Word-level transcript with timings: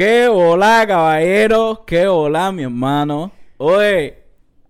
Qué 0.00 0.28
hola, 0.28 0.86
caballero. 0.88 1.84
Qué 1.86 2.06
hola, 2.06 2.50
mi 2.52 2.62
hermano. 2.62 3.32
Oye, 3.58 4.16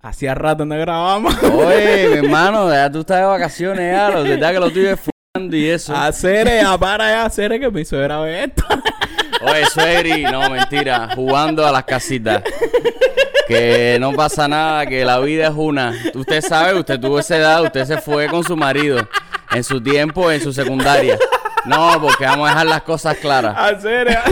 hacía 0.03 0.34
rato 0.34 0.64
no 0.64 0.76
grabamos. 0.76 1.41
Oye, 1.45 2.08
mi 2.08 2.17
hermano, 2.26 2.68
ya 2.68 2.91
tú 2.91 3.03
estás 3.03 3.18
de 3.18 3.27
vacaciones 3.27 3.95
ya, 3.95 4.11
lo 4.11 4.24
verdad 4.24 4.51
que 4.51 4.58
lo 4.58 4.72
tuyo 4.72 4.90
es 4.90 4.98
fumando 4.98 5.56
y 5.56 5.69
eso. 5.69 5.95
Hacer, 5.95 6.48
ya 6.48 6.77
para 6.77 7.11
ya, 7.11 7.24
hacer 7.27 7.61
que 7.61 7.71
mi 7.71 7.85
suegra 7.85 8.19
ve 8.22 8.43
esto. 8.43 8.64
Oye, 9.43 9.66
Sueri, 9.66 10.24
no, 10.24 10.51
mentira, 10.51 11.11
jugando 11.14 11.65
a 11.65 11.71
las 11.71 11.85
casitas. 11.85 12.43
Que 13.47 13.99
no 14.01 14.12
pasa 14.15 14.49
nada, 14.49 14.85
que 14.87 15.05
la 15.05 15.21
vida 15.21 15.47
es 15.47 15.55
una. 15.55 15.95
Usted 16.12 16.43
sabe, 16.43 16.77
usted 16.77 16.99
tuvo 16.99 17.21
esa 17.21 17.37
edad, 17.37 17.62
usted 17.62 17.85
se 17.85 17.99
fue 17.99 18.27
con 18.27 18.43
su 18.43 18.57
marido 18.57 19.09
en 19.53 19.62
su 19.62 19.81
tiempo, 19.81 20.29
en 20.29 20.41
su 20.41 20.53
secundaria. 20.53 21.17
No, 21.66 22.00
porque 22.00 22.24
vamos 22.24 22.48
a 22.48 22.52
dejar 22.52 22.66
las 22.66 22.82
cosas 22.82 23.16
claras. 23.18 23.54
Hacer, 23.56 24.09
ya. 24.09 24.22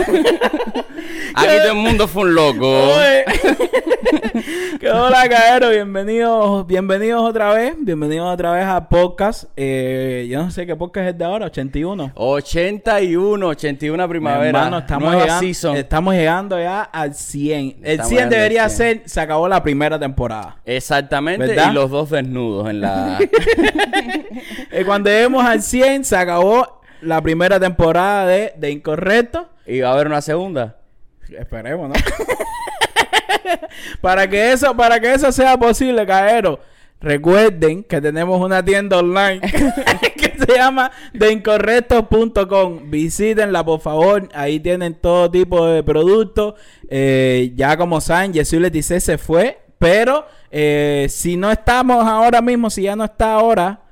Aquí 1.34 1.56
todo 1.62 1.72
el 1.72 1.74
mundo 1.74 2.08
fue 2.08 2.22
un 2.22 2.34
loco. 2.34 2.92
Qué 4.80 4.91
hola, 4.91 5.28
caballero. 5.28 5.70
Bienvenidos, 5.70 6.66
bienvenidos 6.66 7.22
otra 7.28 7.52
vez. 7.52 7.74
Bienvenidos 7.78 8.33
otra 8.33 8.52
vez 8.52 8.64
a 8.64 8.88
podcast. 8.88 9.45
Eh, 9.56 10.27
yo 10.30 10.42
no 10.42 10.50
sé 10.50 10.66
qué 10.66 10.77
podcast 10.77 11.09
es 11.09 11.19
de 11.19 11.24
ahora, 11.24 11.46
81. 11.46 12.12
81, 12.14 13.47
81 13.47 14.08
primavera. 14.08 14.47
Hermano, 14.60 14.78
estamos, 14.78 15.08
nueva 15.10 15.22
llegando, 15.24 15.41
season. 15.47 15.77
estamos 15.77 16.14
llegando 16.14 16.58
ya 16.58 16.83
al 16.83 17.14
100. 17.14 17.77
El 17.83 17.91
Estamos 17.92 18.08
100 18.08 18.16
llegando 18.19 18.22
al 18.24 18.30
debería 18.41 18.69
100. 18.69 18.77
ser, 18.77 19.02
se 19.08 19.20
acabó 19.20 19.48
la 19.48 19.62
primera 19.62 19.98
temporada. 19.98 20.56
Exactamente, 20.64 21.47
¿Verdad? 21.48 21.70
y 21.70 21.74
los 21.74 21.91
dos 21.91 22.10
desnudos 22.10 22.70
en 22.70 22.80
la... 22.80 23.19
Eh, 24.70 24.84
cuando 24.84 25.10
lleguemos 25.10 25.45
al 25.45 25.62
100, 25.62 26.05
se 26.05 26.16
acabó 26.16 26.77
la 27.01 27.23
primera 27.23 27.61
temporada 27.61 28.27
de, 28.27 28.52
de 28.57 28.70
Incorrecto. 28.70 29.48
¿Y 29.66 29.80
va 29.80 29.91
a 29.91 29.93
haber 29.93 30.06
una 30.06 30.20
segunda? 30.20 30.77
Esperemos, 31.29 31.91
¿no? 31.91 31.95
para 34.01 34.29
que 34.29 34.52
eso, 34.52 34.77
para 34.77 35.00
que 35.00 35.12
eso 35.12 35.31
sea 35.33 35.59
posible, 35.59 36.06
caballero. 36.06 36.61
Recuerden 37.00 37.84
que 37.84 38.00
tenemos 38.00 38.41
una 38.41 38.64
tienda 38.64 38.98
online 38.98 39.41
que 40.17 40.34
se 40.37 40.56
llama 40.56 40.91
deincorrectos.com. 41.12 42.91
Visítenla, 42.91 43.65
por 43.65 43.81
favor. 43.81 44.28
Ahí 44.34 44.59
tienen 44.59 44.94
todo 44.94 45.31
tipo 45.31 45.65
de 45.67 45.84
productos. 45.84 46.55
Eh, 46.89 47.53
ya 47.55 47.77
como 47.77 48.00
saben, 48.00 48.34
Jesús 48.34 48.61
Letice 48.61 48.98
se 48.98 49.17
fue. 49.17 49.61
Pero 49.78 50.27
eh, 50.50 51.06
si 51.09 51.37
no 51.37 51.53
estamos 51.53 52.05
ahora 52.05 52.42
mismo, 52.42 52.69
si 52.69 52.83
ya 52.83 52.97
no 52.97 53.05
está 53.05 53.34
ahora, 53.34 53.83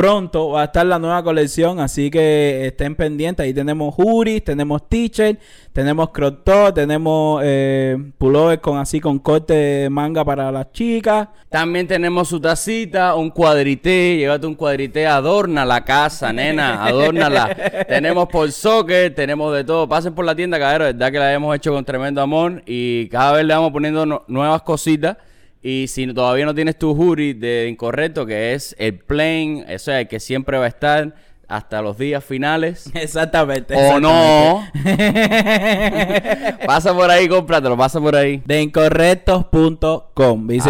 pronto 0.00 0.48
va 0.52 0.62
a 0.62 0.64
estar 0.64 0.86
la 0.86 0.98
nueva 0.98 1.22
colección, 1.22 1.78
así 1.78 2.10
que 2.10 2.64
estén 2.68 2.94
pendientes. 2.94 3.44
Ahí 3.44 3.52
tenemos 3.52 3.94
hoodies, 3.98 4.42
tenemos 4.42 4.88
t-shirt, 4.88 5.38
tenemos 5.74 6.08
crop 6.08 6.42
top, 6.42 6.72
tenemos 6.72 7.42
eh, 7.44 7.98
pullovers 8.16 8.62
con 8.62 8.78
así 8.78 8.98
con 8.98 9.18
corte 9.18 9.52
de 9.52 9.90
manga 9.90 10.24
para 10.24 10.50
las 10.50 10.72
chicas. 10.72 11.28
También 11.50 11.86
tenemos 11.86 12.28
su 12.28 12.40
tacita, 12.40 13.14
un 13.14 13.28
cuadrité, 13.28 14.16
llévate 14.16 14.46
un 14.46 14.54
cuadrité, 14.54 15.06
adorna 15.06 15.66
la 15.66 15.84
casa, 15.84 16.32
nena, 16.32 16.82
adórnala. 16.86 17.54
tenemos 17.86 18.26
por 18.28 18.50
socket, 18.50 19.14
tenemos 19.14 19.54
de 19.54 19.64
todo. 19.64 19.86
Pasen 19.86 20.14
por 20.14 20.24
la 20.24 20.34
tienda, 20.34 20.58
caballero, 20.58 20.84
verdad 20.86 21.12
que 21.12 21.18
la 21.18 21.30
hemos 21.34 21.54
hecho 21.54 21.74
con 21.74 21.84
tremendo 21.84 22.22
amor 22.22 22.62
y 22.64 23.06
cada 23.10 23.32
vez 23.32 23.44
le 23.44 23.52
vamos 23.52 23.70
poniendo 23.70 24.06
no- 24.06 24.22
nuevas 24.28 24.62
cositas. 24.62 25.18
Y 25.62 25.88
si 25.88 26.06
todavía 26.14 26.46
no 26.46 26.54
tienes 26.54 26.78
tu 26.78 26.92
hoodie 26.92 27.34
de 27.34 27.68
incorrecto, 27.68 28.24
que 28.24 28.54
es 28.54 28.74
el 28.78 28.98
plain, 28.98 29.64
eso 29.68 29.92
es 29.92 30.00
el 30.00 30.08
que 30.08 30.18
siempre 30.18 30.56
va 30.56 30.64
a 30.64 30.68
estar 30.68 31.14
hasta 31.50 31.82
los 31.82 31.98
días 31.98 32.24
finales. 32.24 32.90
Exactamente. 32.94 33.74
O 33.74 34.00
no, 34.00 34.64
pasa 36.66 36.94
por 36.94 37.10
ahí, 37.10 37.28
cómpratelo, 37.28 37.76
pasa 37.76 38.00
por 38.00 38.16
ahí. 38.16 38.42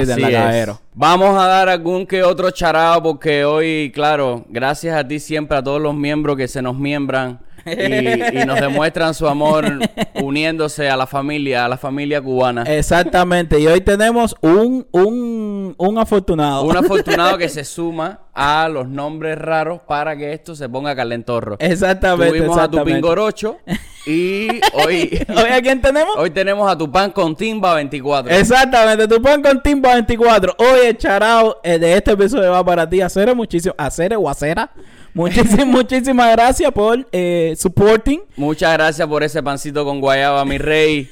Así 0.01 0.23
es. 0.23 0.39
caballero. 0.39 0.81
Vamos 0.95 1.39
a 1.39 1.47
dar 1.47 1.69
algún 1.69 2.07
que 2.07 2.25
otro 2.25 2.51
charao 2.51 3.03
porque 3.03 3.45
hoy, 3.45 3.93
claro, 3.95 4.45
gracias 4.49 4.97
a 4.97 5.07
ti 5.07 5.21
siempre, 5.21 5.57
a 5.59 5.63
todos 5.63 5.81
los 5.81 5.95
miembros 5.95 6.37
que 6.37 6.49
se 6.49 6.63
nos 6.63 6.77
miembran 6.77 7.41
y, 7.67 8.41
y 8.41 8.45
nos 8.45 8.61
demuestran 8.61 9.15
su 9.15 9.27
amor 9.29 9.79
uniéndose 10.15 10.89
a 10.89 10.97
la 10.97 11.07
familia, 11.07 11.65
a 11.65 11.69
la 11.69 11.77
familia 11.77 12.21
cubana. 12.21 12.63
Exactamente. 12.63 13.59
Y 13.59 13.67
hoy 13.67 13.81
tenemos 13.81 14.37
un, 14.41 14.87
un, 14.93 15.75
un 15.77 15.99
afortunado. 15.99 16.65
Un 16.65 16.77
afortunado 16.77 17.39
que 17.39 17.49
se 17.51 17.65
suma 17.65 18.21
a 18.35 18.69
los 18.69 18.89
nombres 18.89 19.39
raros 19.39 19.81
para 19.87 20.17
que 20.17 20.33
esto 20.33 20.55
se 20.55 20.69
ponga 20.69 20.95
calentorro. 20.97 21.57
Exactamente. 21.59 22.39
Tuvimos 22.39 22.57
a 22.57 22.69
tu 22.69 22.79
exactamente. 22.79 22.93
pingorocho 22.93 23.59
y 24.07 24.61
hoy, 24.73 25.27
¿Hoy 25.29 25.51
a 25.51 25.61
quién 25.61 25.81
tenemos? 25.81 26.17
hoy 26.17 26.31
tenemos 26.31 26.71
a 26.71 26.77
tu 26.77 26.91
pan 26.91 27.11
con 27.11 27.37
timba 27.37 27.75
24. 27.75 28.33
Exactamente, 28.33 29.07
tu 29.07 29.21
pan 29.21 29.43
con 29.43 29.63
Timba 29.63 29.95
24. 29.95 30.57
Oye, 30.59 30.97
charao, 30.97 31.59
eh, 31.63 31.79
de 31.79 31.97
este 31.97 32.13
episodio 32.13 32.51
va 32.51 32.65
para 32.65 32.89
ti, 32.89 33.01
Acere, 33.01 33.35
muchísimo, 33.35 33.75
Acere 33.77 34.17
o 34.17 34.29
Acera. 34.29 34.71
Muchísimas, 35.13 35.67
muchísimas 35.67 36.33
gracias 36.33 36.71
por 36.73 37.07
eh, 37.13 37.55
supporting. 37.59 38.21
Muchas 38.37 38.73
gracias 38.73 39.07
por 39.09 39.23
ese 39.23 39.43
pancito 39.43 39.85
con 39.85 40.01
guayaba, 40.01 40.45
mi 40.45 40.59
rey. 40.59 41.09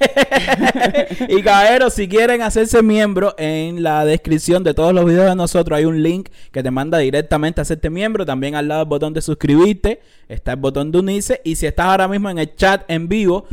y 1.28 1.43
caballero, 1.43 1.91
si 1.91 2.09
quieren 2.09 2.43
hacerse 2.43 2.82
miembro, 2.82 3.34
en 3.38 3.82
la 3.82 4.05
descripción 4.05 4.62
de 4.62 4.75
todos 4.75 4.94
los 4.94 5.05
videos 5.05 5.26
de 5.26 5.34
nosotros 5.34 5.76
hay 5.76 5.84
un 5.84 6.03
link 6.03 6.28
que 6.53 6.62
te 6.62 6.70
manda 6.70 6.99
directamente 6.99 7.60
a 7.60 7.62
hacerte 7.62 7.91
miembro. 7.91 8.25
También 8.25 8.55
al 8.55 8.69
lado 8.69 8.81
del 8.81 8.88
botón 8.88 9.12
de 9.15 9.20
suscribirte 9.20 10.00
está 10.28 10.53
el 10.53 10.59
botón 10.59 10.93
de 10.93 10.99
unirse. 10.99 11.41
Y 11.44 11.56
si 11.56 11.66
estás 11.66 11.87
ahora 11.87 12.06
mismo 12.06 12.31
en 12.31 12.38
el 12.38 12.55
chat 12.55 12.77
en 12.88 13.08
vivo, 13.08 13.46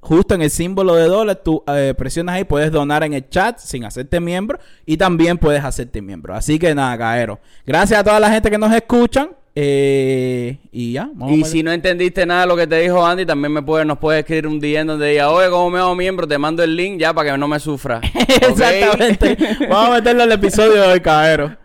justo 0.00 0.34
en 0.34 0.42
el 0.42 0.50
símbolo 0.50 0.96
de 0.96 1.04
dólar, 1.04 1.36
tú 1.36 1.62
eh, 1.68 1.94
presionas 1.96 2.34
ahí, 2.34 2.44
puedes 2.44 2.72
donar 2.72 3.04
en 3.04 3.12
el 3.14 3.28
chat 3.28 3.58
sin 3.58 3.84
hacerte 3.84 4.18
miembro. 4.20 4.58
Y 4.84 4.96
también 4.96 5.38
puedes 5.38 5.64
hacerte 5.64 6.02
miembro. 6.02 6.34
Así 6.34 6.58
que 6.58 6.74
nada, 6.74 6.98
caballero. 6.98 7.38
Gracias 7.64 8.00
a 8.00 8.04
toda 8.04 8.18
la 8.20 8.30
gente 8.30 8.50
que 8.50 8.58
nos 8.58 8.74
escuchan. 8.74 9.30
eh, 9.54 10.58
y 10.72 10.92
ya, 10.92 11.10
vamos 11.14 11.36
Y 11.38 11.44
si 11.44 11.62
no 11.62 11.70
entendiste 11.72 12.24
nada 12.24 12.40
de 12.42 12.46
lo 12.46 12.56
que 12.56 12.66
te 12.66 12.80
dijo 12.80 13.04
Andy, 13.04 13.26
también 13.26 13.52
me 13.52 13.62
puede, 13.62 13.84
nos 13.84 13.98
puedes 13.98 14.20
escribir 14.20 14.46
un 14.46 14.58
día 14.58 14.82
donde 14.82 15.10
diga, 15.10 15.30
oye, 15.30 15.50
¿cómo 15.50 15.70
me 15.70 15.78
hago 15.78 15.94
miembro? 15.94 16.26
Te 16.26 16.38
mando 16.38 16.62
el 16.62 16.74
link 16.74 16.98
ya 16.98 17.12
para 17.12 17.32
que 17.32 17.38
no 17.38 17.46
me 17.48 17.60
sufra. 17.60 18.00
Exactamente. 18.40 19.36
Vamos 19.68 19.90
a 19.90 19.92
meterlo 19.92 20.22
al 20.22 20.32
episodio 20.32 20.72
de 20.72 20.80
hoy, 20.80 21.00
caballero. 21.00 21.56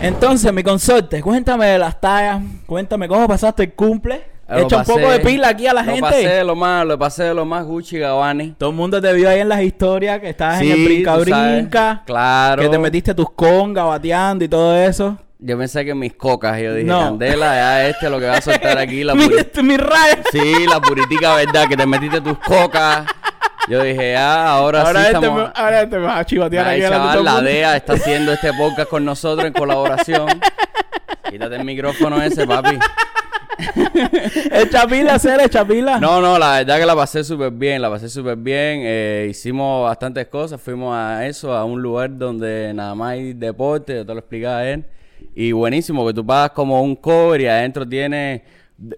Entonces, 0.00 0.52
mi 0.52 0.62
consorte, 0.62 1.20
cuéntame 1.20 1.66
de 1.66 1.78
las 1.78 2.00
tallas, 2.00 2.40
cuéntame 2.66 3.08
cómo 3.08 3.26
pasaste 3.26 3.64
el 3.64 3.72
cumple. 3.72 4.22
Lo 4.48 4.60
Echa 4.60 4.78
un 4.78 4.84
poco 4.84 5.10
de 5.10 5.20
pila 5.20 5.48
aquí 5.48 5.66
a 5.66 5.74
la 5.74 5.82
lo 5.82 5.90
gente. 5.92 6.08
pasé 6.08 6.28
de 6.28 6.44
lo 6.44 6.56
más, 6.56 6.86
lo 6.86 6.98
pasé 6.98 7.24
de 7.24 7.34
lo 7.34 7.44
más 7.44 7.66
Gucci 7.66 7.98
Gabbani. 7.98 8.54
Todo 8.56 8.70
el 8.70 8.76
mundo 8.76 9.02
te 9.02 9.12
vio 9.12 9.28
ahí 9.28 9.40
en 9.40 9.48
las 9.48 9.60
historias 9.60 10.20
que 10.20 10.30
estabas 10.30 10.62
en 10.62 10.70
el 10.70 10.84
brinca 10.84 11.16
brinca. 11.16 12.02
Claro. 12.06 12.62
Que 12.62 12.68
te 12.70 12.78
metiste 12.78 13.12
tus 13.14 13.28
congas 13.30 13.86
bateando 13.86 14.44
y 14.44 14.48
todo 14.48 14.74
eso. 14.74 15.18
Yo 15.40 15.58
pensé 15.58 15.84
que 15.84 15.94
mis 15.94 16.14
cocas, 16.14 16.58
yo 16.60 16.74
dije, 16.74 16.86
No. 16.88 17.00
Candela, 17.00 17.54
ya 17.54 17.88
este 17.88 18.08
lo 18.08 18.18
que 18.18 18.26
va 18.26 18.38
a 18.38 18.40
soltar 18.40 18.78
aquí, 18.78 19.04
la 19.04 19.14
mi, 19.14 19.28
mi 19.62 19.76
raya. 19.76 20.18
Sí, 20.32 20.66
la 20.66 20.80
puritica, 20.80 21.34
¿verdad? 21.34 21.68
Que 21.68 21.76
te 21.76 21.86
metiste 21.86 22.20
tus 22.22 22.38
cocas. 22.38 23.04
Yo 23.68 23.82
dije, 23.82 24.16
ah, 24.16 24.52
ahora, 24.52 24.82
Ahora, 24.82 25.00
sí 25.00 25.06
este 25.06 25.16
estamos... 25.18 25.42
me, 25.42 25.52
ahora 25.54 25.82
este 25.82 25.98
me 25.98 26.06
vas 26.06 26.20
a 26.20 26.24
chivatear 26.24 26.66
Ay, 26.68 26.82
aquí 26.82 26.90
chaval, 26.92 27.24
la. 27.24 27.40
DEA 27.42 27.76
está 27.76 27.92
haciendo 27.94 28.32
este 28.32 28.52
podcast 28.54 28.88
con 28.88 29.04
nosotros 29.04 29.46
en 29.46 29.52
colaboración. 29.52 30.28
Quítate 31.30 31.56
el 31.56 31.64
micrófono 31.64 32.20
ese, 32.22 32.46
papi. 32.46 32.78
Echa 34.52 34.86
pila, 34.86 35.14
hacer, 35.14 35.40
echa 35.40 35.64
pila. 35.64 35.98
No, 35.98 36.20
no, 36.20 36.38
la 36.38 36.58
verdad 36.58 36.78
que 36.78 36.86
la 36.86 36.94
pasé 36.94 37.24
súper 37.24 37.50
bien, 37.50 37.82
la 37.82 37.90
pasé 37.90 38.08
súper 38.08 38.36
bien. 38.36 38.80
eh, 38.84 39.26
hicimos 39.30 39.84
bastantes 39.84 40.28
cosas, 40.28 40.60
fuimos 40.60 40.94
a 40.96 41.26
eso, 41.26 41.52
a 41.54 41.64
un 41.64 41.82
lugar 41.82 42.16
donde 42.16 42.72
nada 42.72 42.94
más 42.94 43.12
hay 43.12 43.32
deporte, 43.32 43.96
yo 43.96 44.06
te 44.06 44.12
lo 44.12 44.20
explicaba 44.20 44.58
a 44.58 44.68
él. 44.70 44.84
Y 45.34 45.52
buenísimo, 45.52 46.06
que 46.06 46.14
tú 46.14 46.24
pagas 46.24 46.50
como 46.52 46.80
un 46.82 46.94
cover 46.96 47.40
y 47.40 47.46
adentro 47.46 47.86
tienes 47.86 48.42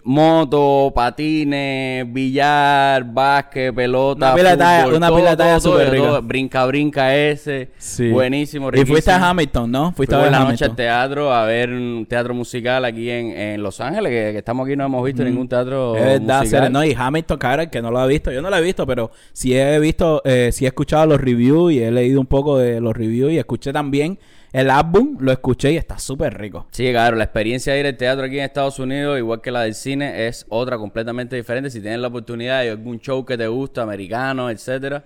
moto, 0.03 0.91
patines, 0.93 2.05
billar, 2.13 3.03
básquet, 3.03 3.73
pelota, 3.73 4.27
Una 4.27 4.35
pila 4.35 4.51
de 4.51 4.57
talla- 4.57 4.95
una 4.95 5.07
todo, 5.07 5.17
pila 5.17 5.29
de 5.31 5.37
talla 5.37 5.59
todo, 5.59 5.71
súper 5.71 5.85
todo, 5.87 5.93
rica. 5.95 6.07
todo. 6.07 6.21
Brinca, 6.21 6.65
brinca 6.67 7.15
ese. 7.17 7.69
Sí. 7.77 8.09
Buenísimo, 8.11 8.67
Y 8.69 8.71
fuiste 8.85 8.93
riquísimo. 8.93 9.15
a 9.25 9.29
Hamilton, 9.29 9.71
¿no? 9.71 9.91
Fuiste 9.93 10.13
a 10.15 10.19
ver 10.19 10.31
la 10.31 10.37
noche 10.39 10.47
Hamilton. 10.65 10.69
al 10.69 10.75
teatro 10.75 11.33
a 11.33 11.45
ver 11.45 11.69
un 11.71 12.05
teatro 12.07 12.33
musical 12.35 12.85
aquí 12.85 13.09
en, 13.09 13.31
en 13.31 13.63
Los 13.63 13.81
Ángeles, 13.81 14.09
que, 14.11 14.31
que 14.33 14.37
estamos 14.37 14.67
aquí 14.67 14.75
no 14.75 14.85
hemos 14.85 15.03
visto 15.03 15.23
ningún 15.23 15.47
teatro 15.47 15.95
Es 15.95 16.03
verdad, 16.05 16.41
musical. 16.41 16.71
No, 16.71 16.83
y 16.85 16.95
Hamilton, 16.97 17.37
cara, 17.39 17.69
que 17.69 17.81
no 17.81 17.89
lo 17.89 17.99
ha 17.99 18.05
visto, 18.05 18.31
yo 18.31 18.41
no 18.41 18.49
lo 18.49 18.57
he 18.57 18.61
visto, 18.61 18.85
pero 18.85 19.09
sí 19.33 19.57
he 19.57 19.79
visto, 19.79 20.21
eh, 20.25 20.51
sí 20.51 20.65
he 20.65 20.67
escuchado 20.67 21.07
los 21.07 21.19
reviews 21.19 21.73
y 21.73 21.81
he 21.81 21.89
leído 21.91 22.19
un 22.19 22.27
poco 22.27 22.57
de 22.59 22.79
los 22.79 22.95
reviews 22.95 23.31
y 23.31 23.39
escuché 23.39 23.73
también 23.73 24.19
el 24.53 24.69
álbum, 24.69 25.17
lo 25.19 25.31
escuché 25.31 25.71
y 25.71 25.77
está 25.77 25.97
súper 25.97 26.37
rico. 26.37 26.67
Sí, 26.71 26.89
claro, 26.91 27.15
la 27.15 27.23
experiencia 27.23 27.73
de 27.73 27.79
ir 27.79 27.85
al 27.85 27.97
teatro 27.97 28.25
aquí 28.25 28.37
en 28.37 28.45
Estados 28.45 28.79
Unidos, 28.79 29.17
igual 29.17 29.41
que 29.41 29.51
la 29.51 29.61
del 29.63 29.73
cine, 29.75 30.27
es 30.27 30.45
otra 30.49 30.77
completamente 30.77 31.35
diferente. 31.35 31.69
Si 31.69 31.79
tienes 31.81 31.99
la 31.99 32.07
oportunidad 32.07 32.61
de 32.61 32.71
algún 32.71 32.99
show 32.99 33.25
que 33.25 33.37
te 33.37 33.47
gusta, 33.47 33.81
americano, 33.83 34.49
etcétera, 34.49 35.03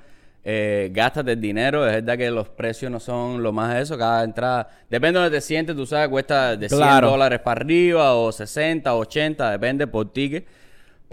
Eh, 0.47 0.91
gástate 0.93 1.31
el 1.31 1.41
dinero, 1.41 1.87
es 1.87 1.93
verdad 1.93 2.19
que 2.19 2.29
los 2.29 2.47
precios 2.49 2.91
no 2.91 2.99
son 2.99 3.41
lo 3.41 3.51
más 3.51 3.73
de 3.73 3.81
eso, 3.81 3.97
cada 3.97 4.23
entrada, 4.23 4.69
depende 4.91 5.17
de 5.17 5.23
donde 5.23 5.37
te 5.39 5.41
sientes, 5.41 5.75
tú 5.75 5.87
sabes, 5.87 6.07
cuesta 6.09 6.55
de 6.55 6.69
100 6.69 6.77
Claro. 6.81 7.09
dólares 7.09 7.39
para 7.39 7.61
arriba 7.61 8.13
o 8.13 8.31
60, 8.31 8.93
80, 8.93 9.49
depende 9.49 9.87
por 9.87 10.13
ticket, 10.13 10.45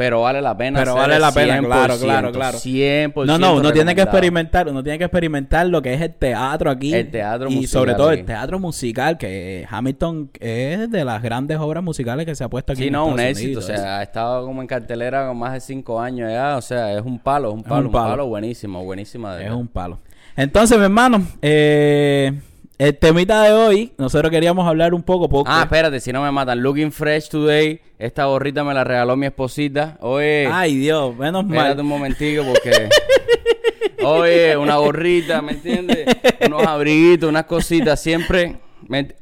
pero 0.02 0.20
vale 0.22 0.42
la 0.42 0.56
pena. 0.56 0.80
Pero 0.80 0.96
vale 0.96 1.16
la 1.20 1.30
pena, 1.30 1.60
claro, 1.60 1.94
100%, 1.94 2.00
claro, 2.00 2.32
claro. 2.32 2.58
100% 2.58 3.24
No, 3.24 3.38
no, 3.38 3.54
uno 3.54 3.72
tiene 3.72 3.94
que 3.94 4.02
experimentar, 4.02 4.68
uno 4.68 4.82
tiene 4.82 4.98
que 4.98 5.04
experimentar 5.04 5.64
lo 5.68 5.80
que 5.80 5.94
es 5.94 6.00
el 6.00 6.12
teatro 6.12 6.70
aquí. 6.72 6.92
El 6.92 7.08
teatro 7.08 7.48
Y 7.48 7.54
musical 7.54 7.68
sobre 7.70 7.94
todo 7.94 8.08
aquí. 8.08 8.20
el 8.20 8.26
teatro 8.26 8.58
musical, 8.58 9.16
que 9.16 9.64
Hamilton 9.70 10.30
es 10.40 10.90
de 10.90 11.04
las 11.04 11.22
grandes 11.22 11.56
obras 11.58 11.84
musicales 11.84 12.26
que 12.26 12.34
se 12.34 12.42
ha 12.42 12.48
puesto 12.48 12.72
aquí 12.72 12.82
Sí, 12.82 12.86
en 12.88 12.94
no, 12.94 13.06
un 13.06 13.20
éxito. 13.20 13.60
Unidos. 13.60 13.64
O 13.64 13.66
sea, 13.68 13.98
ha 13.98 14.02
estado 14.02 14.44
como 14.44 14.60
en 14.60 14.66
cartelera 14.66 15.28
con 15.28 15.36
más 15.38 15.52
de 15.52 15.60
cinco 15.60 16.00
años 16.00 16.28
ya. 16.32 16.56
O 16.56 16.62
sea, 16.62 16.92
es 16.92 17.02
un 17.04 17.20
palo, 17.20 17.50
es 17.50 17.54
un 17.54 17.62
palo, 17.62 17.86
un 17.86 17.92
palo. 17.92 18.08
palo, 18.10 18.26
buenísimo, 18.26 18.82
buenísimo. 18.84 19.28
de 19.30 19.36
Es 19.36 19.42
verdad. 19.44 19.56
un 19.56 19.68
palo. 19.68 20.00
Entonces, 20.34 20.76
mi 20.78 20.84
hermano, 20.84 21.22
eh, 21.42 22.32
el 22.86 22.98
temita 22.98 23.42
de 23.44 23.52
hoy, 23.52 23.92
nosotros 23.98 24.30
queríamos 24.30 24.66
hablar 24.66 24.92
un 24.94 25.02
poco 25.02 25.28
porque... 25.28 25.50
Ah, 25.52 25.62
espérate, 25.62 26.00
si 26.00 26.12
no 26.12 26.22
me 26.22 26.30
matan. 26.32 26.62
Looking 26.62 26.90
fresh 26.92 27.28
today. 27.28 27.80
Esta 27.98 28.24
gorrita 28.24 28.64
me 28.64 28.74
la 28.74 28.82
regaló 28.84 29.16
mi 29.16 29.26
esposita. 29.26 29.98
Oye, 30.00 30.48
Ay, 30.50 30.76
Dios, 30.76 31.16
menos 31.16 31.44
espérate 31.44 31.74
mal. 31.76 31.80
un 31.80 31.86
momentico 31.86 32.42
porque... 32.44 32.88
Oye, 34.04 34.56
una 34.56 34.76
gorrita, 34.76 35.40
¿me 35.42 35.52
entiendes? 35.52 36.06
Unos 36.46 36.66
abriguitos, 36.66 37.28
unas 37.28 37.44
cositas, 37.44 38.00
siempre... 38.00 38.56
me- 38.88 39.14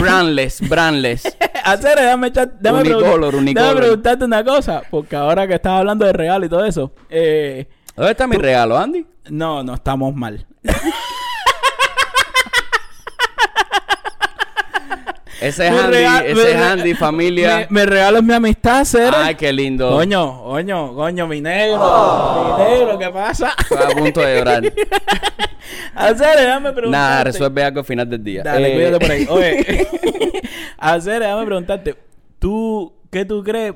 Brandless, 0.00 0.66
brandless. 0.68 1.22
Hacer, 1.64 1.98
déjame, 1.98 2.28
echar- 2.28 2.52
déjame, 2.60 2.82
Unicolor, 2.82 3.34
unicolor. 3.34 3.54
déjame 3.68 3.80
preguntarte 3.80 4.24
una 4.26 4.44
cosa, 4.44 4.82
porque 4.90 5.16
ahora 5.16 5.46
que 5.48 5.54
estás 5.54 5.72
hablando 5.78 6.04
de 6.04 6.12
regalo 6.12 6.44
y 6.44 6.48
todo 6.50 6.64
eso, 6.66 6.92
eh, 7.08 7.66
¿Dónde 7.96 8.10
está 8.12 8.26
mi 8.26 8.36
regalo, 8.36 8.76
Andy? 8.76 9.06
no, 9.30 9.62
no 9.62 9.74
estamos 9.74 10.14
mal. 10.14 10.46
Ese 15.42 15.66
es 15.66 15.72
Andy, 15.72 15.96
ese 16.30 16.50
es 16.52 16.56
Andy, 16.56 16.94
familia. 16.94 17.66
Me, 17.68 17.80
me 17.80 17.86
regalas 17.86 18.22
mi 18.22 18.32
amistad, 18.32 18.84
Cere. 18.84 19.16
Ay, 19.16 19.34
qué 19.34 19.52
lindo. 19.52 19.90
Coño, 19.90 20.44
coño, 20.44 20.94
coño, 20.94 21.26
mi 21.26 21.40
negro. 21.40 21.78
Mi 22.58 22.64
negro, 22.64 22.98
¿qué 22.98 23.08
pasa? 23.10 23.52
Estoy 23.58 23.78
a 23.78 23.96
punto 23.96 24.20
de 24.20 24.38
llorar. 24.38 24.62
Hacer, 25.94 26.38
déjame 26.38 26.72
preguntarte. 26.72 26.90
Nada, 26.90 27.24
resuelve 27.24 27.64
algo 27.64 27.80
al 27.80 27.84
final 27.84 28.08
del 28.08 28.22
día. 28.22 28.42
Dale, 28.44 28.70
Eh, 28.70 28.74
cuídate 28.74 28.98
por 29.00 29.10
ahí. 29.10 29.26
Oye, 29.28 29.88
hacer, 30.78 31.22
déjame 31.22 31.44
preguntarte, 31.46 31.96
¿tú 32.38 32.92
qué 33.10 33.24
tú 33.24 33.42
crees? 33.42 33.74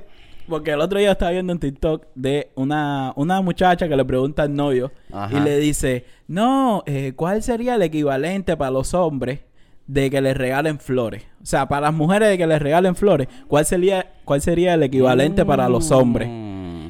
Porque 0.48 0.70
el 0.70 0.80
otro 0.80 0.98
día 1.00 1.10
estaba 1.12 1.32
viendo 1.32 1.52
en 1.52 1.58
TikTok 1.58 2.06
de 2.14 2.50
una, 2.54 3.12
una 3.16 3.40
muchacha 3.40 3.88
que 3.88 3.96
le 3.96 4.04
pregunta 4.04 4.44
al 4.44 4.54
novio 4.54 4.92
Ajá. 5.12 5.36
y 5.36 5.40
le 5.40 5.58
dice, 5.58 6.04
no, 6.28 6.84
eh, 6.86 7.12
¿cuál 7.16 7.42
sería 7.42 7.74
el 7.74 7.82
equivalente 7.82 8.56
para 8.56 8.70
los 8.70 8.94
hombres 8.94 9.40
de 9.86 10.10
que 10.10 10.20
les 10.20 10.36
regalen 10.36 10.78
flores? 10.78 11.22
O 11.42 11.46
sea, 11.46 11.66
para 11.68 11.82
las 11.82 11.94
mujeres 11.94 12.28
de 12.28 12.38
que 12.38 12.46
les 12.46 12.60
regalen 12.60 12.96
flores, 12.96 13.28
¿cuál 13.48 13.64
sería, 13.64 14.12
cuál 14.24 14.40
sería 14.40 14.74
el 14.74 14.82
equivalente 14.82 15.44
para 15.44 15.68
los 15.68 15.90
hombres? 15.90 16.28
Mm. 16.30 16.86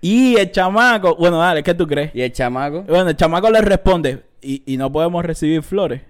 Y 0.00 0.36
el 0.36 0.50
chamaco, 0.50 1.14
bueno, 1.16 1.38
dale, 1.38 1.62
¿qué 1.62 1.74
tú 1.74 1.86
crees? 1.86 2.10
¿Y 2.14 2.22
el 2.22 2.32
chamaco? 2.32 2.82
Bueno, 2.82 3.10
el 3.10 3.16
chamaco 3.16 3.48
le 3.50 3.60
responde, 3.60 4.24
y, 4.40 4.62
y 4.66 4.76
no 4.76 4.90
podemos 4.90 5.24
recibir 5.24 5.62
flores. 5.62 6.02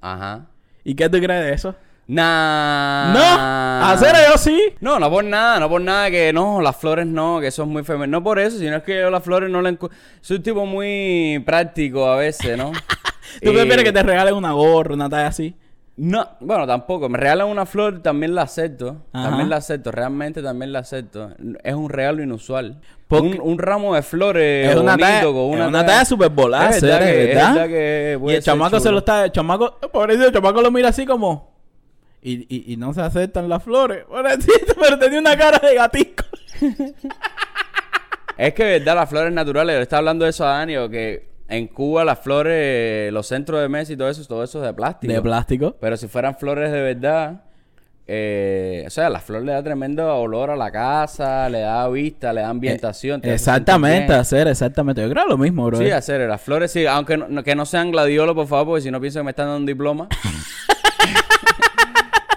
Ajá. 0.00 0.46
¿Y 0.82 0.94
qué 0.94 1.08
tú 1.08 1.18
crees 1.18 1.44
de 1.46 1.52
eso? 1.52 1.74
Nah. 2.08 3.12
No, 3.12 3.86
hacer 3.86 4.14
yo 4.30 4.38
sí. 4.38 4.58
No, 4.80 4.98
no 4.98 5.10
por 5.10 5.22
nada, 5.24 5.60
no 5.60 5.68
por 5.68 5.80
nada 5.80 6.10
que 6.10 6.32
no, 6.32 6.60
las 6.60 6.74
flores 6.76 7.06
no, 7.06 7.38
que 7.40 7.48
eso 7.48 7.62
es 7.62 7.68
muy 7.68 7.84
femenino. 7.84 8.18
No 8.18 8.24
por 8.24 8.38
eso, 8.38 8.58
sino 8.58 8.76
es 8.76 8.82
que 8.82 8.98
yo 9.00 9.10
las 9.10 9.22
flores 9.22 9.50
no 9.50 9.60
le 9.62 9.78
encu- 9.78 9.90
Soy 10.20 10.38
un 10.38 10.42
tipo 10.42 10.66
muy 10.66 11.40
práctico 11.46 12.06
a 12.08 12.16
veces, 12.16 12.56
¿no? 12.56 12.72
¿Tú 13.42 13.50
Eh, 13.50 13.52
prefieres 13.52 13.84
que 13.84 13.92
te 13.92 14.02
regalen 14.02 14.34
una 14.34 14.52
gorra, 14.52 14.94
una 14.94 15.08
talla 15.08 15.28
así? 15.28 15.54
No, 16.00 16.28
bueno, 16.40 16.64
tampoco. 16.66 17.08
Me 17.08 17.18
regalan 17.18 17.48
una 17.48 17.66
flor, 17.66 18.00
también 18.02 18.32
la 18.34 18.42
acepto. 18.42 19.02
Ajá. 19.12 19.30
También 19.30 19.50
la 19.50 19.56
acepto, 19.56 19.90
realmente 19.90 20.40
también 20.42 20.72
la 20.72 20.78
acepto. 20.78 21.30
Es 21.64 21.74
un 21.74 21.90
regalo 21.90 22.22
inusual. 22.22 22.80
Un, 23.10 23.40
un 23.42 23.58
ramo 23.58 23.94
de 23.94 24.02
flores 24.02 24.68
Es 24.70 24.76
una 24.76 24.92
bonito, 24.92 25.08
talla, 25.08 25.22
con 25.24 25.34
una, 25.36 25.62
es 25.64 25.68
una 25.68 25.86
talla 25.86 26.04
super 26.04 26.28
volada, 26.30 26.70
Es 26.70 26.82
verdad 26.82 26.98
que- 27.00 27.32
es 27.32 28.18
que 28.18 28.18
Y 28.26 28.34
el 28.34 28.42
chamaco 28.42 28.78
se 28.78 28.90
lo 28.92 28.98
está... 28.98 29.24
El 29.24 29.32
chamaco... 29.32 29.76
Pobrecito, 29.92 30.26
el 30.28 30.32
chamaco 30.32 30.60
lo 30.62 30.70
mira 30.70 30.90
así 30.90 31.04
como... 31.04 31.56
Y, 32.22 32.46
y, 32.54 32.72
y 32.72 32.76
no 32.76 32.92
se 32.94 33.00
aceptan 33.00 33.48
las 33.48 33.62
flores. 33.64 34.04
Pobrecito, 34.04 34.74
pero 34.80 34.98
tenía 34.98 35.18
una 35.18 35.36
cara 35.36 35.58
de 35.58 35.74
gatico. 35.74 36.24
Es 38.36 38.54
que, 38.54 38.62
verdad, 38.64 38.94
las 38.94 39.08
flores 39.08 39.32
naturales. 39.32 39.76
Le 39.76 39.82
estaba 39.82 39.98
hablando 39.98 40.24
de 40.24 40.30
eso 40.30 40.46
a 40.46 40.58
Dani, 40.58 40.76
o 40.76 40.88
que 40.88 41.28
en 41.48 41.66
Cuba 41.68 42.04
las 42.04 42.18
flores, 42.18 43.12
los 43.12 43.26
centros 43.26 43.60
de 43.60 43.68
mesa 43.68 43.92
y 43.92 43.96
todo 43.96 44.08
eso, 44.10 44.24
todo 44.26 44.44
eso 44.44 44.58
es 44.60 44.66
de 44.66 44.74
plástico. 44.74 45.12
De 45.12 45.22
plástico. 45.22 45.76
Pero 45.80 45.96
si 45.96 46.06
fueran 46.08 46.36
flores 46.36 46.70
de 46.70 46.82
verdad, 46.82 47.42
eh, 48.06 48.84
o 48.86 48.90
sea, 48.90 49.08
la 49.10 49.20
flor 49.20 49.42
le 49.42 49.52
da 49.52 49.62
tremendo 49.62 50.14
olor 50.16 50.50
a 50.50 50.56
la 50.56 50.70
casa, 50.70 51.48
le 51.48 51.60
da 51.60 51.88
vista, 51.88 52.32
le 52.32 52.40
da 52.42 52.48
ambientación. 52.50 53.16
sentir 53.16 53.32
Exactamente, 53.32 54.12
hacer, 54.12 54.46
exactamente. 54.48 55.00
Yo 55.02 55.10
creo 55.10 55.26
lo 55.26 55.38
mismo, 55.38 55.64
bro. 55.66 55.78
Sí, 55.78 55.90
hacer 55.90 56.20
las 56.28 56.40
flores, 56.40 56.70
sí, 56.70 56.86
aunque 56.86 57.16
no, 57.16 57.28
no- 57.28 57.42
que 57.42 57.54
no 57.54 57.64
sean 57.66 57.90
gladiolos, 57.90 58.34
por 58.34 58.46
favor, 58.46 58.66
porque 58.66 58.82
si 58.82 58.90
no 58.90 59.00
pienso 59.00 59.20
que 59.20 59.24
me 59.24 59.30
están 59.30 59.46
dando 59.46 59.58
un 59.60 59.66
diploma. 59.66 60.08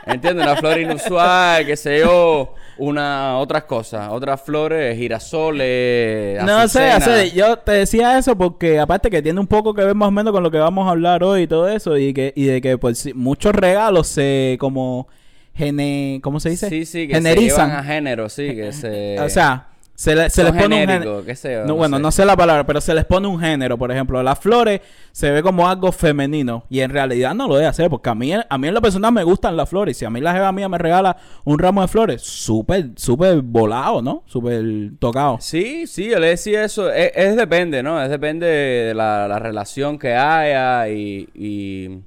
¿Entiendes? 0.05 0.45
Una 0.45 0.55
flor 0.57 0.79
inusual, 0.79 1.65
qué 1.65 1.77
sé 1.77 1.99
yo, 1.99 2.55
una, 2.77 3.37
otras 3.37 3.63
cosas, 3.63 4.09
otras 4.11 4.41
flores, 4.41 4.97
girasoles, 4.97 6.43
No 6.43 6.67
sé, 6.67 7.31
yo 7.33 7.57
te 7.57 7.73
decía 7.73 8.17
eso 8.17 8.37
porque 8.37 8.79
aparte 8.79 9.09
que 9.09 9.21
tiene 9.21 9.39
un 9.39 9.47
poco 9.47 9.73
que 9.73 9.83
ver 9.83 9.95
más 9.95 10.07
o 10.07 10.11
menos 10.11 10.31
con 10.33 10.43
lo 10.43 10.51
que 10.51 10.57
vamos 10.57 10.87
a 10.87 10.91
hablar 10.91 11.23
hoy 11.23 11.43
y 11.43 11.47
todo 11.47 11.67
eso 11.69 11.97
y 11.97 12.13
que 12.13 12.33
y 12.35 12.45
de 12.45 12.61
que 12.61 12.77
pues 12.77 13.13
muchos 13.15 13.53
regalos 13.53 14.07
se 14.07 14.57
como 14.59 15.07
gene, 15.53 16.19
¿cómo 16.23 16.39
se 16.39 16.49
dice? 16.49 16.69
Sí, 16.69 16.85
sí, 16.85 17.07
que 17.07 17.15
generizan. 17.15 17.49
se 17.49 17.55
llevan 17.55 17.71
a 17.71 17.83
género, 17.83 18.29
sí, 18.29 18.55
que 18.55 18.71
se... 18.71 19.19
o 19.19 19.29
sea, 19.29 19.70
se, 20.01 20.15
le- 20.15 20.29
se 20.31 20.43
les 20.43 20.51
pone 20.53 20.63
un 20.75 20.81
genéricos, 20.81 21.03
género. 21.05 21.25
qué 21.25 21.35
sé 21.35 21.53
yo, 21.53 21.59
No, 21.61 21.65
no 21.67 21.75
bueno, 21.75 21.97
sé. 21.97 22.03
no 22.03 22.11
sé 22.11 22.25
la 22.25 22.35
palabra, 22.35 22.65
pero 22.65 22.81
se 22.81 22.93
les 22.95 23.05
pone 23.05 23.27
un 23.27 23.39
género, 23.39 23.77
por 23.77 23.91
ejemplo, 23.91 24.23
las 24.23 24.39
flores 24.39 24.81
se 25.11 25.29
ve 25.29 25.43
como 25.43 25.67
algo 25.69 25.91
femenino 25.91 26.63
y 26.69 26.79
en 26.79 26.89
realidad 26.89 27.33
no 27.35 27.47
lo 27.47 27.55
debe 27.55 27.67
hacer 27.67 27.89
porque 27.89 28.09
a 28.09 28.15
mí 28.15 28.31
a 28.33 28.57
mí 28.57 28.67
en 28.67 28.73
lo 28.73 28.81
personal 28.81 29.11
me 29.11 29.23
gustan 29.23 29.55
las 29.55 29.69
flores, 29.69 29.97
si 29.97 30.05
a 30.05 30.09
mí 30.09 30.19
la 30.21 30.33
jeva 30.33 30.51
mía 30.51 30.69
me 30.69 30.77
regala 30.77 31.17
un 31.43 31.59
ramo 31.59 31.81
de 31.81 31.87
flores, 31.87 32.21
súper 32.21 32.89
súper 32.95 33.41
volado, 33.41 34.01
¿no? 34.01 34.23
Súper 34.25 34.63
tocado. 34.99 35.37
Sí, 35.39 35.85
sí, 35.87 36.09
yo 36.09 36.19
le 36.19 36.27
decía 36.29 36.63
eso. 36.63 36.89
Es, 36.91 37.11
es 37.15 37.35
depende, 37.35 37.83
¿no? 37.83 38.01
Es 38.01 38.09
depende 38.09 38.47
de 38.47 38.93
la, 38.93 39.27
la 39.27 39.37
relación 39.39 39.99
que 39.99 40.15
haya 40.15 40.87
y, 40.89 41.27
y, 41.35 41.99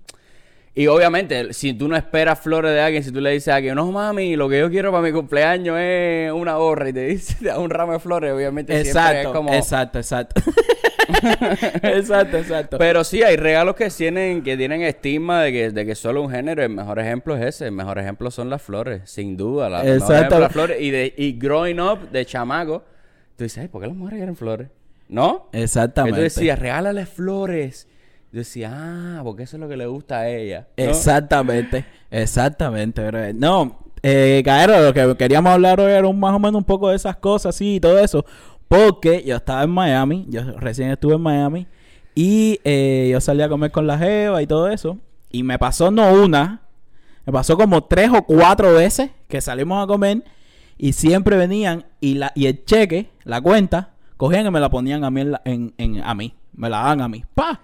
y 0.76 0.88
obviamente, 0.88 1.53
si 1.53 1.73
tú 1.73 1.87
no 1.87 1.97
esperas 1.97 2.41
flores 2.41 2.73
de 2.73 2.81
alguien, 2.81 3.05
si 3.05 3.12
tú 3.12 3.21
le 3.21 3.31
dices 3.31 3.49
a 3.49 3.56
alguien, 3.56 3.76
no 3.76 3.93
mami, 3.93 4.35
lo 4.35 4.49
que 4.49 4.59
yo 4.59 4.69
quiero 4.71 4.91
para 4.91 5.05
mi 5.05 5.12
cumpleaños 5.12 5.76
es 5.79 6.32
una 6.32 6.56
gorra 6.56 6.88
y 6.88 6.93
te 6.93 7.06
dice, 7.06 7.37
te 7.38 7.47
da 7.47 7.59
un 7.61 7.71
ramo 7.71 7.93
de 7.93 8.00
flores, 8.00 8.33
obviamente 8.33 8.85
siempre 8.85 9.23
es 9.23 9.28
como... 9.28 9.54
exacto, 9.54 9.99
exacto. 9.99 10.40
exacto, 11.83 12.38
exacto. 12.38 12.78
Pero 12.78 13.04
sí, 13.04 13.23
hay 13.23 13.37
regalos 13.37 13.76
que 13.76 13.88
tienen, 13.90 14.43
que 14.43 14.57
tienen 14.57 14.83
estigma 14.83 15.43
de 15.43 15.52
que, 15.52 15.71
de 15.71 15.87
que 15.87 15.95
solo 15.95 16.23
un 16.23 16.31
género. 16.31 16.62
El 16.62 16.71
mejor 16.71 16.99
ejemplo 16.99 17.37
es 17.37 17.45
ese. 17.45 17.66
El 17.66 17.73
mejor 17.73 17.99
ejemplo 17.99 18.31
son 18.31 18.50
las 18.50 18.62
flores, 18.62 19.02
sin 19.04 19.37
duda. 19.37 19.69
La, 19.69 19.87
Exacto. 19.87 20.38
las 20.38 20.52
flores. 20.52 20.81
Y, 20.81 20.90
de, 20.90 21.14
y 21.16 21.33
growing 21.33 21.78
up 21.78 22.11
de 22.11 22.25
chamaco, 22.25 22.85
tú 23.37 23.45
dices, 23.45 23.59
ay, 23.59 23.69
¿por 23.69 23.83
qué 23.83 23.88
las 23.88 23.97
mujeres 23.97 24.19
quieren 24.19 24.37
flores? 24.37 24.69
¿No? 25.09 25.49
Exactamente. 25.52 26.16
Que 26.16 26.21
tú 26.21 26.23
decías, 26.23 26.59
regálale 26.59 27.07
flores. 27.07 27.87
Yo 28.35 28.41
decía, 28.41 28.73
ah, 28.75 29.21
porque 29.23 29.45
eso 29.45 29.57
es 29.57 29.61
lo 29.61 29.69
que 29.69 29.76
le 29.76 29.87
gusta 29.87 30.19
a 30.19 30.29
ella. 30.29 30.67
Exactamente, 30.76 31.85
exactamente, 32.11 33.07
bro. 33.07 33.33
No, 33.33 33.79
eh, 34.03 34.43
Caero, 34.45 34.81
lo 34.83 34.93
que 34.93 35.17
queríamos 35.17 35.53
hablar 35.53 35.79
hoy 35.79 35.93
era 35.93 36.09
un- 36.09 36.19
más 36.19 36.35
o 36.35 36.41
menos 36.41 36.57
un 36.57 36.64
poco 36.64 36.88
de 36.88 36.97
esas 36.97 37.14
cosas, 37.17 37.55
sí, 37.55 37.76
y 37.76 37.81
todo 37.81 37.97
eso. 38.00 38.25
Porque 38.67 39.23
yo 39.25 39.37
estaba 39.37 39.62
en 39.62 39.71
Miami, 39.71 40.26
yo 40.29 40.43
recién 40.59 40.91
estuve 40.91 41.14
en 41.14 41.21
Miami, 41.21 41.69
y 42.17 42.59
eh, 42.64 43.09
yo 43.12 43.21
salí 43.21 43.41
a 43.43 43.49
comer 43.49 43.71
con 43.71 43.87
la 43.87 43.97
Jeva 43.99 44.43
y 44.43 44.49
todo 44.49 44.69
eso. 44.69 44.99
Y 45.31 45.45
me 45.45 45.57
pasó 45.57 45.93
no 45.93 46.12
una, 46.12 46.62
me 47.26 47.33
pasó 47.33 47.57
como 47.57 47.85
tres 47.85 48.11
o 48.12 48.23
cuatro 48.25 48.73
veces 48.75 49.11
que 49.29 49.41
salimos 49.41 49.83
a 49.83 49.87
comer 49.87 50.25
y 50.76 50.93
siempre 50.93 51.37
venían 51.37 51.85
y, 52.00 52.14
la, 52.14 52.33
y 52.35 52.47
el 52.47 52.64
cheque, 52.64 53.11
la 53.23 53.41
cuenta, 53.41 53.91
cogían 54.17 54.45
y 54.47 54.50
me 54.50 54.59
la 54.59 54.71
ponían 54.71 55.05
a 55.05 55.11
mí, 55.12 55.21
en 55.21 55.37
en, 55.45 55.75
en- 55.79 56.03
a 56.03 56.14
mí, 56.17 56.35
me 56.53 56.69
la 56.69 56.79
daban 56.79 57.00
a 57.00 57.09
mí. 57.09 57.25
¡Pa! 57.35 57.61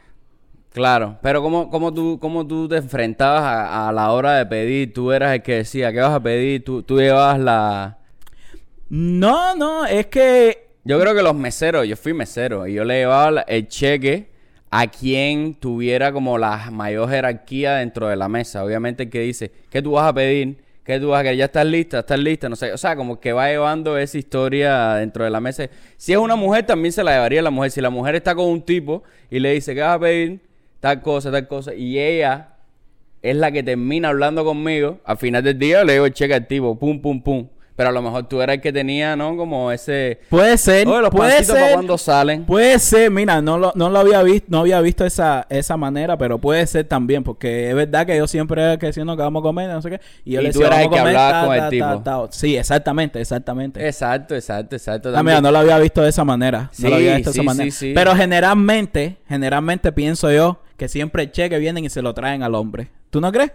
Claro, 0.72 1.18
pero 1.20 1.42
¿cómo, 1.42 1.68
cómo, 1.68 1.92
tú, 1.92 2.18
cómo 2.20 2.46
tú 2.46 2.68
te 2.68 2.76
enfrentabas 2.76 3.42
a, 3.42 3.88
a 3.88 3.92
la 3.92 4.12
hora 4.12 4.36
de 4.36 4.46
pedir? 4.46 4.92
Tú 4.92 5.10
eras 5.10 5.34
el 5.34 5.42
que 5.42 5.56
decía, 5.56 5.92
¿qué 5.92 5.98
vas 6.00 6.12
a 6.14 6.22
pedir? 6.22 6.64
Tú, 6.64 6.82
tú 6.84 6.98
llevabas 7.00 7.40
la... 7.40 7.98
No, 8.88 9.54
no, 9.56 9.86
es 9.86 10.06
que 10.06 10.68
Yo 10.84 11.00
creo 11.00 11.14
que 11.14 11.22
los 11.22 11.34
meseros, 11.34 11.86
yo 11.86 11.96
fui 11.96 12.12
mesero 12.12 12.66
y 12.66 12.74
yo 12.74 12.84
le 12.84 13.00
llevaba 13.00 13.42
el 13.42 13.68
cheque 13.68 14.30
a 14.70 14.86
quien 14.88 15.54
tuviera 15.54 16.12
como 16.12 16.38
la 16.38 16.70
mayor 16.70 17.08
jerarquía 17.10 17.76
dentro 17.76 18.08
de 18.08 18.16
la 18.16 18.28
mesa. 18.28 18.64
Obviamente 18.64 19.04
el 19.04 19.10
que 19.10 19.20
dice, 19.20 19.52
¿qué 19.70 19.82
tú 19.82 19.92
vas 19.92 20.08
a 20.08 20.14
pedir? 20.14 20.56
¿Qué 20.84 20.94
¿Qué 20.94 21.00
tú 21.00 21.08
vas 21.08 21.20
a 21.20 21.22
querer? 21.24 21.38
¿Ya 21.38 21.44
estás 21.46 21.66
lista? 21.66 22.00
¿Estás 22.00 22.18
lista? 22.18 22.48
No 22.48 22.56
sé. 22.56 22.72
O 22.72 22.78
sea, 22.78 22.96
como 22.96 23.20
que 23.20 23.32
va 23.32 23.48
llevando 23.48 23.98
esa 23.98 24.18
historia 24.18 24.94
dentro 24.94 25.24
de 25.24 25.30
la 25.30 25.40
mesa. 25.40 25.68
Si 25.96 26.12
es 26.12 26.18
una 26.18 26.36
mujer, 26.36 26.66
también 26.66 26.92
se 26.92 27.04
la 27.04 27.12
llevaría 27.12 27.42
la 27.42 27.50
mujer. 27.50 27.70
Si 27.70 27.80
la 27.80 27.90
mujer 27.90 28.16
está 28.16 28.34
con 28.34 28.46
un 28.46 28.62
tipo 28.62 29.02
y 29.30 29.38
le 29.40 29.52
dice, 29.52 29.74
¿qué 29.74 29.80
vas 29.82 29.96
a 29.96 30.00
pedir? 30.00 30.40
Tal 30.80 31.02
cosa, 31.02 31.30
tal 31.30 31.46
cosa. 31.46 31.74
Y 31.74 31.98
ella 31.98 32.54
es 33.22 33.36
la 33.36 33.52
que 33.52 33.62
termina 33.62 34.08
hablando 34.08 34.44
conmigo. 34.44 34.98
Al 35.04 35.18
final 35.18 35.44
del 35.44 35.58
día 35.58 35.84
le 35.84 35.94
digo, 35.94 36.08
checa 36.08 36.36
al 36.36 36.46
tipo, 36.46 36.78
pum, 36.78 37.00
pum, 37.00 37.22
pum. 37.22 37.48
Pero 37.80 37.88
a 37.88 37.92
lo 37.92 38.02
mejor 38.02 38.28
tú 38.28 38.42
eras 38.42 38.56
el 38.56 38.60
que 38.60 38.74
tenía, 38.74 39.16
¿no? 39.16 39.38
Como 39.38 39.72
ese... 39.72 40.20
Puede 40.28 40.58
ser, 40.58 40.86
Oye, 40.86 41.00
los 41.00 41.08
puede 41.08 41.42
ser. 41.42 41.54
para 41.56 41.72
cuando 41.72 41.96
salen. 41.96 42.44
Puede 42.44 42.78
ser, 42.78 43.10
mira, 43.10 43.40
no 43.40 43.56
lo, 43.56 43.72
no 43.74 43.88
lo 43.88 44.00
había 44.00 44.22
visto, 44.22 44.48
no 44.50 44.58
había 44.58 44.82
visto 44.82 45.06
esa, 45.06 45.46
esa 45.48 45.78
manera, 45.78 46.18
pero 46.18 46.38
puede 46.38 46.66
ser 46.66 46.84
también, 46.84 47.24
porque 47.24 47.70
es 47.70 47.74
verdad 47.74 48.04
que 48.04 48.18
yo 48.18 48.26
siempre 48.26 48.76
que 48.78 48.88
diciendo 48.88 49.16
que 49.16 49.22
vamos 49.22 49.40
a 49.40 49.44
comer, 49.44 49.70
no 49.70 49.80
sé 49.80 49.88
qué, 49.88 50.00
y 50.26 50.32
yo 50.32 50.42
Y 50.42 50.44
le 50.44 50.52
tú 50.52 50.58
decía, 50.58 50.66
eras 50.66 50.78
vamos 50.80 50.84
el 50.84 50.90
que 50.90 50.98
comer, 50.98 51.16
hablaba 51.16 51.40
ta, 51.40 51.46
con 51.46 51.64
el 51.64 51.70
tipo. 51.70 52.02
ta. 52.02 52.32
Sí, 52.32 52.54
exactamente, 52.54 53.18
exactamente. 53.18 53.86
Exacto, 53.86 54.34
exacto, 54.34 54.76
exacto. 54.76 55.12
Ah, 55.16 55.22
mira, 55.22 55.40
no 55.40 55.50
lo 55.50 55.58
había 55.60 55.78
visto 55.78 56.02
de 56.02 56.10
esa 56.10 56.22
manera. 56.22 56.68
Sí, 56.72 56.82
no 56.82 56.90
lo 56.90 56.96
había 56.96 57.14
visto 57.16 57.30
de 57.30 57.34
sí, 57.34 57.40
esa 57.40 57.46
manera. 57.46 57.64
sí, 57.64 57.70
sí. 57.70 57.92
Pero 57.94 58.14
generalmente, 58.14 59.16
generalmente 59.26 59.90
pienso 59.92 60.30
yo 60.30 60.60
que 60.76 60.86
siempre 60.86 61.22
el 61.22 61.32
cheque 61.32 61.58
vienen 61.58 61.86
y 61.86 61.88
se 61.88 62.02
lo 62.02 62.12
traen 62.12 62.42
al 62.42 62.54
hombre. 62.56 62.90
¿Tú 63.08 63.22
no 63.22 63.32
crees? 63.32 63.52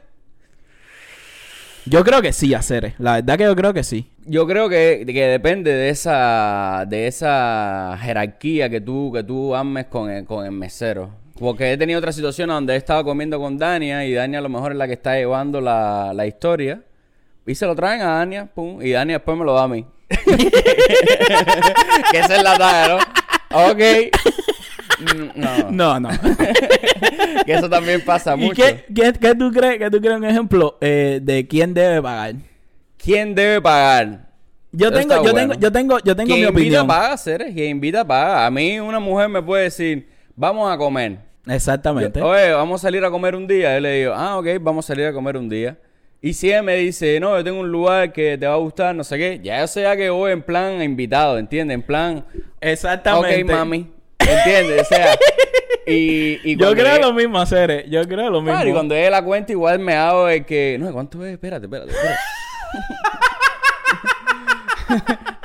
Yo 1.87 2.03
creo 2.03 2.21
que 2.21 2.33
sí, 2.33 2.53
hacer. 2.53 2.93
La 2.97 3.13
verdad 3.13 3.37
que 3.37 3.43
yo 3.43 3.55
creo 3.55 3.73
que 3.73 3.83
sí. 3.83 4.11
Yo 4.25 4.47
creo 4.47 4.69
que, 4.69 5.05
que 5.05 5.27
depende 5.27 5.71
de 5.71 5.89
esa 5.89 6.85
de 6.87 7.07
esa 7.07 7.97
jerarquía 8.01 8.69
que 8.69 8.81
tú 8.81 9.11
que 9.13 9.23
tú 9.23 9.55
ames 9.55 9.85
con 9.85 10.09
el, 10.09 10.25
con 10.25 10.45
el 10.45 10.51
mesero. 10.51 11.11
Porque 11.37 11.73
he 11.73 11.77
tenido 11.77 11.99
otra 11.99 12.11
situación 12.11 12.49
donde 12.49 12.73
he 12.73 12.77
estado 12.77 13.03
comiendo 13.03 13.39
con 13.39 13.57
Dania 13.57 14.05
y 14.05 14.13
Dania 14.13 14.39
a 14.39 14.41
lo 14.41 14.49
mejor 14.49 14.71
es 14.71 14.77
la 14.77 14.87
que 14.87 14.93
está 14.93 15.15
llevando 15.15 15.61
la, 15.61 16.11
la 16.13 16.25
historia. 16.25 16.81
Y 17.45 17.53
se 17.53 17.67
lo 17.67 17.75
traen 17.75 18.01
a 18.01 18.15
Dania, 18.15 18.47
pum, 18.47 18.81
y 18.81 18.91
Dania 18.91 19.17
después 19.17 19.37
me 19.37 19.45
lo 19.45 19.53
da 19.53 19.63
a 19.63 19.67
mí. 19.67 19.85
que 20.09 20.23
esa 22.19 22.37
es 22.37 22.43
la 22.43 22.57
talla, 22.57 22.87
¿no? 22.87 22.97
Ok. 23.71 23.81
Mm, 24.99 25.39
No, 25.39 25.71
No, 25.71 25.99
no. 25.99 26.09
que 27.45 27.53
eso 27.53 27.69
también 27.69 28.01
pasa 28.05 28.35
¿Y 28.35 28.37
mucho. 28.37 28.55
qué, 28.61 28.85
qué, 28.93 29.13
qué 29.19 29.35
tú 29.35 29.51
crees? 29.51 29.77
¿Qué 29.79 29.89
tú 29.91 29.99
crees 29.99 30.17
un 30.17 30.25
ejemplo 30.25 30.77
eh, 30.81 31.19
de 31.21 31.47
quién 31.47 31.73
debe 31.73 32.01
pagar? 32.01 32.35
¿Quién 32.97 33.35
debe 33.35 33.61
pagar? 33.61 34.25
Yo 34.71 34.91
tengo, 34.91 35.15
yo 35.15 35.31
bueno. 35.31 35.37
tengo, 35.39 35.53
yo 35.59 35.71
tengo, 35.71 35.99
yo 35.99 36.15
tengo 36.15 36.27
Quien 36.33 36.39
mi 36.41 36.47
invita 36.47 36.81
opinión. 36.81 36.87
paga, 36.87 37.17
Ceres. 37.17 37.53
Quien 37.53 37.69
invita 37.71 38.05
paga. 38.05 38.45
A 38.45 38.51
mí 38.51 38.79
una 38.79 38.99
mujer 38.99 39.29
me 39.29 39.41
puede 39.41 39.63
decir, 39.63 40.09
vamos 40.35 40.71
a 40.73 40.77
comer. 40.77 41.19
Exactamente. 41.47 42.19
Yo, 42.19 42.27
Oye, 42.27 42.51
vamos 42.51 42.81
a 42.81 42.87
salir 42.87 43.03
a 43.05 43.09
comer 43.11 43.35
un 43.35 43.47
día. 43.47 43.75
Yo 43.75 43.79
le 43.79 43.99
digo, 43.99 44.13
ah, 44.15 44.37
ok, 44.37 44.47
vamos 44.59 44.85
a 44.85 44.87
salir 44.87 45.05
a 45.05 45.13
comer 45.13 45.37
un 45.37 45.47
día. 45.47 45.77
Y 46.21 46.33
si 46.33 46.47
ella 46.47 46.63
me 46.63 46.75
dice, 46.75 47.19
no, 47.19 47.37
yo 47.37 47.43
tengo 47.43 47.59
un 47.59 47.71
lugar 47.71 48.11
que 48.11 48.37
te 48.37 48.47
va 48.47 48.55
a 48.55 48.57
gustar, 48.57 48.95
no 48.95 49.03
sé 49.03 49.17
qué, 49.17 49.39
ya 49.43 49.63
ya 49.65 49.95
que 49.95 50.09
voy 50.09 50.31
en 50.31 50.41
plan 50.41 50.81
invitado, 50.81 51.37
¿entiendes? 51.37 51.75
En 51.75 51.83
plan, 51.83 52.25
Exactamente. 52.59 53.43
ok, 53.43 53.51
mami. 53.51 53.87
¿Entiendes? 54.19 54.81
O 54.81 54.85
sea, 54.85 55.17
y, 55.87 56.51
y 56.51 56.57
Yo 56.57 56.73
creo 56.73 56.99
lo 56.99 57.13
mismo, 57.13 57.39
hacer. 57.39 57.89
Yo 57.89 58.03
creo 58.07 58.29
lo 58.29 58.41
mismo. 58.41 58.53
Claro, 58.55 58.69
y 58.69 58.73
cuando 58.73 58.95
ella 58.95 59.09
la 59.09 59.23
cuenta, 59.23 59.51
igual 59.51 59.79
me 59.79 59.95
hago 59.95 60.25
de 60.25 60.45
que, 60.45 60.77
no, 60.79 60.91
¿cuánto 60.91 61.23
es? 61.25 61.33
Espérate, 61.33 61.65
espérate, 61.65 61.91
espérate. 61.91 62.19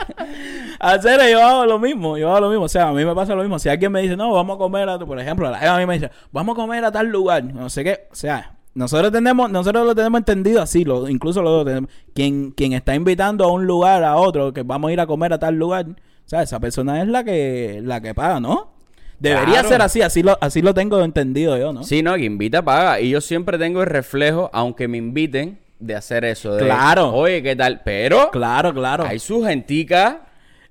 Hacer, 0.80 1.20
yo 1.30 1.44
hago 1.44 1.66
lo 1.66 1.78
mismo, 1.78 2.16
yo 2.16 2.30
hago 2.30 2.40
lo 2.40 2.48
mismo. 2.48 2.64
O 2.64 2.68
sea, 2.68 2.88
a 2.88 2.92
mí 2.92 3.04
me 3.04 3.14
pasa 3.14 3.34
lo 3.34 3.42
mismo. 3.42 3.58
Si 3.58 3.68
alguien 3.68 3.92
me 3.92 4.00
dice, 4.00 4.16
no, 4.16 4.32
vamos 4.32 4.56
a 4.56 4.58
comer 4.58 4.88
a, 4.88 4.98
por 4.98 5.20
ejemplo, 5.20 5.50
la 5.50 5.58
jeva 5.58 5.76
a 5.76 5.78
mí 5.78 5.86
me 5.86 5.94
dice, 5.94 6.10
vamos 6.32 6.54
a 6.54 6.56
comer 6.56 6.84
a 6.84 6.92
tal 6.92 7.08
lugar, 7.08 7.44
no 7.44 7.68
sé 7.68 7.84
qué. 7.84 8.08
O 8.10 8.14
sea, 8.14 8.54
nosotros 8.74 9.12
tenemos, 9.12 9.50
nosotros 9.50 9.84
lo 9.86 9.94
tenemos 9.94 10.20
entendido 10.20 10.62
así, 10.62 10.84
lo, 10.84 11.08
incluso 11.08 11.42
lo 11.42 11.64
tenemos. 11.64 11.90
Quien, 12.14 12.52
quien 12.52 12.72
está 12.72 12.94
invitando 12.94 13.44
a 13.44 13.52
un 13.52 13.66
lugar 13.66 14.04
a 14.04 14.16
otro, 14.16 14.52
que 14.52 14.62
vamos 14.62 14.88
a 14.88 14.92
ir 14.92 15.00
a 15.00 15.06
comer 15.06 15.32
a 15.32 15.38
tal 15.38 15.56
lugar, 15.56 15.86
sea, 16.30 16.42
esa 16.42 16.60
persona 16.60 17.02
es 17.02 17.08
la 17.08 17.24
que, 17.24 17.80
la 17.82 18.00
que 18.00 18.14
paga, 18.14 18.40
¿no? 18.40 18.72
Debería 19.18 19.54
Claro. 19.60 19.68
ser 19.68 19.82
así, 19.82 20.00
así 20.02 20.22
lo, 20.22 20.38
así 20.40 20.62
lo 20.62 20.72
tengo 20.72 21.02
entendido 21.04 21.58
yo, 21.58 21.72
¿no? 21.72 21.82
Sí, 21.84 22.02
no, 22.02 22.14
que 22.14 22.24
invita 22.24 22.62
paga. 22.62 23.00
Y 23.00 23.10
yo 23.10 23.20
siempre 23.20 23.58
tengo 23.58 23.82
el 23.82 23.88
reflejo, 23.88 24.48
aunque 24.52 24.88
me 24.88 24.96
inviten, 24.98 25.58
de 25.78 25.94
hacer 25.94 26.24
eso. 26.24 26.54
De, 26.56 26.64
Claro. 26.64 27.12
Oye, 27.12 27.42
¿qué 27.42 27.54
tal? 27.56 27.82
Pero 27.84 28.30
Claro, 28.30 28.72
claro. 28.72 29.04
hay 29.06 29.18
su 29.18 29.42
gentica 29.44 30.22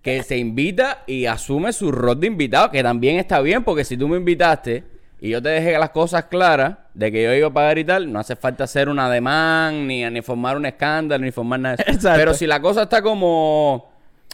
que 0.02 0.24
se 0.24 0.38
invita 0.38 1.04
y 1.08 1.26
asume 1.26 1.74
su 1.74 1.92
rol 1.92 2.20
de 2.20 2.28
invitado, 2.28 2.72
que 2.72 2.82
también 2.82 3.18
está 3.20 3.42
bien, 3.42 3.64
porque 3.64 3.84
si 3.84 3.98
tú 3.98 4.08
me 4.08 4.18
invitaste 4.18 4.84
y 5.20 5.30
yo 5.30 5.42
te 5.42 5.50
dejé 5.50 5.78
las 5.78 5.90
cosas 5.90 6.24
claras 6.26 6.78
de 6.94 7.12
que 7.12 7.22
yo 7.24 7.34
iba 7.34 7.50
a 7.50 7.54
pagar 7.54 7.78
y 7.78 7.84
tal, 7.84 8.12
no 8.12 8.20
hace 8.20 8.36
falta 8.36 8.64
hacer 8.64 8.88
un 8.88 8.98
ademán, 8.98 9.86
ni, 9.88 10.10
ni 10.10 10.22
formar 10.22 10.56
un 10.58 10.66
escándalo, 10.66 11.24
ni 11.26 11.32
formar 11.32 11.60
nada 11.60 11.76
de 11.76 11.84
eso. 11.84 11.92
Exacto. 11.98 12.18
Pero 12.20 12.34
si 12.34 12.48
la 12.48 12.62
cosa 12.62 12.84
está 12.84 13.02
como 13.02 13.89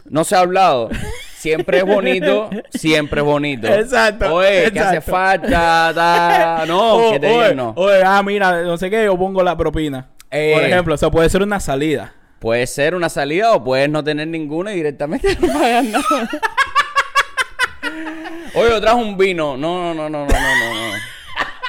no 0.05 0.24
se 0.24 0.35
ha 0.35 0.39
hablado, 0.39 0.89
siempre 1.38 1.79
es 1.79 1.83
bonito, 1.85 2.50
siempre 2.71 3.21
es 3.21 3.25
bonito. 3.25 3.67
Exacto, 3.67 4.33
Oye, 4.35 4.71
que 4.71 4.79
hace 4.79 5.01
falta, 5.01 5.91
ta- 5.93 6.63
no, 6.67 6.95
Oh, 7.07 7.12
que 7.12 7.19
te 7.19 7.27
oye, 7.27 7.35
digan 7.35 7.57
no. 7.57 7.74
oye, 7.75 8.01
ah, 8.03 8.21
mira, 8.24 8.62
no 8.63 8.77
sé 8.77 8.89
qué, 8.89 9.05
yo 9.05 9.17
pongo 9.17 9.43
la 9.43 9.55
propina. 9.57 10.07
Eh. 10.31 10.51
Por 10.53 10.63
ejemplo, 10.63 10.95
eso 10.95 11.12
puede 11.12 11.29
ser 11.29 11.43
una 11.43 11.59
salida. 11.59 12.13
Puede 12.39 12.67
ser 12.67 12.93
una 12.95 13.09
salida 13.09 13.53
o 13.53 13.63
puedes 13.63 13.89
no 13.89 14.03
tener 14.03 14.27
ninguna 14.27 14.74
y 14.74 14.75
directamente 14.77 15.35
no 15.41 15.47
pagar 15.53 15.83
nada. 15.83 16.29
Oye, 18.53 18.69
yo 18.69 18.81
trajo 18.81 18.97
un 18.97 19.17
vino. 19.17 19.57
No, 19.57 19.93
no, 19.93 20.09
no, 20.09 20.09
no, 20.09 20.25
no, 20.25 20.27
no, 20.27 20.29
no, 20.29 20.88
no. 20.88 20.95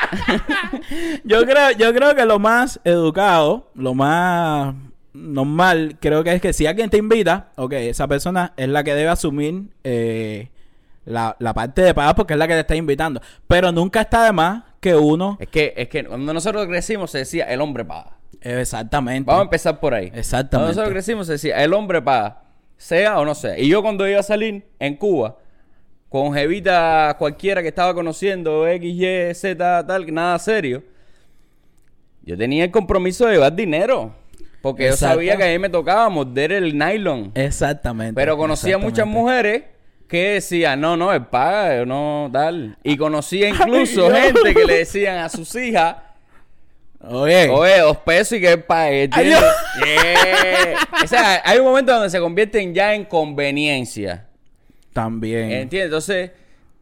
Yo 1.24 1.44
creo, 1.44 1.72
yo 1.72 1.92
creo 1.92 2.14
que 2.14 2.24
lo 2.24 2.38
más 2.38 2.78
educado, 2.84 3.70
lo 3.74 3.92
más 3.94 4.74
normal, 5.16 5.96
creo 6.00 6.22
que 6.22 6.32
es 6.34 6.40
que 6.40 6.52
si 6.52 6.66
alguien 6.66 6.90
te 6.90 6.98
invita, 6.98 7.50
ok, 7.56 7.72
esa 7.72 8.06
persona 8.06 8.52
es 8.56 8.68
la 8.68 8.84
que 8.84 8.94
debe 8.94 9.08
asumir 9.08 9.68
eh, 9.84 10.48
la, 11.04 11.36
la 11.38 11.54
parte 11.54 11.82
de 11.82 11.94
pagar 11.94 12.14
porque 12.14 12.34
es 12.34 12.38
la 12.38 12.46
que 12.46 12.54
te 12.54 12.60
está 12.60 12.76
invitando. 12.76 13.20
Pero 13.48 13.72
nunca 13.72 14.02
está 14.02 14.24
de 14.24 14.32
más 14.32 14.64
que 14.80 14.94
uno... 14.94 15.36
Es 15.40 15.48
que, 15.48 15.74
es 15.76 15.88
que 15.88 16.04
cuando 16.04 16.32
nosotros 16.32 16.66
crecimos 16.66 17.10
se 17.10 17.18
decía 17.18 17.44
el 17.46 17.60
hombre 17.60 17.84
paga. 17.84 18.16
Exactamente. 18.40 19.26
Vamos 19.26 19.40
a 19.40 19.44
empezar 19.44 19.80
por 19.80 19.94
ahí. 19.94 20.12
Exactamente. 20.14 20.50
Cuando 20.50 20.68
nosotros 20.68 20.92
crecimos 20.92 21.26
se 21.26 21.32
decía 21.32 21.62
el 21.64 21.72
hombre 21.72 22.02
paga. 22.02 22.42
Sea 22.76 23.18
o 23.18 23.24
no 23.24 23.34
sea. 23.34 23.58
Y 23.58 23.68
yo 23.68 23.82
cuando 23.82 24.06
iba 24.06 24.20
a 24.20 24.22
salir 24.22 24.64
en 24.78 24.96
Cuba, 24.96 25.36
con 26.08 26.34
jevita 26.34 27.16
cualquiera 27.18 27.62
que 27.62 27.68
estaba 27.68 27.94
conociendo, 27.94 28.66
X, 28.68 28.94
Y, 28.94 29.34
Z, 29.34 29.86
tal, 29.86 30.14
nada 30.14 30.38
serio, 30.38 30.82
yo 32.22 32.36
tenía 32.36 32.64
el 32.64 32.70
compromiso 32.70 33.26
de 33.26 33.34
llevar 33.34 33.54
dinero. 33.54 34.12
Porque 34.66 34.86
yo 34.86 34.96
sabía 34.96 35.36
que 35.36 35.44
a 35.44 35.46
mí 35.46 35.60
me 35.60 35.68
tocaba 35.68 36.08
morder 36.08 36.50
el 36.50 36.76
nylon. 36.76 37.30
Exactamente. 37.36 38.14
Pero 38.16 38.36
conocía 38.36 38.78
muchas 38.78 39.06
exactamente. 39.06 39.20
mujeres 39.20 39.62
que 40.08 40.30
decían, 40.30 40.80
no, 40.80 40.96
no, 40.96 41.12
él 41.12 41.24
paga, 41.26 41.86
no, 41.86 42.28
tal. 42.32 42.76
Y 42.82 42.96
conocía 42.96 43.48
incluso 43.50 44.12
Ay, 44.12 44.22
gente 44.22 44.54
que 44.54 44.64
le 44.64 44.78
decían 44.78 45.18
a 45.18 45.28
sus 45.28 45.54
hijas, 45.54 45.98
Oye. 47.00 47.48
oye, 47.48 47.78
dos 47.78 47.98
pesos 47.98 48.38
y 48.38 48.40
que 48.40 48.54
él 48.54 48.64
pague. 48.64 49.08
Ay, 49.12 49.32
¿entiendes? 49.32 49.40
Yeah. 49.84 51.04
O 51.04 51.06
sea, 51.06 51.42
hay 51.44 51.58
un 51.60 51.64
momento 51.64 51.92
donde 51.92 52.10
se 52.10 52.18
convierten 52.18 52.74
ya 52.74 52.92
en 52.92 53.04
conveniencia. 53.04 54.26
También. 54.92 55.52
¿Entiendes? 55.52 55.84
Entonces, 55.84 56.30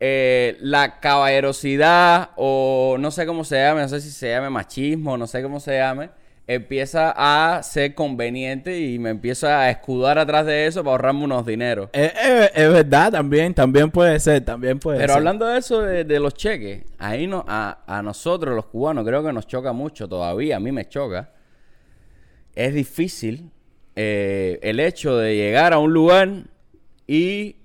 eh, 0.00 0.56
la 0.60 1.00
caballerosidad 1.00 2.30
o 2.36 2.96
no 2.98 3.10
sé 3.10 3.26
cómo 3.26 3.44
se 3.44 3.56
llame, 3.56 3.82
no 3.82 3.88
sé 3.90 4.00
si 4.00 4.10
se 4.10 4.30
llame 4.30 4.48
machismo, 4.48 5.18
no 5.18 5.26
sé 5.26 5.42
cómo 5.42 5.60
se 5.60 5.76
llame, 5.76 6.08
empieza 6.46 7.14
a 7.16 7.62
ser 7.62 7.94
conveniente 7.94 8.78
y 8.78 8.98
me 8.98 9.10
empiezo 9.10 9.48
a 9.48 9.70
escudar 9.70 10.18
atrás 10.18 10.44
de 10.44 10.66
eso 10.66 10.84
para 10.84 10.92
ahorrarme 10.92 11.24
unos 11.24 11.46
dineros. 11.46 11.88
Eh, 11.92 12.50
es 12.54 12.70
verdad, 12.70 13.12
también, 13.12 13.54
también 13.54 13.90
puede 13.90 14.20
ser, 14.20 14.44
también 14.44 14.78
puede 14.78 14.98
Pero 14.98 15.14
ser. 15.14 15.18
hablando 15.18 15.46
de 15.46 15.58
eso, 15.58 15.80
de, 15.80 16.04
de 16.04 16.20
los 16.20 16.34
cheques, 16.34 16.84
ahí 16.98 17.26
no, 17.26 17.44
a, 17.48 17.78
a 17.86 18.02
nosotros 18.02 18.54
los 18.54 18.66
cubanos 18.66 19.06
creo 19.06 19.24
que 19.24 19.32
nos 19.32 19.46
choca 19.46 19.72
mucho 19.72 20.06
todavía, 20.08 20.56
a 20.56 20.60
mí 20.60 20.70
me 20.70 20.86
choca. 20.86 21.30
Es 22.54 22.74
difícil 22.74 23.50
eh, 23.96 24.58
el 24.62 24.80
hecho 24.80 25.16
de 25.16 25.34
llegar 25.36 25.72
a 25.72 25.78
un 25.78 25.92
lugar 25.92 26.28
y 27.06 27.56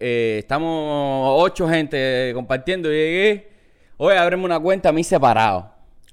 eh, 0.00 0.36
estamos 0.38 1.32
ocho 1.42 1.68
gente 1.68 2.30
compartiendo 2.34 2.88
llegué, 2.88 3.48
oye, 3.96 4.16
ábreme 4.16 4.44
una 4.44 4.60
cuenta 4.60 4.90
a 4.90 4.92
mí 4.92 5.02
separado. 5.02 5.72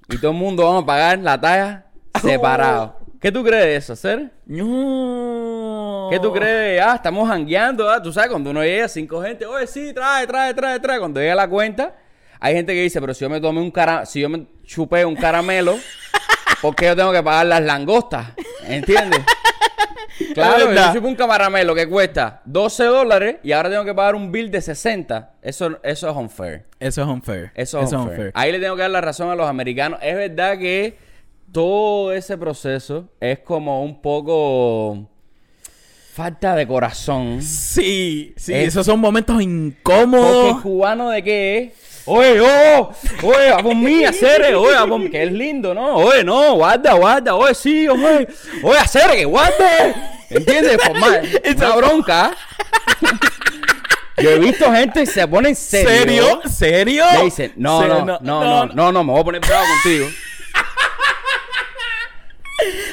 Y 0.10 0.18
todo 0.18 0.32
el 0.32 0.38
mundo 0.38 0.64
vamos 0.64 0.84
a 0.84 0.86
pagar 0.86 1.20
la 1.20 1.40
talla 1.40 1.85
separado. 2.30 3.00
¿Qué 3.20 3.32
tú 3.32 3.44
crees 3.44 3.64
de 3.64 3.76
eso, 3.76 3.96
Ser? 3.96 4.32
No. 4.46 6.10
¿Qué 6.12 6.20
tú 6.20 6.32
crees? 6.32 6.80
Ah, 6.80 6.96
estamos 6.96 7.28
jangueando, 7.28 7.90
ah, 7.90 8.02
tú 8.02 8.14
sabes, 8.14 8.30
cuando 8.30 8.52
uno 8.52 8.64
llega 8.64 8.88
cinco 8.88 9.22
gente, 9.22 9.46
oye, 9.46 9.66
sí, 9.66 9.94
trae, 9.94 10.28
trae, 10.28 10.54
trae, 10.54 10.80
trae. 10.80 11.00
Cuando 11.00 11.20
llega 11.20 11.34
la 11.34 11.48
cuenta, 11.48 11.96
hay 12.40 12.54
gente 12.54 12.74
que 12.74 12.82
dice, 12.82 13.02
pero 13.02 13.14
si 13.14 13.22
yo 13.22 13.30
me 13.30 13.42
tomé 13.42 13.62
un 13.62 13.72
cara, 13.72 14.06
si 14.06 14.22
yo 14.22 14.30
me 14.30 14.46
chupé 14.64 15.06
un 15.06 15.16
caramelo, 15.16 15.76
¿por 16.62 16.76
qué 16.76 16.86
yo 16.86 16.96
tengo 16.96 17.12
que 17.12 17.24
pagar 17.24 17.48
las 17.48 17.62
langostas? 17.64 18.28
¿Entiendes? 18.64 19.22
Claro, 20.34 20.72
yo 20.74 20.94
chupé 20.94 21.08
un 21.08 21.16
caramelo 21.16 21.76
que 21.76 21.90
cuesta 21.90 22.42
12 22.46 22.86
dólares 22.86 23.36
y 23.44 23.52
ahora 23.52 23.70
tengo 23.70 23.84
que 23.84 23.94
pagar 23.94 24.16
un 24.16 24.32
bill 24.32 24.50
de 24.50 24.62
60. 24.62 25.34
Eso, 25.42 25.78
eso 25.84 26.10
es 26.10 26.16
unfair. 26.16 26.66
Eso 26.80 27.02
es 27.02 27.08
unfair. 27.08 27.52
Eso 27.54 27.82
es 27.82 27.92
unfair. 27.92 28.32
Ahí 28.34 28.54
le 28.54 28.60
tengo 28.60 28.78
que 28.78 28.84
dar 28.84 28.92
la 28.92 29.02
razón 29.02 29.30
a 29.30 29.36
los 29.36 29.50
americanos. 29.50 30.00
Es 30.02 30.16
verdad 30.16 30.58
que 30.58 30.98
todo 31.56 32.12
ese 32.12 32.38
proceso 32.38 33.08
es 33.22 33.40
como 33.40 33.82
un 33.82 34.02
poco 34.02 35.08
falta 36.14 36.54
de 36.54 36.68
corazón. 36.68 37.42
Sí, 37.42 38.34
sí, 38.36 38.54
Es- 38.54 38.68
esos 38.70 38.86
son 38.86 39.00
momentos 39.00 39.36
Porque 39.36 39.46
incómodos. 39.46 40.62
cubano 40.62 41.10
de 41.12 41.24
qué 41.24 41.58
es. 41.60 42.02
Oye, 42.08 42.42
oh, 42.42 42.92
oye, 43.24 43.50
a 43.52 43.58
por 43.60 43.74
mí, 43.74 44.04
hacer, 44.04 44.54
oye, 44.54 44.76
a 44.76 44.86
por- 44.86 45.10
que 45.10 45.24
es 45.24 45.32
lindo, 45.32 45.74
¿no? 45.74 45.96
Oye, 45.96 46.26
no, 46.26 46.56
guarda, 46.56 46.94
guarda, 46.94 47.34
oye, 47.36 47.56
sí, 47.56 47.88
oye, 47.88 48.28
oye, 48.62 48.78
hacer, 48.78 49.10
que 49.12 49.24
guarde. 49.24 49.96
¿Entiendes? 50.30 50.78
Formar 50.84 51.22
una 51.56 51.76
bronca. 51.78 52.36
Yo 54.18 54.30
he 54.30 54.40
visto 54.40 54.72
gente 54.74 55.00
que 55.02 55.06
se 55.06 55.26
pone 55.26 55.50
en 55.50 55.56
serio. 55.56 55.90
¿Serio? 55.90 56.42
¿Serio? 56.50 57.06
Le 57.18 57.24
dicen, 57.24 57.54
no, 57.56 57.88
no, 57.88 58.04
no, 58.06 58.20
no, 58.22 58.66
no, 58.66 58.92
no, 58.92 59.04
me 59.06 59.12
voy 59.14 59.22
a 59.22 59.24
poner 59.24 59.42
bravo 59.42 59.64
contigo. 59.84 60.08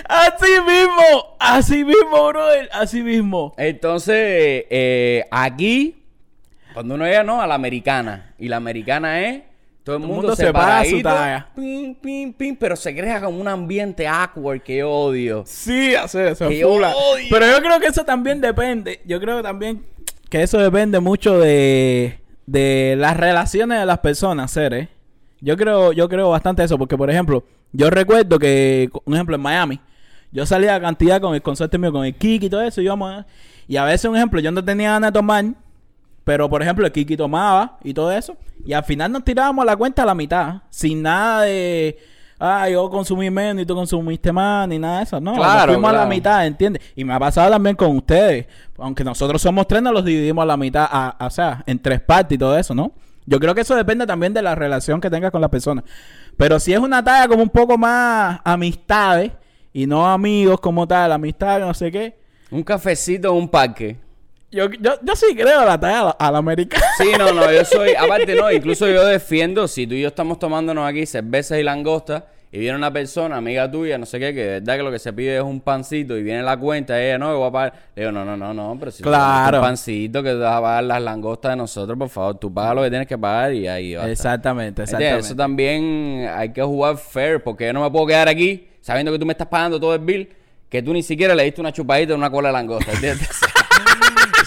Así 0.08 0.52
mismo, 0.66 1.36
así 1.38 1.84
mismo, 1.84 2.28
brother, 2.28 2.68
así 2.72 3.02
mismo. 3.02 3.54
Entonces, 3.56 4.64
eh, 4.70 5.24
aquí, 5.30 6.04
cuando 6.74 6.94
uno 6.94 7.04
llega, 7.04 7.22
¿no? 7.22 7.40
A 7.40 7.46
la 7.46 7.54
americana. 7.54 8.34
Y 8.38 8.48
la 8.48 8.56
americana 8.56 9.20
es 9.20 9.42
todo 9.84 9.96
el 9.96 10.02
mundo, 10.02 10.14
mundo 10.16 10.36
se 10.36 10.52
paga 10.52 10.84
su 10.84 11.02
talla. 11.02 11.48
pero 12.58 12.76
se 12.76 12.94
crea 12.94 13.20
como 13.20 13.40
un 13.40 13.48
ambiente 13.48 14.06
awkward 14.06 14.62
que 14.62 14.78
yo 14.78 14.90
odio. 14.90 15.44
Sí. 15.46 15.94
Que 16.38 16.58
yo 16.58 16.72
fula. 16.72 16.94
odio. 16.94 17.26
Pero 17.30 17.46
yo 17.46 17.60
creo 17.60 17.80
que 17.80 17.88
eso 17.88 18.04
también 18.04 18.40
depende. 18.40 19.00
Yo 19.04 19.20
creo 19.20 19.42
también 19.42 19.84
que 20.30 20.42
eso 20.42 20.58
depende 20.58 21.00
mucho 21.00 21.38
de, 21.38 22.20
de 22.46 22.94
las 22.96 23.16
relaciones 23.16 23.80
de 23.80 23.86
las 23.86 23.98
personas, 23.98 24.52
seres. 24.52 24.88
Yo 25.44 25.56
creo, 25.56 25.92
yo 25.92 26.08
creo 26.08 26.30
bastante 26.30 26.62
eso, 26.62 26.78
porque 26.78 26.96
por 26.96 27.10
ejemplo, 27.10 27.44
yo 27.72 27.90
recuerdo 27.90 28.38
que, 28.38 28.88
un 29.04 29.14
ejemplo, 29.14 29.34
en 29.34 29.42
Miami, 29.42 29.80
yo 30.30 30.46
salía 30.46 30.76
a 30.76 30.80
cantidad 30.80 31.20
con 31.20 31.34
el 31.34 31.42
consorte 31.42 31.76
mío, 31.78 31.92
con 31.92 32.04
el 32.06 32.14
Kiki 32.14 32.46
y 32.46 32.48
todo 32.48 32.62
eso, 32.62 32.80
y 32.80 32.84
íbamos 32.84 33.10
a- 33.12 33.26
y 33.68 33.76
a 33.76 33.84
veces, 33.84 34.06
un 34.06 34.16
ejemplo, 34.16 34.40
yo 34.40 34.50
no 34.52 34.64
tenía 34.64 34.92
ganas 34.92 35.12
de 35.12 35.18
tomar, 35.18 35.44
pero 36.24 36.48
por 36.48 36.62
ejemplo, 36.62 36.86
el 36.86 36.92
Kiki 36.92 37.16
tomaba 37.16 37.78
y 37.82 37.92
todo 37.92 38.12
eso, 38.12 38.36
y 38.64 38.72
al 38.72 38.84
final 38.84 39.10
nos 39.10 39.24
tirábamos 39.24 39.66
la 39.66 39.76
cuenta 39.76 40.04
a 40.04 40.06
la 40.06 40.14
mitad, 40.14 40.62
sin 40.70 41.02
nada 41.02 41.42
de, 41.42 41.98
ah, 42.38 42.68
yo 42.68 42.88
consumí 42.88 43.28
menos 43.28 43.62
y 43.64 43.66
tú 43.66 43.74
consumiste 43.74 44.30
más, 44.32 44.68
ni 44.68 44.78
nada 44.78 44.98
de 44.98 45.02
eso, 45.02 45.20
no, 45.20 45.34
Claro, 45.34 45.54
nos 45.54 45.74
fuimos 45.74 45.90
a 45.90 45.92
la 45.94 46.06
mitad, 46.08 46.46
¿entiendes? 46.46 46.82
Y 46.94 47.04
me 47.04 47.12
ha 47.14 47.18
pasado 47.18 47.50
también 47.50 47.74
con 47.74 47.96
ustedes, 47.96 48.46
aunque 48.78 49.02
nosotros 49.02 49.42
somos 49.42 49.66
tres, 49.66 49.82
nos 49.82 49.92
los 49.92 50.04
dividimos 50.04 50.42
a 50.42 50.46
la 50.46 50.56
mitad, 50.56 50.86
a- 50.88 51.16
a- 51.18 51.26
o 51.26 51.30
sea, 51.30 51.64
en 51.66 51.78
tres 51.80 52.00
partes 52.00 52.36
y 52.36 52.38
todo 52.38 52.56
eso, 52.56 52.74
¿no? 52.74 52.92
Yo 53.26 53.38
creo 53.38 53.54
que 53.54 53.60
eso 53.60 53.76
depende 53.76 54.06
también 54.06 54.34
de 54.34 54.42
la 54.42 54.54
relación 54.54 55.00
que 55.00 55.10
tengas 55.10 55.30
con 55.30 55.40
la 55.40 55.48
persona. 55.48 55.84
Pero 56.36 56.58
si 56.58 56.72
es 56.72 56.78
una 56.78 57.04
talla 57.04 57.28
como 57.28 57.42
un 57.42 57.50
poco 57.50 57.78
más 57.78 58.40
amistades 58.44 59.32
y 59.72 59.86
no 59.86 60.10
amigos 60.10 60.60
como 60.60 60.86
tal, 60.86 61.12
amistad, 61.12 61.60
no 61.60 61.72
sé 61.74 61.90
qué. 61.90 62.16
Un 62.50 62.62
cafecito 62.62 63.28
en 63.28 63.34
un 63.34 63.48
parque. 63.48 63.96
Yo, 64.50 64.68
yo, 64.70 64.98
yo 65.02 65.16
sí 65.16 65.34
creo 65.34 65.64
la 65.64 65.80
talla 65.80 66.10
a 66.10 66.30
la, 66.30 66.38
americana. 66.38 66.84
Sí, 66.98 67.12
no, 67.18 67.32
no, 67.32 67.50
yo 67.50 67.64
soy, 67.64 67.94
aparte 67.98 68.34
no, 68.34 68.52
incluso 68.52 68.86
yo 68.86 69.06
defiendo, 69.06 69.66
si 69.66 69.86
tú 69.86 69.94
y 69.94 70.02
yo 70.02 70.08
estamos 70.08 70.38
tomándonos 70.38 70.86
aquí 70.86 71.06
cervezas 71.06 71.58
y 71.58 71.62
langosta 71.62 72.26
y 72.54 72.58
viene 72.58 72.76
una 72.76 72.92
persona, 72.92 73.38
amiga 73.38 73.70
tuya, 73.70 73.96
no 73.96 74.04
sé 74.04 74.20
qué, 74.20 74.34
que 74.34 74.40
de 74.44 74.50
verdad 74.60 74.76
que 74.76 74.82
lo 74.82 74.90
que 74.90 74.98
se 74.98 75.10
pide 75.14 75.38
es 75.38 75.42
un 75.42 75.62
pancito 75.62 76.18
y 76.18 76.22
viene 76.22 76.42
la 76.42 76.58
cuenta, 76.58 77.02
ella, 77.02 77.16
no, 77.16 77.32
yo 77.32 77.38
voy 77.38 77.48
a 77.48 77.50
pagar. 77.50 77.72
Le 77.96 78.02
digo, 78.02 78.12
no, 78.12 78.26
no, 78.26 78.36
no, 78.36 78.52
no, 78.52 78.76
pero 78.78 78.90
si 78.90 79.02
Claro. 79.02 79.58
un 79.58 79.64
pancito 79.64 80.22
que 80.22 80.28
te 80.28 80.36
vas 80.36 80.58
a 80.58 80.60
pagar 80.60 80.84
las 80.84 81.00
langostas 81.00 81.52
de 81.52 81.56
nosotros, 81.56 81.98
por 81.98 82.10
favor, 82.10 82.38
tú 82.38 82.52
pagas 82.52 82.74
lo 82.74 82.82
que 82.82 82.90
tienes 82.90 83.08
que 83.08 83.16
pagar 83.16 83.54
y 83.54 83.66
ahí 83.66 83.94
va. 83.94 84.10
Exactamente, 84.10 84.82
exactamente. 84.82 85.20
Eso 85.20 85.34
también 85.34 86.28
hay 86.30 86.52
que 86.52 86.62
jugar 86.62 86.98
fair, 86.98 87.42
porque 87.42 87.66
yo 87.66 87.72
no 87.72 87.82
me 87.82 87.90
puedo 87.90 88.06
quedar 88.06 88.28
aquí 88.28 88.68
sabiendo 88.82 89.10
que 89.12 89.18
tú 89.18 89.24
me 89.24 89.32
estás 89.32 89.48
pagando 89.48 89.80
todo 89.80 89.94
el 89.94 90.00
bill, 90.00 90.28
que 90.68 90.82
tú 90.82 90.92
ni 90.92 91.02
siquiera 91.02 91.34
le 91.34 91.44
diste 91.44 91.60
una 91.62 91.72
chupadita 91.72 92.08
de 92.12 92.18
una 92.18 92.30
cola 92.30 92.50
de 92.50 92.52
langosta, 92.52 92.92
¿entiendes? 92.92 93.30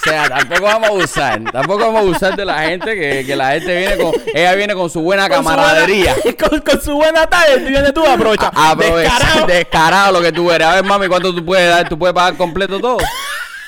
O 0.05 0.09
sea, 0.09 0.29
tampoco 0.29 0.61
vamos 0.63 0.89
a 0.89 0.91
abusar, 0.91 1.41
tampoco 1.51 1.79
vamos 1.79 1.95
a 1.95 1.99
abusar 2.01 2.35
de 2.35 2.45
la 2.45 2.59
gente, 2.59 2.93
que, 2.95 3.25
que 3.25 3.35
la 3.35 3.51
gente 3.53 3.75
viene 3.77 3.97
con, 3.97 4.13
ella 4.35 4.53
viene 4.55 4.73
con 4.75 4.89
su 4.89 5.01
buena 5.01 5.27
Con 5.27 5.37
su 5.39 5.43
camaradería. 5.43 6.15
buena- 6.23 6.37
con, 6.49 6.59
con 6.61 6.81
su 6.81 6.93
buena 6.95 7.27
talla, 7.27 7.55
tú 7.55 7.65
vienes 7.65 7.93
tú, 7.93 8.05
aprovecha. 8.05 8.51
A- 8.53 8.71
Aprovecha, 8.71 9.11
Descarado. 9.13 9.47
descarado 9.47 10.11
lo 10.13 10.21
que 10.21 10.31
tú 10.31 10.51
eres. 10.51 10.67
A 10.67 10.75
ver, 10.75 10.83
mami, 10.83 11.07
¿cuánto 11.07 11.33
tú 11.33 11.43
puedes 11.43 11.69
dar? 11.69 11.89
¿Tú 11.89 11.97
puedes 11.97 12.13
pagar 12.13 12.35
completo 12.37 12.79
todo? 12.79 12.97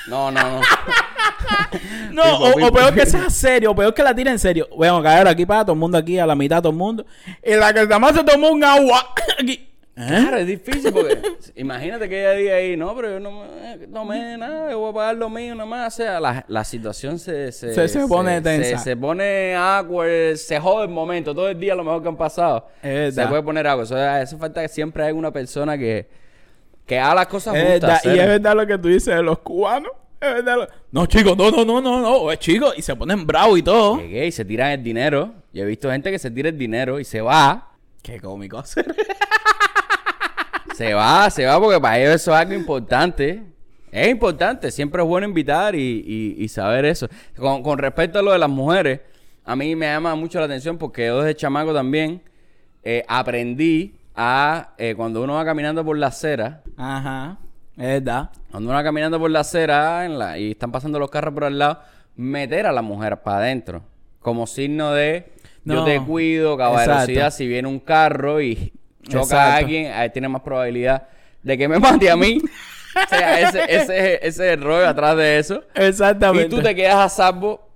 No, 0.08 0.29
no, 0.32 0.41
no. 0.41 0.62
No, 2.12 2.24
Pipo, 2.24 2.36
o, 2.46 2.53
pipo. 2.56 2.67
o 2.67 2.72
peor 2.72 2.94
que 2.96 3.06
sea 3.06 3.29
serio, 3.29 3.72
o 3.72 3.75
peor 3.75 3.94
que 3.94 4.01
la 4.01 4.14
tire 4.16 4.31
en 4.31 4.40
serio. 4.40 4.68
Bueno, 4.75 5.01
caer 5.03 5.27
aquí 5.27 5.46
para 5.46 5.61
todo 5.64 5.74
el 5.74 5.79
mundo 5.79 5.98
aquí, 5.98 6.18
a 6.18 6.25
la 6.25 6.33
mitad 6.35 6.61
todo 6.61 6.72
el 6.72 6.77
mundo. 6.77 7.05
Y 7.46 7.53
la 7.55 7.72
que 7.74 7.81
nada 7.83 8.00
más 8.00 8.14
se 8.16 8.24
tomó 8.24 8.50
un 8.50 8.64
agua. 8.64 9.14
Aquí. 9.40 9.68
¿Eh? 10.00 10.05
Claro, 10.07 10.38
es 10.38 10.46
difícil 10.46 10.94
porque 10.94 11.20
imagínate 11.55 12.07
que 12.07 12.20
ella 12.20 12.31
diga 12.33 12.55
ahí, 12.55 12.77
no, 12.77 12.96
pero 12.96 13.10
yo 13.14 13.20
no 13.20 13.31
me 13.31 13.88
tomé 13.88 14.38
nada, 14.38 14.70
yo 14.70 14.77
voy 14.79 14.92
a 14.92 14.94
pagar 14.94 15.16
lo 15.16 15.27
mío 15.27 15.55
nada 15.55 15.68
más. 15.68 15.94
O 15.94 15.98
sea, 15.98 16.20
la, 16.20 16.46
la 16.48 16.64
situación 16.64 17.18
se, 17.18 17.51
se, 17.51 17.74
Se- 17.74 17.88
se 17.88 18.07
pone 18.07 18.40
tensa. 18.42 18.77
Se, 18.77 18.96
pone 18.96 19.55
awkward, 19.55 20.36
se 20.36 20.60
jode 20.60 20.83
el 20.86 20.90
momento, 20.92 21.33
todo 21.33 21.50
el 21.50 21.60
día 21.60 21.74
lo 21.74 21.83
mejor 21.83 22.03
que 22.03 22.10
han 22.10 22.18
pasado. 22.18 22.68
Es 22.83 23.16
se 23.16 23.25
puede 23.25 23.42
poner 23.42 23.66
algo. 23.66 23.83
Eso, 23.83 23.98
eso 23.98 24.38
falta 24.38 24.62
que 24.62 24.68
siempre 24.68 25.03
hay 25.03 25.14
una 25.14 25.31
persona 25.31 25.75
que, 25.77 26.07
que 26.86 27.00
haga 27.00 27.16
las 27.16 27.27
cosas 27.27 27.55
Es 27.55 27.72
justas. 27.72 28.03
verdad, 28.03 28.16
y 28.16 28.20
es 28.20 28.27
verdad 28.27 28.55
lo 28.55 28.68
que 28.68 28.77
tú 28.77 28.90
dices 28.90 29.16
de 29.16 29.24
los 29.24 29.40
cubanos. 29.40 29.92
Es 30.22 30.31
verdad. 30.33 30.57
lo- 30.57 30.68
No, 30.92 31.05
chicos, 31.07 31.36
no, 31.36 31.50
no, 31.50 31.66
no, 31.66 31.81
no, 31.81 32.01
no. 32.01 32.31
Es 32.31 32.38
chico. 32.38 32.72
Y 32.77 32.83
se 32.83 32.96
ponen 32.96 33.25
bravos 33.25 33.57
y 33.57 33.64
todo. 33.64 33.98
Que 33.98 34.07
gay, 34.10 34.31
se 34.31 34.46
tiran 34.46 34.70
el 34.74 34.83
dinero. 34.83 35.33
Yo 35.53 35.64
he 35.64 35.66
visto 35.66 35.90
gente 35.90 36.12
que 36.12 36.20
se 36.20 36.29
tira 36.29 36.50
el 36.50 36.57
dinero 36.57 37.00
y 37.00 37.03
se 37.03 37.20
va. 37.22 37.72
Qué 38.03 38.20
cómico 38.22 38.60
hacer. 38.60 38.86
Se 40.77 40.94
va, 40.94 41.29
se 41.29 41.46
va 41.46 41.59
porque 41.59 41.79
para 41.81 42.00
ellos 42.00 42.16
eso 42.16 42.31
es 42.33 42.37
algo 42.37 42.53
importante. 42.53 43.44
Es 43.92 44.07
importante, 44.09 44.70
siempre 44.70 45.01
es 45.01 45.07
bueno 45.07 45.25
invitar 45.27 45.74
y, 45.75 45.79
y- 46.05 46.44
y 46.44 46.48
saber 46.50 46.85
eso. 46.85 47.07
Con, 47.35 47.63
con 47.63 47.79
respecto 47.79 48.20
a 48.20 48.22
lo 48.22 48.31
de 48.31 48.37
las 48.37 48.50
mujeres, 48.50 49.00
a 49.44 49.55
mí 49.55 49.75
me 49.75 49.87
llama 49.87 50.13
mucho 50.16 50.40
la 50.40 50.46
atención 50.46 50.77
porque 50.77 51.07
yo 51.07 51.20
desde 51.22 51.35
chamaco 51.35 51.74
también 51.74 52.22
eh, 52.83 53.03
aprendí 53.07 53.96
a, 54.16 54.74
eh, 54.77 54.94
cuando 54.96 55.24
uno 55.24 55.33
va 55.33 55.46
caminando 55.46 55.83
por 55.85 55.98
la 55.98 56.07
acera, 56.07 56.61
Ajá. 56.75 57.37
Es 57.77 57.85
verdad. 58.03 58.29
cuando 58.51 58.70
uno 58.70 58.77
va 58.77 58.83
caminando 58.83 59.20
por 59.20 59.31
la 59.31 59.40
acera 59.42 60.05
en 60.05 60.20
la, 60.20 60.37
y 60.37 60.51
están 60.51 60.72
pasando 60.72 61.00
los 61.00 61.09
carros 61.09 61.33
por 61.33 61.46
al 61.46 61.57
lado, 61.57 61.79
meter 62.16 62.66
a 62.68 62.72
la 62.72 62.81
mujer 62.81 63.18
para 63.24 63.37
adentro. 63.37 63.81
Como 64.20 64.46
signo 64.48 64.92
de 64.92 65.31
yo 65.63 65.83
te 65.85 66.00
cuido, 66.01 66.57
caballerosidad. 66.57 67.09
Exacto. 67.09 67.37
Si 67.37 67.48
viene 67.48 67.68
un 67.68 67.79
carro 67.79 68.42
y 68.42 68.74
choca 69.03 69.53
a 69.53 69.55
alguien, 69.57 69.92
ahí 69.94 70.10
tiene 70.10 70.27
más 70.27 70.42
probabilidad 70.42 71.07
de 71.44 71.57
que 71.57 71.68
me 71.68 71.79
mate 71.79 72.10
a 72.10 72.16
mí. 72.16 72.42
o 72.42 73.10
sea, 73.10 73.40
ese, 73.42 73.64
ese, 73.64 74.16
ese 74.16 74.27
es 74.27 74.40
el 74.40 74.62
rollo 74.62 74.88
atrás 74.88 75.16
de 75.18 75.40
eso. 75.40 75.64
Exactamente. 75.75 76.48
Y 76.48 76.50
tú 76.50 76.62
te 76.62 76.75
quedas 76.75 76.96
a 76.96 77.10
salvo 77.10 77.68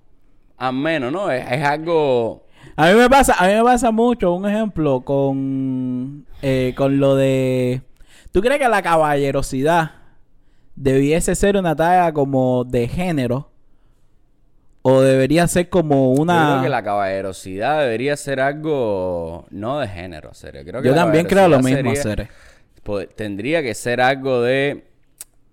a 0.58 0.72
menos, 0.72 1.12
¿no? 1.12 1.32
Es, 1.32 1.46
es 1.50 1.64
algo... 1.64 2.46
A 2.76 2.88
mí 2.88 2.96
me 2.96 3.10
pasa, 3.10 3.36
a 3.38 3.48
mí 3.48 3.54
me 3.54 3.64
pasa 3.64 3.92
mucho, 3.92 4.34
un 4.34 4.48
ejemplo, 4.48 5.02
con, 5.02 6.26
eh, 6.42 6.74
con 6.76 7.00
lo 7.00 7.16
de... 7.16 7.82
¿Tú 8.32 8.42
crees 8.42 8.60
que 8.60 8.70
la 8.70 8.82
caballerosidad 8.82 9.92
debiese 10.76 11.36
ser 11.36 11.58
una 11.58 11.76
talla 11.76 12.14
como 12.14 12.64
de 12.64 12.88
género? 12.88 13.51
¿O 14.84 15.02
debería 15.02 15.48
ser 15.48 15.70
como 15.70 16.16
Yo 16.16 16.22
una... 16.24 16.50
creo 16.54 16.64
que 16.64 16.70
la 16.70 16.84
caballerosidad 16.84 17.82
debería 17.82 18.18
ser 18.18 18.40
algo 18.40 19.46
no 19.52 19.80
de 19.80 19.88
género, 19.88 20.34
serio. 20.34 20.62
Creo 20.66 20.82
que 20.82 20.88
Yo 20.88 20.96
también 20.96 21.26
creo 21.28 21.48
lo 21.48 21.60
mismo, 21.60 21.94
po- 22.84 23.06
tendría 23.06 23.62
que 23.62 23.76
ser 23.76 24.02
algo 24.02 24.42
de... 24.42 24.86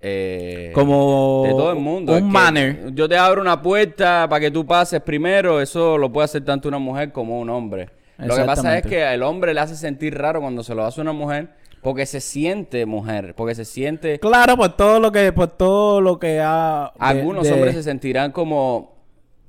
eh, 0.00 0.70
Como 0.74 1.42
de 1.44 1.50
todo 1.50 1.72
el 1.72 1.78
mundo. 1.78 2.12
un 2.12 2.18
Es 2.18 2.24
manner. 2.24 2.94
Yo 2.94 3.06
te 3.08 3.18
abro 3.18 3.42
una 3.42 3.60
puerta 3.60 4.26
para 4.30 4.40
que 4.40 4.50
tú 4.50 4.64
pases 4.66 5.02
primero. 5.02 5.60
Eso 5.60 5.98
lo 5.98 6.10
puede 6.10 6.24
hacer 6.24 6.44
tanto 6.44 6.68
una 6.68 6.78
mujer 6.78 7.12
como 7.12 7.38
un 7.38 7.50
hombre. 7.50 7.90
Lo 8.16 8.34
que 8.34 8.44
pasa 8.44 8.78
es 8.78 8.86
que 8.86 9.12
el 9.12 9.22
hombre 9.22 9.52
le 9.54 9.60
hace 9.60 9.76
sentir 9.76 10.16
raro 10.16 10.40
cuando 10.40 10.62
se 10.64 10.74
lo 10.74 10.84
hace 10.84 11.00
una 11.00 11.12
mujer 11.12 11.50
porque 11.82 12.06
se 12.06 12.20
siente 12.20 12.84
mujer, 12.86 13.34
porque 13.36 13.54
se 13.54 13.64
siente... 13.64 14.18
Claro, 14.18 14.56
por 14.56 14.74
todo 14.76 14.98
lo 14.98 15.12
que, 15.12 15.32
por 15.32 15.46
todo 15.48 16.00
lo 16.00 16.18
que 16.18 16.40
ha... 16.40 16.86
Algunos 16.98 17.44
de- 17.46 17.52
hombres 17.52 17.74
se 17.76 17.82
sentirán 17.84 18.32
como... 18.32 18.97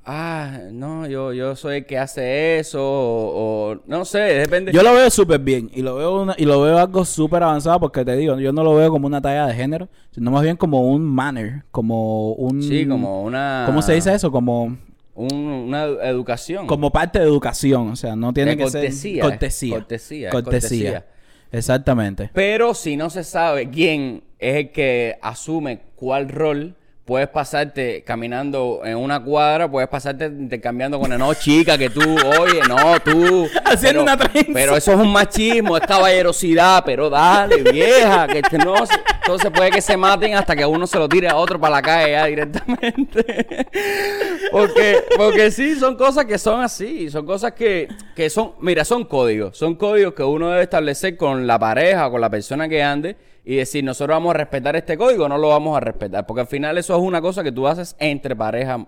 Ah, 0.06 0.60
no, 0.72 1.06
yo, 1.08 1.34
yo 1.34 1.56
soy 1.56 1.78
el 1.78 1.86
que 1.86 1.98
hace 2.00 2.58
eso, 2.58 2.82
o, 2.82 3.72
o- 3.74 3.80
no 3.86 4.06
sé, 4.06 4.18
depende. 4.20 4.72
Yo 4.72 4.82
lo 4.82 4.94
veo 4.94 5.10
súper 5.12 5.40
bien 5.40 5.70
y 5.74 5.82
lo 5.84 5.96
veo 5.96 6.22
una- 6.24 6.36
y 6.38 6.46
lo 6.46 6.62
veo 6.62 6.80
algo 6.80 7.06
súper 7.06 7.44
avanzado 7.44 7.80
porque 7.80 8.04
te 8.04 8.16
digo, 8.16 8.40
yo 8.40 8.52
no 8.52 8.64
lo 8.64 8.74
veo 8.76 8.90
como 8.90 9.06
una 9.06 9.22
talla 9.22 9.46
de 9.46 9.54
género, 9.54 9.88
sino 10.12 10.32
más 10.32 10.42
bien 10.44 10.58
como 10.58 10.82
un 10.90 11.04
manner, 11.06 11.64
como 11.70 12.32
un... 12.34 12.64
sí, 12.64 12.88
como 12.88 13.24
una... 13.24 13.64
¿Cómo 13.68 13.82
se 13.84 13.94
dice 13.94 14.12
eso? 14.14 14.32
Como, 14.32 14.78
un- 15.16 15.46
una 15.68 15.84
educación. 15.84 16.66
como 16.66 16.90
parte 16.92 17.20
de 17.20 17.26
educación, 17.26 17.90
o 17.90 17.96
sea, 17.96 18.16
no 18.16 18.34
tiene 18.34 18.52
De 18.52 18.58
que 18.58 18.64
cortesía, 18.64 19.22
ser... 19.24 19.32
Cortesía. 19.32 19.74
Cortesía, 19.76 20.30
Cortesía. 20.32 20.92
cortesía. 20.94 21.06
Exactamente. 21.52 22.30
Pero 22.34 22.74
si 22.74 22.96
no 22.96 23.10
se 23.10 23.24
sabe 23.24 23.70
quién 23.70 24.24
es 24.40 24.56
el 24.56 24.72
que 24.72 25.18
asume 25.22 25.82
cuál 25.96 26.30
rol, 26.30 26.76
puedes 27.10 27.28
pasarte 27.28 28.04
caminando 28.04 28.82
en 28.86 28.96
una 28.96 29.20
cuadra, 29.20 29.68
puedes 29.68 29.90
pasarte 29.90 30.26
intercambiando 30.26 31.00
con 31.00 31.12
el 31.12 31.18
no, 31.18 31.34
chica, 31.34 31.76
que 31.76 31.90
tú, 31.90 32.02
oye, 32.40 32.62
no, 32.68 33.00
tú. 33.00 33.50
Haciendo 33.66 34.02
pero, 34.02 34.04
una 34.04 34.16
trenza. 34.16 34.52
Pero 34.54 34.78
eso 34.78 34.92
es 34.94 35.00
un 35.00 35.12
machismo, 35.12 35.76
es 35.76 35.88
caballerosidad, 35.88 36.84
pero 36.86 37.10
dale, 37.10 37.64
vieja, 37.64 38.28
que 38.28 38.38
este 38.38 38.60
no 38.60 38.86
se- 38.86 38.94
Entonces 39.24 39.50
puede 39.50 39.72
que 39.72 39.82
se 39.82 39.98
maten 39.98 40.36
hasta 40.36 40.56
que 40.56 40.64
uno 40.64 40.86
se 40.86 41.00
lo 41.00 41.10
tire 41.10 41.28
a 41.28 41.36
otro 41.36 41.60
para 41.60 41.78
la 41.78 41.82
calle 41.82 42.12
ya 42.12 42.26
directamente. 42.28 43.58
porque, 44.52 45.04
porque 45.18 45.50
sí, 45.50 45.80
son 45.80 45.96
cosas 45.96 46.26
que 46.26 46.38
son 46.38 46.62
así, 46.62 47.10
son 47.10 47.26
cosas 47.26 47.54
que, 47.54 47.88
que 48.16 48.30
son, 48.30 48.54
mira, 48.60 48.86
son 48.86 49.04
códigos, 49.06 49.58
son 49.58 49.74
códigos 49.74 50.14
que 50.14 50.22
uno 50.22 50.52
debe 50.52 50.62
establecer 50.62 51.18
con 51.18 51.48
la 51.48 51.58
pareja 51.58 52.08
con 52.12 52.22
la 52.22 52.30
persona 52.30 52.70
que 52.70 52.84
ande 52.84 53.18
y 53.52 53.56
decir, 53.56 53.84
nosotros 53.84 54.16
vamos 54.16 54.30
a 54.36 54.38
respetar 54.38 54.76
este 54.76 54.96
código, 54.96 55.28
no 55.28 55.38
lo 55.40 55.50
vamos 55.50 55.76
a 55.76 55.80
respetar, 55.80 56.26
porque 56.28 56.42
al 56.42 56.48
final 56.48 56.78
eso 56.78 56.96
es 56.96 57.02
una 57.02 57.20
cosa 57.20 57.44
que 57.44 57.52
tú 57.52 57.68
haces 57.68 57.96
entre 57.98 58.36
pareja 58.36 58.86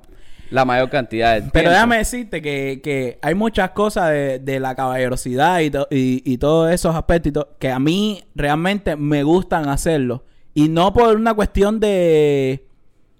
la 0.51 0.65
mayor 0.65 0.89
cantidad 0.91 1.31
de 1.33 1.37
tiempo. 1.39 1.53
Pero 1.53 1.71
déjame 1.71 1.97
decirte 1.97 2.41
que, 2.43 2.79
que 2.83 3.17
hay 3.23 3.33
muchas 3.33 3.71
cosas 3.71 4.09
de, 4.11 4.37
de 4.37 4.59
la 4.59 4.75
caballerosidad 4.75 5.61
y, 5.61 5.71
to- 5.71 5.87
y, 5.89 6.21
y 6.31 6.37
todos 6.37 6.71
esos 6.71 6.93
aspectos 6.95 7.29
y 7.29 7.33
to- 7.33 7.49
que 7.57 7.71
a 7.71 7.79
mí 7.79 8.23
realmente 8.35 8.95
me 8.95 9.23
gustan 9.23 9.67
hacerlo. 9.69 10.25
Y 10.53 10.67
no 10.69 10.93
por 10.93 11.15
una 11.15 11.33
cuestión 11.33 11.79
de... 11.79 12.67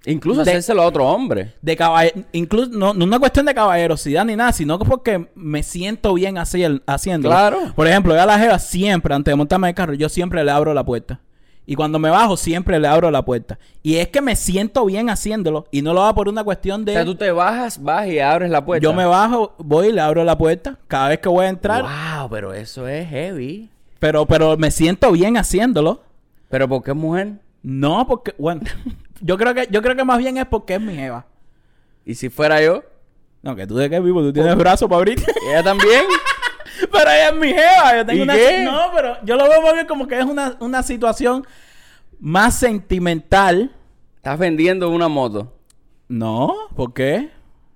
Incluso 0.05 0.43
de- 0.43 0.51
hacérselo 0.51 0.81
a 0.81 0.87
otro 0.87 1.07
hombre. 1.07 1.53
de 1.61 1.77
incluso 2.33 2.69
no, 2.71 2.93
no 2.93 3.05
una 3.05 3.17
cuestión 3.19 3.45
de 3.45 3.53
caballerosidad 3.55 4.25
ni 4.25 4.35
nada, 4.35 4.51
sino 4.51 4.77
que 4.77 4.85
porque 4.85 5.27
me 5.35 5.63
siento 5.63 6.13
bien 6.13 6.35
haciéndolo. 6.37 7.33
Claro. 7.33 7.59
Por 7.75 7.87
ejemplo, 7.87 8.13
yo 8.13 8.21
a 8.21 8.25
la 8.25 8.37
jeva 8.37 8.59
siempre, 8.59 9.15
antes 9.15 9.31
de 9.31 9.35
montarme 9.35 9.69
el 9.69 9.75
carro, 9.75 9.93
yo 9.93 10.09
siempre 10.09 10.43
le 10.43 10.51
abro 10.51 10.73
la 10.73 10.83
puerta. 10.83 11.19
Y 11.71 11.75
cuando 11.75 11.99
me 11.99 12.09
bajo, 12.09 12.35
siempre 12.35 12.77
le 12.81 12.87
abro 12.89 13.09
la 13.11 13.23
puerta. 13.23 13.57
Y 13.81 13.95
es 13.95 14.09
que 14.09 14.19
me 14.19 14.35
siento 14.35 14.83
bien 14.83 15.09
haciéndolo. 15.09 15.67
Y 15.71 15.81
no 15.81 15.93
lo 15.93 16.03
hago 16.03 16.15
por 16.15 16.27
una 16.27 16.43
cuestión 16.43 16.81
O 16.81 16.83
de... 16.83 16.91
sea, 16.91 17.05
tú 17.05 17.15
te 17.15 17.31
bajas, 17.31 17.81
vas 17.81 18.07
y 18.07 18.19
abres 18.19 18.51
la 18.51 18.65
puerta. 18.65 18.83
Yo 18.83 18.93
me 18.93 19.05
bajo, 19.05 19.55
voy 19.57 19.87
y 19.87 19.91
le 19.93 20.01
abro 20.01 20.21
la 20.25 20.37
puerta. 20.37 20.77
Cada 20.89 21.07
vez 21.07 21.19
que 21.19 21.29
voy 21.29 21.45
a 21.45 21.47
entrar. 21.47 21.83
Wow, 21.83 22.29
pero 22.29 22.53
eso 22.53 22.89
es 22.89 23.07
heavy. 23.07 23.69
Pero, 23.99 24.25
pero 24.25 24.57
me 24.57 24.69
siento 24.69 25.13
bien 25.13 25.37
haciéndolo. 25.37 26.01
¿Pero 26.49 26.67
por 26.67 26.83
qué 26.83 26.91
mujer? 26.91 27.35
No, 27.63 28.05
porque, 28.05 28.35
bueno, 28.37 28.63
yo 29.21 29.37
creo 29.37 29.53
que, 29.53 29.69
yo 29.71 29.81
creo 29.81 29.95
que 29.95 30.03
más 30.03 30.17
bien 30.17 30.35
es 30.39 30.47
porque 30.47 30.73
es 30.73 30.81
mi 30.81 30.93
jeva. 30.93 31.25
¿Y 32.05 32.15
si 32.15 32.27
fuera 32.27 32.61
yo? 32.61 32.83
No, 33.43 33.55
que 33.55 33.65
tú 33.65 33.77
de 33.77 33.89
qué 33.89 34.01
vivo, 34.01 34.21
tú 34.21 34.33
tienes 34.33 34.57
brazo 34.57 34.89
para 34.89 34.97
abrir. 34.97 35.19
¿Y 35.19 35.49
ella 35.51 35.63
también? 35.63 36.03
pero 36.91 37.09
ella 37.09 37.29
es 37.29 37.35
mi 37.35 37.47
jeva. 37.49 37.97
Yo 37.97 38.05
tengo 38.05 38.19
¿Y 38.19 38.21
una 38.23 38.33
qué? 38.35 38.63
No, 38.63 38.91
pero 38.95 39.17
yo 39.23 39.35
lo 39.35 39.49
veo 39.49 39.61
más 39.61 39.73
bien 39.73 39.87
como 39.87 40.07
que 40.07 40.19
es 40.19 40.25
una, 40.25 40.55
una 40.59 40.83
situación 40.83 41.45
más 42.19 42.55
sentimental. 42.55 43.71
¿Estás 44.17 44.37
vendiendo 44.39 44.89
una 44.89 45.07
moto? 45.07 45.57
No, 46.07 46.53
¿por 46.75 46.93
qué? 46.93 47.29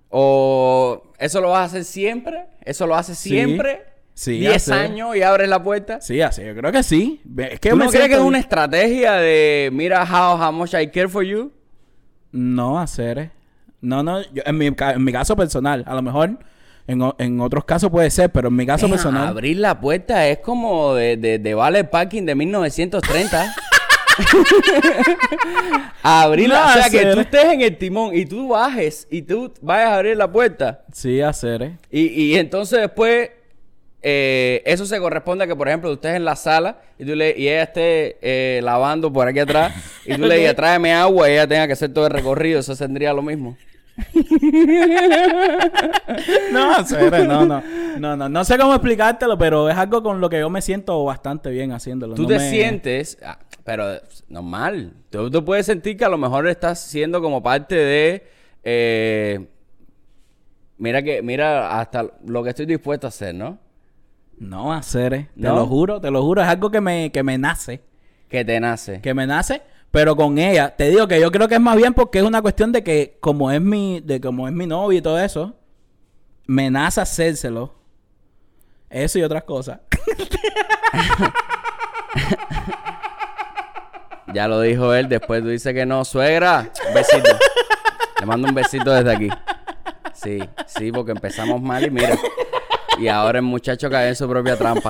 ¿O 0.10 1.04
eso 1.20 1.41
lo 1.41 1.50
vas 1.50 1.62
a 1.62 1.63
hacer 1.65 1.84
siempre? 1.84 2.46
¿Eso 2.62 2.86
lo 2.88 2.96
haces 2.96 3.18
siempre? 3.18 3.84
Sí, 4.13 4.39
10 4.39 4.56
así. 4.56 4.72
años 4.72 5.15
y 5.15 5.22
abres 5.24 5.50
la 5.50 5.62
puerta. 5.62 6.00
Sí, 6.00 6.22
así, 6.22 6.41
yo 6.46 6.56
creo 6.56 6.72
que 6.72 6.84
sí. 6.84 7.22
Es 7.38 7.60
que 7.60 7.72
¿Tú 7.72 7.76
me 7.76 7.86
no 7.86 7.91
crees 7.91 8.08
que 8.08 8.13
es 8.13 8.20
una 8.22 8.39
estrategia 8.39 9.13
de 9.13 9.70
mira 9.74 10.04
how, 10.04 10.41
how 10.41 10.54
much 10.54 10.74
I 10.74 10.88
care 10.89 11.10
for 11.10 11.24
you? 11.24 11.52
No, 12.32 12.80
hacer. 12.80 13.32
No, 13.82 14.04
no, 14.04 14.22
yo- 14.32 14.44
en, 14.46 14.58
mi, 14.58 14.68
en 14.68 15.04
mi 15.04 15.12
caso 15.12 15.36
personal, 15.36 15.84
a 15.86 15.94
lo 15.96 16.02
mejor 16.02 16.39
en, 16.88 17.02
o- 17.02 17.15
en 17.17 17.39
otros 17.41 17.65
casos 17.65 17.89
puede 17.89 18.10
ser, 18.12 18.32
pero 18.32 18.48
en 18.50 18.56
mi 18.56 18.65
caso 18.65 18.86
Deja, 18.86 18.95
personal. 18.95 19.28
Abrir 19.28 19.58
la 19.58 19.80
puerta 19.80 20.28
es 20.28 20.39
como 20.39 20.93
de, 20.95 21.17
de, 21.17 21.39
de 21.39 21.54
Vale 21.54 21.84
Parking 21.84 22.24
de 22.24 22.36
1930. 22.36 23.56
Abrirla, 26.04 26.60
No, 26.65 26.69
o 26.69 26.74
sea, 26.74 26.89
que 26.89 27.06
tú 27.12 27.19
estés 27.19 27.45
en 27.45 27.62
el 27.62 27.78
timón 27.78 28.15
y 28.15 28.26
tú 28.26 28.50
bajes 28.50 29.08
y 29.10 29.21
tú 29.24 29.52
vayas 29.62 29.89
a 29.89 29.95
abrir 29.98 30.17
la 30.17 30.32
puerta. 30.32 30.84
Sí, 30.91 31.21
hacer. 31.21 31.63
eh. 31.63 31.78
Y, 31.91 32.08
y 32.08 32.36
entonces 32.38 32.80
después, 32.80 33.32
eh, 34.02 34.62
eso 34.65 34.86
se 34.86 35.00
corresponde 35.00 35.43
a 35.45 35.48
que, 35.48 35.56
por 35.56 35.67
ejemplo, 35.67 35.89
tú 35.89 35.95
estés 35.95 36.15
en 36.15 36.26
la 36.26 36.36
sala 36.36 36.80
y, 37.00 37.06
tú 37.06 37.15
le, 37.15 37.36
y 37.38 37.48
ella 37.48 37.63
esté 37.63 38.17
eh, 38.21 38.62
lavando 38.63 39.12
por 39.12 39.28
aquí 39.28 39.39
atrás 39.39 39.74
y 40.06 40.15
tú 40.15 40.21
le 40.26 40.38
digas, 40.38 40.56
tráeme 40.58 40.93
agua 40.93 41.30
y 41.30 41.34
ella 41.34 41.48
tenga 41.48 41.67
que 41.67 41.74
hacer 41.74 41.91
todo 41.93 42.06
el 42.08 42.13
recorrido. 42.13 42.60
Eso 42.60 42.76
tendría 42.76 43.12
lo 43.13 43.21
mismo. 43.24 43.58
No, 46.51 46.75
no, 47.27 47.45
no. 47.45 47.63
No, 47.99 48.17
no. 48.17 48.29
No 48.29 48.43
sé 48.45 48.58
cómo 48.58 48.73
explicártelo, 48.73 49.38
pero 49.38 49.69
es 49.69 49.77
algo 49.77 50.03
con 50.03 50.19
lo 50.19 50.29
que 50.29 50.39
yo 50.39 50.49
me 50.49 50.62
siento 50.62 51.03
bastante 51.05 51.49
bien 51.49 51.71
haciéndolo. 51.71 52.15
Tú 52.15 52.23
No 52.23 52.27
te 52.27 52.36
me- 52.39 52.49
sientes, 52.49 53.17
ah, 53.25 53.39
pero 53.63 53.86
normal. 54.27 54.93
Tú, 55.10 55.29
tú 55.31 55.43
puedes 55.45 55.65
sentir 55.65 55.95
que 55.97 56.05
a 56.05 56.10
lo 56.10 56.17
mejor 56.17 56.47
estás 56.47 56.79
siendo 56.81 57.21
como 57.21 57.41
parte 57.41 57.75
de... 57.75 58.27
eh, 58.63 59.47
mira 60.77 61.01
que, 61.01 61.21
mira 61.21 61.79
hasta 61.79 62.05
lo 62.25 62.43
que 62.43 62.49
estoy 62.49 62.65
dispuesto 62.65 63.08
a 63.08 63.10
hacer, 63.10 63.34
¿no? 63.34 63.58
No, 64.38 64.73
hacer, 64.73 65.13
eh. 65.13 65.29
Te 65.36 65.47
lo 65.47 65.65
juro, 65.65 66.01
te 66.01 66.12
lo 66.12 66.21
juro. 66.21 66.41
Es 66.41 66.47
algo 66.49 66.69
que 66.69 66.81
me, 66.81 67.12
que 67.12 67.23
me 67.23 67.38
nace. 67.38 67.81
Que 68.27 68.43
te 68.43 68.60
nace. 68.60 68.99
Que 68.99 69.13
me 69.13 69.25
nace. 69.25 69.62
Pero 69.95 70.13
con 70.17 70.38
ella, 70.38 70.75
te 70.75 70.89
digo 70.89 71.08
que 71.08 71.21
yo 71.21 71.31
creo 71.31 71.47
que 71.47 71.55
es 71.55 71.62
más 71.62 71.77
bien 71.77 71.93
porque 71.93 72.19
es 72.19 72.25
una 72.25 72.41
cuestión 72.41 72.73
de 72.73 72.84
que 72.84 73.17
como 73.21 73.49
es 73.49 73.62
mi, 73.62 74.01
de 74.01 74.19
como 74.19 74.45
es 74.45 74.53
mi 74.53 74.67
novio 74.67 74.99
y 74.99 75.01
todo 75.01 75.17
eso, 75.17 75.53
me 76.47 76.69
nace 76.69 76.99
hacérselo. 76.99 77.73
Eso 78.89 79.19
y 79.19 79.23
otras 79.23 79.45
cosas. 79.45 79.79
Ya 84.34 84.49
lo 84.49 84.60
dijo 84.60 84.93
él, 84.93 85.08
después 85.08 85.41
tú 85.41 85.47
dices 85.47 85.73
que 85.73 85.86
no. 85.86 86.03
Suegra, 86.03 86.69
besito. 86.93 87.38
Le 88.19 88.25
mando 88.25 88.49
un 88.49 88.53
besito 88.53 88.91
desde 88.91 89.13
aquí. 89.13 89.29
Sí, 90.12 90.39
sí, 90.65 90.91
porque 90.91 91.12
empezamos 91.12 91.62
mal 91.62 91.86
y 91.86 91.89
mira. 91.89 92.17
Y 92.99 93.08
ahora 93.08 93.39
el 93.39 93.45
muchacho 93.45 93.89
cae 93.89 94.10
en 94.10 94.15
su 94.17 94.27
propia 94.27 94.58
trampa. 94.58 94.89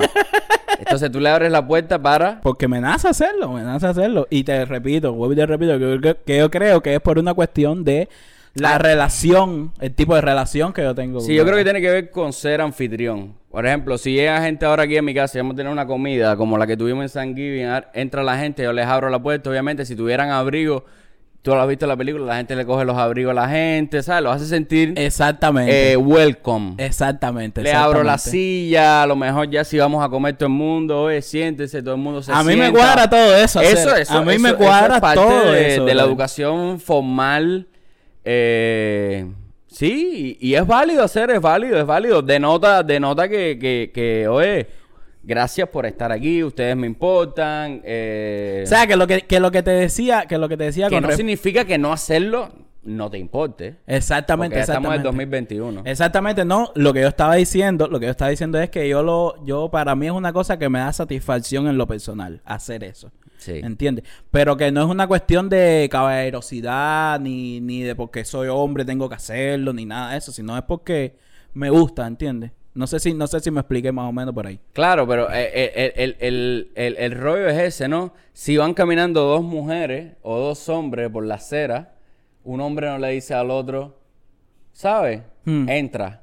Entonces 0.78 1.10
tú 1.10 1.20
le 1.20 1.28
abres 1.28 1.50
la 1.50 1.66
puerta 1.66 1.98
para... 2.00 2.40
Porque 2.40 2.68
me 2.68 2.80
nace 2.80 3.08
hacerlo, 3.08 3.52
me 3.52 3.62
nace 3.62 3.86
hacerlo. 3.86 4.26
Y 4.30 4.44
te 4.44 4.64
repito, 4.64 5.12
vuelvo 5.12 5.32
y 5.32 5.36
te 5.36 5.46
repito, 5.46 5.78
que, 5.78 6.00
que- 6.00 6.16
que 6.24 6.38
yo 6.38 6.50
creo 6.50 6.80
que 6.82 6.94
es 6.94 7.00
por 7.00 7.18
una 7.18 7.34
cuestión 7.34 7.84
de 7.84 8.08
la 8.54 8.78
relación, 8.78 9.72
el 9.80 9.92
tipo 9.94 10.14
de 10.14 10.22
relación 10.22 10.72
que 10.72 10.82
yo 10.82 10.94
tengo. 10.94 11.20
Sí, 11.20 11.34
yo 11.34 11.44
creo 11.44 11.56
que 11.56 11.64
tiene 11.64 11.80
que 11.82 11.90
ver 11.90 12.10
con 12.10 12.32
ser 12.32 12.60
anfitrión. 12.62 13.34
Por 13.50 13.66
ejemplo, 13.66 13.98
si 13.98 14.12
llega 14.14 14.40
gente 14.42 14.64
ahora 14.66 14.84
aquí 14.84 14.96
a 14.96 15.02
mi 15.02 15.14
casa 15.14 15.36
y 15.36 15.40
vamos 15.40 15.54
a 15.54 15.56
tener 15.58 15.70
una 15.72 15.86
comida 15.86 16.36
como 16.36 16.56
la 16.58 16.66
que 16.66 16.76
tuvimos 16.76 17.02
en 17.02 17.08
San 17.10 17.34
Giving, 17.36 17.66
entra 17.94 18.22
la 18.22 18.38
gente, 18.38 18.62
yo 18.62 18.72
les 18.72 18.86
abro 18.86 19.08
la 19.10 19.18
puerta. 19.18 19.50
Obviamente, 19.50 19.84
si 19.84 19.94
tuvieran 19.94 20.30
abrigo, 20.30 20.84
tú 21.46 21.54
lo 21.54 21.60
has 21.62 21.68
visto 21.68 21.84
en 21.84 21.90
la 21.90 21.96
película, 21.96 22.24
la 22.26 22.36
gente 22.38 22.56
le 22.56 22.66
coge 22.66 22.84
los 22.84 22.96
abrigos 22.98 23.30
a 23.30 23.34
la 23.34 23.48
gente, 23.48 24.02
¿sabes? 24.02 24.24
Lo 24.24 24.32
hace 24.32 24.46
sentir 24.46 24.94
Exactamente. 24.96 25.92
eh, 25.92 25.96
welcome. 25.96 26.74
exactamente. 26.78 27.62
Le 27.62 27.72
abro 27.72 28.02
la 28.02 28.14
exactamente. 28.14 28.30
silla, 28.30 29.02
a 29.04 29.06
lo 29.06 29.14
mejor 29.14 29.48
ya 29.48 29.62
si 29.62 29.78
vamos 29.78 30.04
a 30.04 30.08
comer 30.08 30.36
todo 30.36 30.48
el 30.48 30.54
mundo, 30.54 31.02
oye, 31.02 31.22
siéntese, 31.22 31.82
todo 31.84 31.94
el 31.94 32.00
mundo 32.00 32.20
se 32.20 32.32
A 32.32 32.42
mí 32.42 32.56
me 32.56 32.64
sienta. 32.64 32.80
cuadra 32.80 33.08
todo 33.08 33.36
eso. 33.36 33.60
Eso, 33.60 33.94
eso, 33.94 34.18
A 34.18 34.22
mí 34.22 34.32
eso- 34.32 34.42
me 34.42 34.48
eso 34.48 34.58
cuadra 34.58 34.94
es 34.96 35.00
parte 35.00 35.20
todo 35.20 35.52
de, 35.52 35.74
eso. 35.74 35.84
de 35.84 35.94
la 35.94 36.02
educación 36.02 36.80
formal. 36.80 37.68
eh, 38.24 39.26
sí, 39.68 40.36
y, 40.40 40.48
y 40.48 40.54
es 40.56 40.66
válido 40.66 41.04
hacer, 41.04 41.30
es 41.30 41.40
válido, 41.40 41.78
es 41.78 41.86
válido. 41.86 42.22
Denota, 42.22 42.82
denota 42.82 43.28
que, 43.28 43.56
que, 43.60 43.92
que, 43.94 44.26
oye, 44.26 44.66
gracias 45.26 45.68
por 45.68 45.84
estar 45.84 46.12
aquí, 46.12 46.42
ustedes 46.42 46.76
me 46.76 46.86
importan. 46.86 47.82
eh, 47.84 48.62
O 48.64 48.68
sea, 48.68 48.86
que 48.86 48.96
lo 48.96 49.06
que, 49.06 49.22
que 49.22 49.40
lo 49.40 49.50
que 49.50 49.62
te 49.62 49.72
decía, 49.72 50.24
que 50.26 50.38
lo 50.38 50.48
que 50.48 50.56
te 50.56 50.64
decía 50.64 50.88
que 50.88 50.94
con 50.96 51.02
no 51.10 51.12
significa 51.12 51.64
que 51.64 51.76
no 51.76 51.92
hacerlo 51.92 52.52
no 52.84 53.10
te 53.10 53.18
importe. 53.18 53.78
Exactamente, 53.88 54.54
ya 54.54 54.60
estamos 54.62 54.90
en 54.94 55.00
exactamente. 55.00 55.06
2021. 55.08 55.82
Exactamente, 55.84 56.44
no. 56.44 56.70
Lo 56.76 56.92
que 56.92 57.00
yo 57.00 57.08
estaba 57.08 57.34
diciendo, 57.34 57.88
lo 57.88 57.98
que 57.98 58.06
yo 58.06 58.12
estaba 58.12 58.30
diciendo 58.30 58.60
es 58.60 58.70
que 58.70 58.88
yo 58.88 59.02
lo, 59.02 59.44
yo 59.44 59.68
para 59.72 59.96
mí 59.96 60.06
es 60.06 60.12
una 60.12 60.32
cosa 60.32 60.56
que 60.56 60.68
me 60.68 60.78
da 60.78 60.92
satisfacción 60.92 61.66
en 61.66 61.78
lo 61.78 61.88
personal, 61.88 62.40
hacer 62.44 62.84
eso. 62.84 63.10
Sí. 63.38 63.54
¿Entiendes? 63.62 64.04
Pero 64.30 64.56
que 64.56 64.70
no 64.70 64.82
es 64.82 64.86
una 64.88 65.08
cuestión 65.08 65.48
de 65.48 65.88
caballerosidad, 65.90 67.18
ni, 67.18 67.60
ni 67.60 67.82
de 67.82 67.96
porque 67.96 68.24
soy 68.24 68.46
hombre 68.48 68.84
tengo 68.84 69.08
que 69.08 69.16
hacerlo, 69.16 69.72
ni 69.72 69.84
nada 69.84 70.12
de 70.12 70.18
eso, 70.18 70.30
sino 70.30 70.56
es 70.56 70.62
porque 70.62 71.16
me 71.54 71.70
gusta, 71.70 72.06
¿entiendes? 72.06 72.52
No 72.76 72.86
sé 72.86 73.00
si, 73.00 73.14
no 73.14 73.26
sé 73.26 73.40
si 73.40 73.50
me 73.50 73.60
expliqué 73.60 73.90
más 73.90 74.08
o 74.08 74.12
menos 74.12 74.34
por 74.34 74.46
ahí. 74.46 74.60
Claro, 74.72 75.06
pero 75.08 75.30
eh, 75.32 75.50
eh, 75.54 75.92
el, 75.96 76.02
el, 76.02 76.16
el, 76.20 76.72
el, 76.74 76.96
el 76.98 77.12
rollo 77.18 77.48
es 77.48 77.58
ese, 77.58 77.88
¿no? 77.88 78.12
Si 78.32 78.56
van 78.56 78.74
caminando 78.74 79.22
dos 79.24 79.42
mujeres 79.42 80.12
o 80.22 80.38
dos 80.38 80.68
hombres 80.68 81.10
por 81.10 81.24
la 81.24 81.36
acera, 81.36 81.94
un 82.44 82.60
hombre 82.60 82.86
no 82.88 82.98
le 82.98 83.08
dice 83.10 83.32
al 83.34 83.50
otro, 83.50 83.98
¿sabes? 84.72 85.22
Hmm. 85.44 85.68
Entra. 85.68 86.22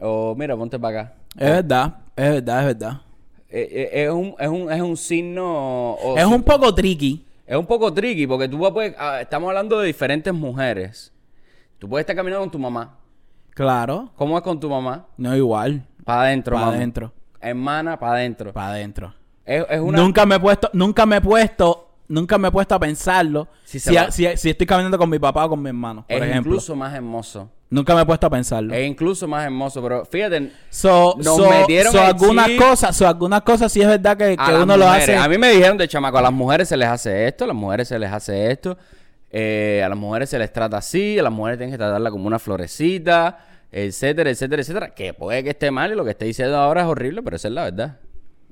O 0.00 0.34
mira, 0.36 0.56
ponte 0.56 0.78
para 0.78 1.00
acá. 1.00 1.14
Es 1.36 1.50
verdad, 1.50 1.94
es 2.16 2.30
verdad, 2.32 2.58
es 2.60 2.66
verdad. 2.66 3.00
Eh, 3.48 3.68
eh, 3.92 4.04
es, 4.04 4.10
un, 4.10 4.34
es, 4.38 4.48
un, 4.48 4.72
es 4.72 4.80
un 4.82 4.96
signo... 4.96 5.92
o 5.92 6.16
es 6.18 6.26
si- 6.26 6.34
un 6.34 6.42
poco 6.42 6.74
tricky. 6.74 7.24
es 7.46 7.56
un 7.56 7.66
poco 7.66 7.92
tricky 7.92 8.26
porque 8.26 8.48
tú 8.48 8.58
puedes... 8.72 8.94
ah, 8.98 9.20
estamos 9.20 9.48
hablando 9.48 9.78
de 9.78 9.86
diferentes 9.86 10.32
mujeres. 10.34 11.12
Tú 11.78 11.88
puedes 11.88 12.02
estar 12.02 12.16
caminando 12.16 12.40
con 12.44 12.50
tu 12.50 12.58
mamá. 12.58 12.98
Claro, 13.50 14.10
¿Cómo 14.16 14.38
es 14.38 14.42
con 14.42 14.58
tu 14.58 14.70
mamá? 14.70 15.06
no 15.18 15.36
igual. 15.36 15.84
Para 16.04 16.22
adentro, 16.22 16.56
Para 16.56 16.68
adentro. 16.68 17.12
Hermana, 17.40 17.98
para 17.98 18.12
adentro. 18.14 18.52
Para 18.52 18.72
adentro. 18.72 19.14
Es, 19.44 19.64
es 19.68 19.80
una... 19.80 19.98
Nunca 19.98 20.24
me 20.26 20.36
he 20.36 20.40
puesto, 20.40 20.70
nunca 20.72 21.06
me 21.06 21.16
he 21.16 21.20
puesto 21.20 21.88
nunca 22.08 22.36
me 22.36 22.48
he 22.48 22.50
puesto 22.50 22.74
a 22.74 22.78
pensarlo 22.78 23.48
Si 23.64 23.80
si, 23.80 23.94
si- 24.10 24.36
si 24.36 24.50
estoy 24.50 24.66
caminando 24.66 24.98
con 24.98 25.08
mi 25.08 25.18
papá 25.18 25.46
o 25.46 25.48
con 25.48 25.62
mi 25.62 25.70
hermano, 25.70 26.04
por 26.06 26.14
es 26.16 26.22
ejemplo. 26.24 26.50
incluso 26.52 26.76
más 26.76 26.92
hermoso. 26.94 27.48
Nunca 27.70 27.94
me 27.94 28.02
he 28.02 28.04
puesto 28.04 28.26
a 28.26 28.30
pensarlo. 28.30 28.74
Es 28.74 28.86
incluso 28.86 29.26
más 29.26 29.44
hermoso, 29.46 29.80
pero 29.82 30.04
fíjate, 30.04 30.52
So, 30.68 31.14
Nos 31.16 31.36
so- 31.36 31.48
metieron 31.48 31.90
so 31.90 32.02
algunas 32.02 32.48
chip. 32.48 32.58
cosas, 32.60 32.94
so 32.94 33.08
algunas 33.08 33.40
cosas 33.42 33.72
sí 33.72 33.80
es 33.80 33.86
verdad 33.88 34.14
que, 34.18 34.36
que 34.36 34.54
uno 34.62 34.76
lo 34.76 34.86
hace. 34.90 35.16
A 35.16 35.26
mí 35.26 35.38
me 35.38 35.48
dijeron 35.52 35.78
de 35.78 35.88
chamaco, 35.88 36.18
a 36.18 36.22
las 36.22 36.32
mujeres 36.32 36.68
se 36.68 36.76
les 36.76 36.88
hace 36.88 37.26
esto, 37.28 37.44
a 37.44 37.46
las 37.46 37.56
mujeres 37.56 37.88
se 37.88 37.98
les 37.98 38.12
hace 38.12 38.50
esto, 38.50 38.76
eh, 39.30 39.80
a 39.82 39.88
las 39.88 39.96
mujeres 39.96 40.28
se 40.28 40.38
les 40.38 40.52
trata 40.52 40.76
así, 40.76 41.18
a 41.18 41.22
las 41.22 41.32
mujeres 41.32 41.56
tienen 41.58 41.72
que 41.72 41.78
tratarla 41.78 42.10
como 42.10 42.26
una 42.26 42.38
florecita, 42.38 43.38
etcétera, 43.72 44.30
etcétera, 44.30 44.62
etcétera. 44.62 44.94
Que 44.94 45.14
puede 45.14 45.42
que 45.42 45.50
esté 45.50 45.70
mal 45.70 45.90
y 45.90 45.94
lo 45.96 46.04
que 46.04 46.10
esté 46.10 46.26
diciendo 46.26 46.56
ahora 46.56 46.82
es 46.82 46.86
horrible, 46.86 47.22
pero 47.22 47.36
esa 47.36 47.48
es 47.48 47.54
la 47.54 47.64
verdad. 47.64 47.96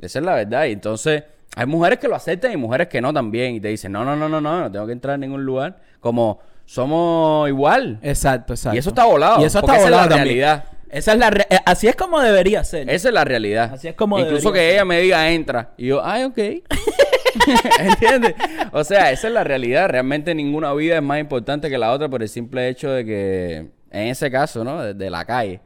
Esa 0.00 0.18
es 0.18 0.24
la 0.24 0.34
verdad. 0.34 0.64
Y 0.64 0.72
entonces, 0.72 1.22
hay 1.54 1.66
mujeres 1.66 1.98
que 1.98 2.08
lo 2.08 2.14
aceptan 2.16 2.52
y 2.52 2.56
mujeres 2.56 2.88
que 2.88 3.00
no 3.00 3.12
también. 3.12 3.54
Y 3.54 3.60
te 3.60 3.68
dicen, 3.68 3.92
no, 3.92 4.04
no, 4.04 4.16
no, 4.16 4.28
no, 4.28 4.40
no, 4.40 4.60
no 4.62 4.72
tengo 4.72 4.86
que 4.86 4.92
entrar 4.92 5.14
en 5.16 5.20
ningún 5.20 5.44
lugar. 5.44 5.76
Como 6.00 6.40
somos 6.64 7.48
igual. 7.48 7.98
Exacto, 8.02 8.54
exacto. 8.54 8.74
Y 8.76 8.78
eso 8.78 8.88
está 8.90 9.04
volado, 9.04 9.40
Y 9.42 9.44
eso 9.44 9.58
está 9.58 9.74
esa 9.76 9.84
es 9.84 9.90
la 9.90 9.96
volado 9.98 10.08
también. 10.16 10.26
realidad. 10.26 10.64
Esa 10.88 11.12
es 11.12 11.18
la 11.18 11.30
re- 11.30 11.46
eh, 11.50 11.58
así 11.66 11.86
es 11.86 11.94
como 11.94 12.20
debería 12.20 12.64
ser. 12.64 12.88
Esa 12.90 13.08
es 13.08 13.14
la 13.14 13.24
realidad. 13.24 13.70
Así 13.74 13.86
es 13.88 13.94
como 13.94 14.18
Incluso 14.18 14.52
que 14.52 14.72
ella 14.72 14.84
me 14.84 15.00
diga 15.00 15.30
entra. 15.30 15.70
Y 15.76 15.86
yo, 15.88 16.04
ay, 16.04 16.24
ok. 16.24 16.38
¿Entiendes? 17.78 18.34
O 18.72 18.82
sea, 18.84 19.10
esa 19.12 19.28
es 19.28 19.34
la 19.34 19.44
realidad. 19.44 19.88
Realmente 19.88 20.34
ninguna 20.34 20.72
vida 20.74 20.96
es 20.96 21.02
más 21.02 21.20
importante 21.20 21.68
que 21.70 21.78
la 21.78 21.92
otra 21.92 22.08
por 22.08 22.22
el 22.22 22.28
simple 22.28 22.68
hecho 22.68 22.90
de 22.90 23.04
que, 23.04 23.68
en 23.90 24.08
ese 24.08 24.30
caso, 24.30 24.64
¿no? 24.64 24.82
De, 24.82 24.94
de 24.94 25.10
la 25.10 25.24
calle. 25.24 25.60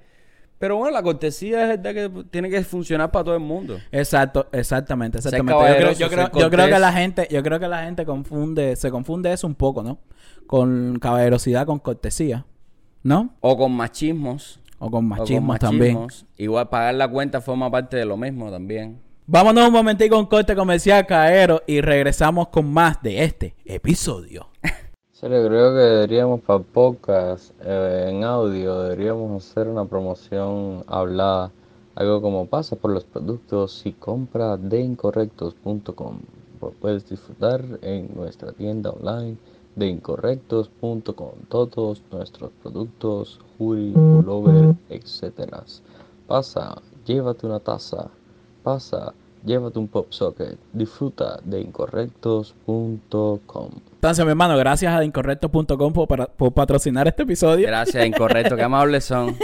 Pero 0.59 0.77
bueno, 0.77 0.93
la 0.93 1.03
cortesía 1.03 1.63
es 1.63 1.69
verdad 1.83 1.93
que 1.93 2.25
tiene 2.31 2.49
que 2.49 2.63
funcionar 2.63 3.11
para 3.11 3.25
todo 3.25 3.35
el 3.35 3.41
mundo. 3.41 3.79
Exacto, 3.93 4.47
exactamente, 4.53 5.19
exactamente. 5.19 5.53
Yo 5.53 5.77
creo, 5.77 5.93
yo, 5.93 6.09
creo, 6.09 6.31
yo 6.33 6.51
creo 6.51 6.67
que 6.69 6.79
la 6.79 6.93
gente, 6.93 7.29
yo 7.31 7.43
creo 7.43 7.61
que 7.61 7.69
la 7.69 7.85
gente 7.85 8.07
confunde, 8.07 8.75
se 8.77 8.91
confunde 8.91 9.33
eso 9.33 9.47
un 9.47 9.57
poco, 9.57 9.83
¿no? 9.83 9.99
Con 10.47 10.99
caballerosidad, 11.01 11.67
con 11.67 11.81
cortesía, 11.81 12.47
¿no? 13.03 13.35
O 13.41 13.59
con 13.59 13.73
machismos. 13.73 14.61
O 14.79 14.87
con 14.87 14.89
o 14.89 14.91
con 14.91 15.09
machismo 15.09 15.59
también. 15.59 15.95
machismos. 15.95 16.27
Igual 16.37 16.69
pagar 16.69 16.95
la 16.95 17.09
cuenta 17.09 17.41
forma 17.41 17.71
parte 17.71 17.97
de 17.97 18.05
lo 18.05 18.17
mismo 18.17 18.51
también. 18.51 19.03
Vámonos 19.27 19.67
un 19.67 19.73
momentico 19.73 20.19
un 20.19 20.27
corte 20.27 20.55
comercial, 20.55 21.07
Caero, 21.07 21.63
y 21.67 21.81
regresamos 21.81 22.49
con 22.49 22.73
más 22.73 23.03
de 23.03 23.25
este 23.25 23.55
episodio. 23.65 24.49
serio, 25.14 25.46
creo 25.46 25.72
que 25.72 25.79
deberíamos 25.79 26.40
para 26.40 26.59
podcast 26.59 27.53
eh, 27.61 28.07
en 28.09 28.24
audio, 28.24 28.81
deberíamos 28.81 29.48
hacer 29.48 29.68
una 29.68 29.85
promoción 29.85 30.83
hablada, 30.88 31.53
algo 31.94 32.20
como 32.20 32.46
pasa 32.46 32.74
por 32.74 32.90
los 32.90 33.05
productos 33.05 33.87
y 33.87 33.92
compra 33.92 34.57
de 34.57 34.81
incorrectos.com. 34.81 36.18
Puedes 36.81 37.09
disfrutar 37.09 37.64
en 37.83 38.12
nuestra 38.16 38.53
tienda 38.53 38.90
online 38.90 39.37
de 39.77 39.87
incorrectos.com 39.87 41.31
todos 41.48 42.03
nuestros 42.11 42.50
productos, 42.61 43.38
hoodie, 43.57 43.92
pullover, 43.92 44.74
etc. 44.88 45.62
Pasa, 46.27 46.83
llévate 47.07 47.46
una 47.46 47.61
taza, 47.61 48.11
pasa, 48.64 49.14
llévate 49.44 49.78
un 49.78 49.88
pop 49.88 50.07
socket, 50.11 50.59
disfruta 50.72 51.38
de 51.44 51.61
incorrectos.com. 51.61 53.70
Entonces, 53.94 54.24
mi 54.24 54.30
hermano, 54.30 54.57
gracias 54.57 54.92
a 54.94 55.04
incorrecto.com 55.04 55.92
por, 55.92 56.09
para- 56.09 56.26
por 56.26 56.52
patrocinar 56.52 57.07
este 57.09 57.22
episodio. 57.22 57.66
Gracias, 57.66 58.04
incorrecto. 58.07 58.57
Qué 58.57 58.62
amables 58.62 59.04
son. 59.04 59.37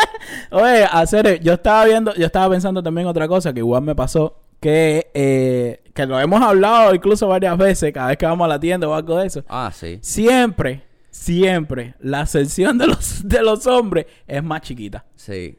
Oye, 0.50 0.84
hacer, 0.90 1.40
yo 1.40 1.54
estaba 1.54 1.84
viendo, 1.84 2.14
yo 2.14 2.26
estaba 2.26 2.50
pensando 2.50 2.82
también 2.82 3.06
otra 3.06 3.28
cosa 3.28 3.52
que 3.52 3.60
igual 3.60 3.82
me 3.82 3.94
pasó, 3.94 4.36
que, 4.60 5.10
eh, 5.14 5.82
que 5.94 6.06
lo 6.06 6.18
hemos 6.18 6.40
hablado 6.42 6.94
incluso 6.94 7.28
varias 7.28 7.56
veces, 7.58 7.92
cada 7.92 8.08
vez 8.08 8.16
que 8.16 8.26
vamos 8.26 8.44
a 8.44 8.48
la 8.48 8.60
tienda 8.60 8.88
o 8.88 8.94
algo 8.94 9.18
de 9.18 9.26
eso. 9.26 9.44
Ah, 9.48 9.70
sí. 9.74 9.98
Siempre, 10.02 10.82
siempre, 11.10 11.94
la 12.00 12.26
sección 12.26 12.78
de 12.78 12.86
los, 12.86 13.26
de 13.28 13.42
los 13.42 13.66
hombres 13.66 14.06
es 14.26 14.42
más 14.42 14.62
chiquita. 14.62 15.04
Sí. 15.16 15.58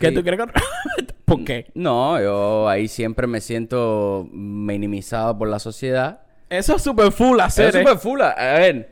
¿Qué 0.00 0.08
Sí. 0.08 0.14
tú 0.14 0.22
crees 0.22 0.40
que... 0.40 1.04
¿Por 1.28 1.44
qué? 1.44 1.66
No, 1.74 2.20
yo 2.20 2.68
ahí 2.68 2.88
siempre 2.88 3.26
me 3.26 3.40
siento 3.40 4.26
minimizado 4.32 5.36
por 5.36 5.48
la 5.48 5.58
sociedad. 5.58 6.22
Eso 6.48 6.76
es 6.76 6.82
super 6.82 7.12
full 7.12 7.38
hacer. 7.40 7.68
Es 7.68 7.74
¿eh? 7.74 7.78
súper 7.80 7.98
full. 7.98 8.22
A 8.22 8.34
ver, 8.34 8.90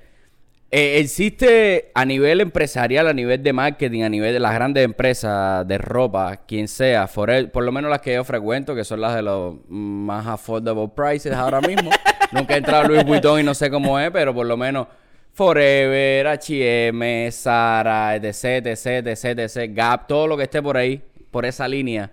eh, 0.70 0.98
existe 0.98 1.90
a 1.94 2.04
nivel 2.04 2.42
empresarial, 2.42 3.08
a 3.08 3.14
nivel 3.14 3.42
de 3.42 3.52
marketing, 3.54 4.02
a 4.02 4.10
nivel 4.10 4.34
de 4.34 4.40
las 4.40 4.52
grandes 4.52 4.84
empresas 4.84 5.66
de 5.66 5.78
ropa, 5.78 6.42
quien 6.46 6.68
sea, 6.68 7.06
por 7.06 7.64
lo 7.64 7.72
menos 7.72 7.90
las 7.90 8.00
que 8.00 8.14
yo 8.14 8.24
frecuento, 8.24 8.74
que 8.74 8.84
son 8.84 9.00
las 9.00 9.14
de 9.14 9.22
los 9.22 9.54
más 9.68 10.26
affordable 10.26 10.88
prices 10.94 11.32
ahora 11.32 11.62
mismo. 11.62 11.90
Nunca 12.32 12.54
he 12.54 12.58
entrado 12.58 12.84
a 12.84 12.88
Louis 12.88 13.04
Vuitton 13.04 13.40
y 13.40 13.42
no 13.44 13.54
sé 13.54 13.70
cómo 13.70 13.98
es, 13.98 14.10
pero 14.10 14.34
por 14.34 14.44
lo 14.44 14.56
menos 14.56 14.88
Forever, 15.32 16.26
H&M, 16.26 17.30
Zara, 17.32 18.16
etc, 18.16 18.66
etc, 18.66 19.06
etc, 19.06 19.24
etc, 19.38 19.70
Gap, 19.72 20.06
todo 20.06 20.26
lo 20.26 20.36
que 20.36 20.42
esté 20.42 20.60
por 20.60 20.76
ahí, 20.76 21.00
por 21.30 21.46
esa 21.46 21.66
línea. 21.68 22.10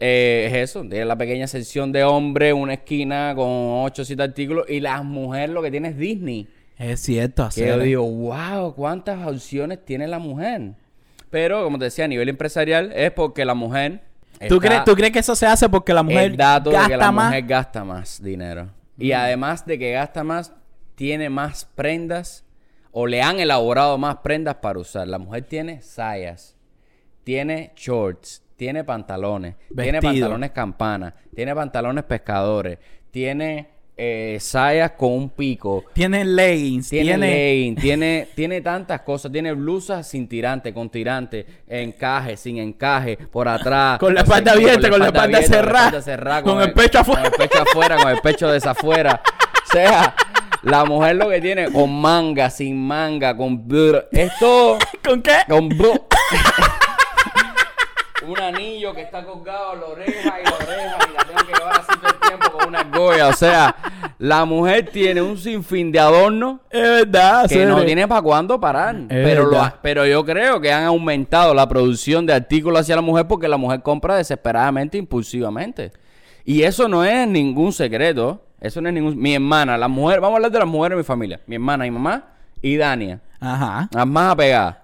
Eh, 0.00 0.46
es 0.48 0.70
eso, 0.70 0.80
tiene 0.82 1.04
la 1.04 1.16
pequeña 1.16 1.46
sección 1.46 1.90
de 1.92 2.04
hombre, 2.04 2.52
una 2.52 2.74
esquina 2.74 3.32
con 3.34 3.46
8 3.48 4.02
o 4.02 4.04
7 4.04 4.22
artículos 4.22 4.66
y 4.68 4.80
las 4.80 5.04
mujeres 5.04 5.50
lo 5.50 5.62
que 5.62 5.70
tiene 5.70 5.88
es 5.88 5.98
Disney. 5.98 6.48
Es 6.78 7.00
cierto, 7.00 7.42
hacer. 7.42 7.66
yo 7.66 7.78
digo, 7.80 8.08
wow, 8.08 8.74
cuántas 8.74 9.26
opciones 9.26 9.84
tiene 9.84 10.06
la 10.06 10.20
mujer. 10.20 10.74
Pero, 11.30 11.64
como 11.64 11.78
te 11.78 11.86
decía, 11.86 12.04
a 12.04 12.08
nivel 12.08 12.28
empresarial 12.28 12.92
es 12.94 13.10
porque 13.10 13.44
la 13.44 13.54
mujer. 13.54 14.00
¿Tú, 14.48 14.60
crees, 14.60 14.84
¿Tú 14.84 14.94
crees 14.94 15.12
que 15.12 15.18
eso 15.18 15.34
se 15.34 15.46
hace 15.46 15.68
porque 15.68 15.92
la 15.92 16.04
mujer 16.04 16.30
el 16.30 16.36
dato 16.36 16.70
gasta 16.70 16.86
de 16.86 16.94
que 16.94 16.96
la 16.96 17.12
más? 17.12 17.26
mujer 17.26 17.44
gasta 17.46 17.84
más 17.84 18.22
dinero. 18.22 18.68
Y 18.96 19.12
además 19.12 19.66
de 19.66 19.78
que 19.78 19.92
gasta 19.92 20.22
más, 20.22 20.52
tiene 20.94 21.28
más 21.28 21.64
prendas 21.74 22.44
o 22.92 23.06
le 23.06 23.22
han 23.22 23.40
elaborado 23.40 23.98
más 23.98 24.18
prendas 24.18 24.56
para 24.56 24.78
usar. 24.78 25.08
La 25.08 25.18
mujer 25.18 25.44
tiene 25.44 25.82
sayas, 25.82 26.56
tiene 27.24 27.72
shorts, 27.76 28.42
tiene 28.58 28.82
pantalones, 28.82 29.54
tiene 29.74 30.02
pantalones 30.02 30.50
campana, 30.50 31.14
tiene 31.32 31.54
pantalones 31.54 32.02
pescadores, 32.02 32.76
tiene 33.12 33.68
eh, 33.96 34.38
sayas 34.40 34.92
con 34.92 35.12
un 35.12 35.30
pico. 35.30 35.84
Tiene 35.92 36.24
leggings, 36.24 36.88
Tiene, 36.88 37.04
tiene... 37.04 37.26
legging, 37.26 37.76
tiene, 37.76 38.28
tiene 38.34 38.60
tantas 38.60 39.02
cosas. 39.02 39.30
Tiene 39.30 39.52
blusas 39.52 40.08
sin 40.08 40.28
tirante, 40.28 40.74
con 40.74 40.90
tirante, 40.90 41.46
encaje, 41.68 42.36
sin 42.36 42.58
encaje, 42.58 43.16
por 43.16 43.46
atrás. 43.46 44.00
Con 44.00 44.12
la 44.12 44.22
espalda 44.22 44.52
abierta, 44.52 44.90
con 44.90 44.98
la 44.98 45.06
espalda 45.06 45.42
cerrada, 45.42 46.02
cerrada, 46.02 46.42
con 46.42 46.60
el 46.60 46.72
pecho 46.72 46.98
afuera. 46.98 47.22
Con 47.22 47.32
el 47.32 47.48
pecho 47.48 47.62
afuera, 47.62 47.96
con 47.96 48.10
el 48.10 48.20
pecho 48.20 48.50
desafuera. 48.50 49.22
O 49.68 49.72
sea, 49.72 50.14
la 50.62 50.84
mujer 50.84 51.14
lo 51.14 51.28
que 51.28 51.40
tiene 51.40 51.70
con 51.70 52.00
manga, 52.00 52.50
sin 52.50 52.76
manga, 52.76 53.36
con... 53.36 53.68
brr, 53.68 54.08
Es 54.10 54.32
todo 54.40 54.78
¿Con 55.04 55.22
qué? 55.22 55.36
con... 55.48 55.68
Un 58.28 58.38
anillo 58.40 58.94
que 58.94 59.02
está 59.02 59.24
colgado 59.24 59.74
en 59.74 59.80
la 59.80 59.86
oreja 59.86 60.40
y 60.40 60.44
la 60.44 60.54
oreja 60.56 60.98
y 61.08 61.12
la 61.14 61.24
tengo 61.24 61.38
que 61.46 61.52
llevar 61.58 61.72
así 61.80 61.98
todo 62.00 62.10
el 62.10 62.20
tiempo 62.28 62.50
con 62.58 62.68
una 62.68 62.80
argolla. 62.80 63.28
O 63.28 63.32
sea, 63.32 63.74
la 64.18 64.44
mujer 64.44 64.90
tiene 64.92 65.22
un 65.22 65.38
sinfín 65.38 65.90
de 65.92 65.98
adornos 66.00 66.60
Es 66.70 66.82
verdad, 66.82 67.48
que 67.48 67.64
no 67.64 67.84
tiene 67.84 68.06
para 68.06 68.20
cuándo 68.22 68.60
parar. 68.60 68.96
Pero, 69.08 69.44
lo 69.44 69.50
verdad. 69.50 69.64
ha- 69.66 69.78
pero 69.82 70.06
yo 70.06 70.24
creo 70.24 70.60
que 70.60 70.70
han 70.72 70.84
aumentado 70.84 71.54
la 71.54 71.68
producción 71.68 72.26
de 72.26 72.34
artículos 72.34 72.80
hacia 72.80 72.96
la 72.96 73.02
mujer 73.02 73.26
porque 73.26 73.48
la 73.48 73.56
mujer 73.56 73.80
compra 73.82 74.16
desesperadamente, 74.16 74.98
impulsivamente. 74.98 75.92
Y 76.44 76.62
eso 76.62 76.88
no 76.88 77.04
es 77.04 77.26
ningún 77.28 77.72
secreto. 77.72 78.42
Eso 78.60 78.80
no 78.80 78.88
es 78.88 78.94
ningún... 78.94 79.16
Mi 79.18 79.34
hermana, 79.34 79.78
la 79.78 79.86
mujer... 79.88 80.20
Vamos 80.20 80.34
a 80.34 80.36
hablar 80.38 80.50
de 80.50 80.58
las 80.58 80.66
mujeres 80.68 80.96
de 80.96 81.02
mi 81.02 81.04
familia. 81.06 81.40
Mi 81.46 81.54
hermana, 81.56 81.84
mi 81.84 81.90
mamá 81.92 82.24
y 82.60 82.76
Dania. 82.76 83.20
Ajá. 83.40 83.88
Las 83.92 84.06
más 84.06 84.32
apegadas. 84.32 84.76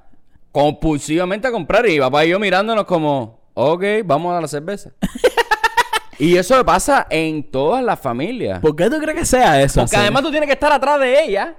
Compulsivamente 0.55 1.49
a 1.49 1.51
comprar. 1.51 1.85
Y 1.89 1.99
papá 1.99 2.25
y 2.25 2.29
yo 2.29 2.39
mirándonos 2.39 2.85
como... 2.85 3.41
Ok, 3.55 3.83
vamos 4.05 4.33
a 4.37 4.41
la 4.41 4.47
cerveza. 4.47 4.91
y 6.19 6.37
eso 6.37 6.65
pasa 6.65 7.09
en 7.11 7.51
todas 7.51 7.83
las 7.83 7.99
familias. 7.99 8.61
¿Por 8.61 8.77
qué 8.77 8.89
tú 8.89 8.99
crees 9.01 9.19
que 9.19 9.27
sea 9.27 9.61
eso? 9.61 9.81
Porque 9.81 9.97
además 9.97 10.23
tú 10.23 10.31
tienes 10.31 10.47
que 10.47 10.53
estar 10.53 10.71
atrás 10.71 11.01
de 11.01 11.25
ella. 11.25 11.57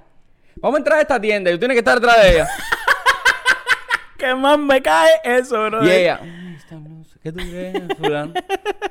Vamos 0.62 0.76
a 0.76 0.78
entrar 0.78 0.98
a 0.98 1.02
esta 1.02 1.20
tienda 1.20 1.50
y 1.50 1.54
tú 1.54 1.58
tienes 1.58 1.74
que 1.74 1.80
estar 1.80 1.98
atrás 1.98 2.22
de 2.22 2.30
ella. 2.32 2.48
¿Qué 4.16 4.34
más 4.34 4.58
me 4.58 4.80
cae 4.80 5.10
eso, 5.24 5.62
bro? 5.66 5.84
y 5.84 5.90
ella, 5.90 6.18
"Ay, 6.22 6.54
esta 6.56 6.76
blusa, 6.76 7.18
¿qué 7.22 7.32
tú 7.32 7.38
crees, 7.38 7.82
fulano? 7.98 8.32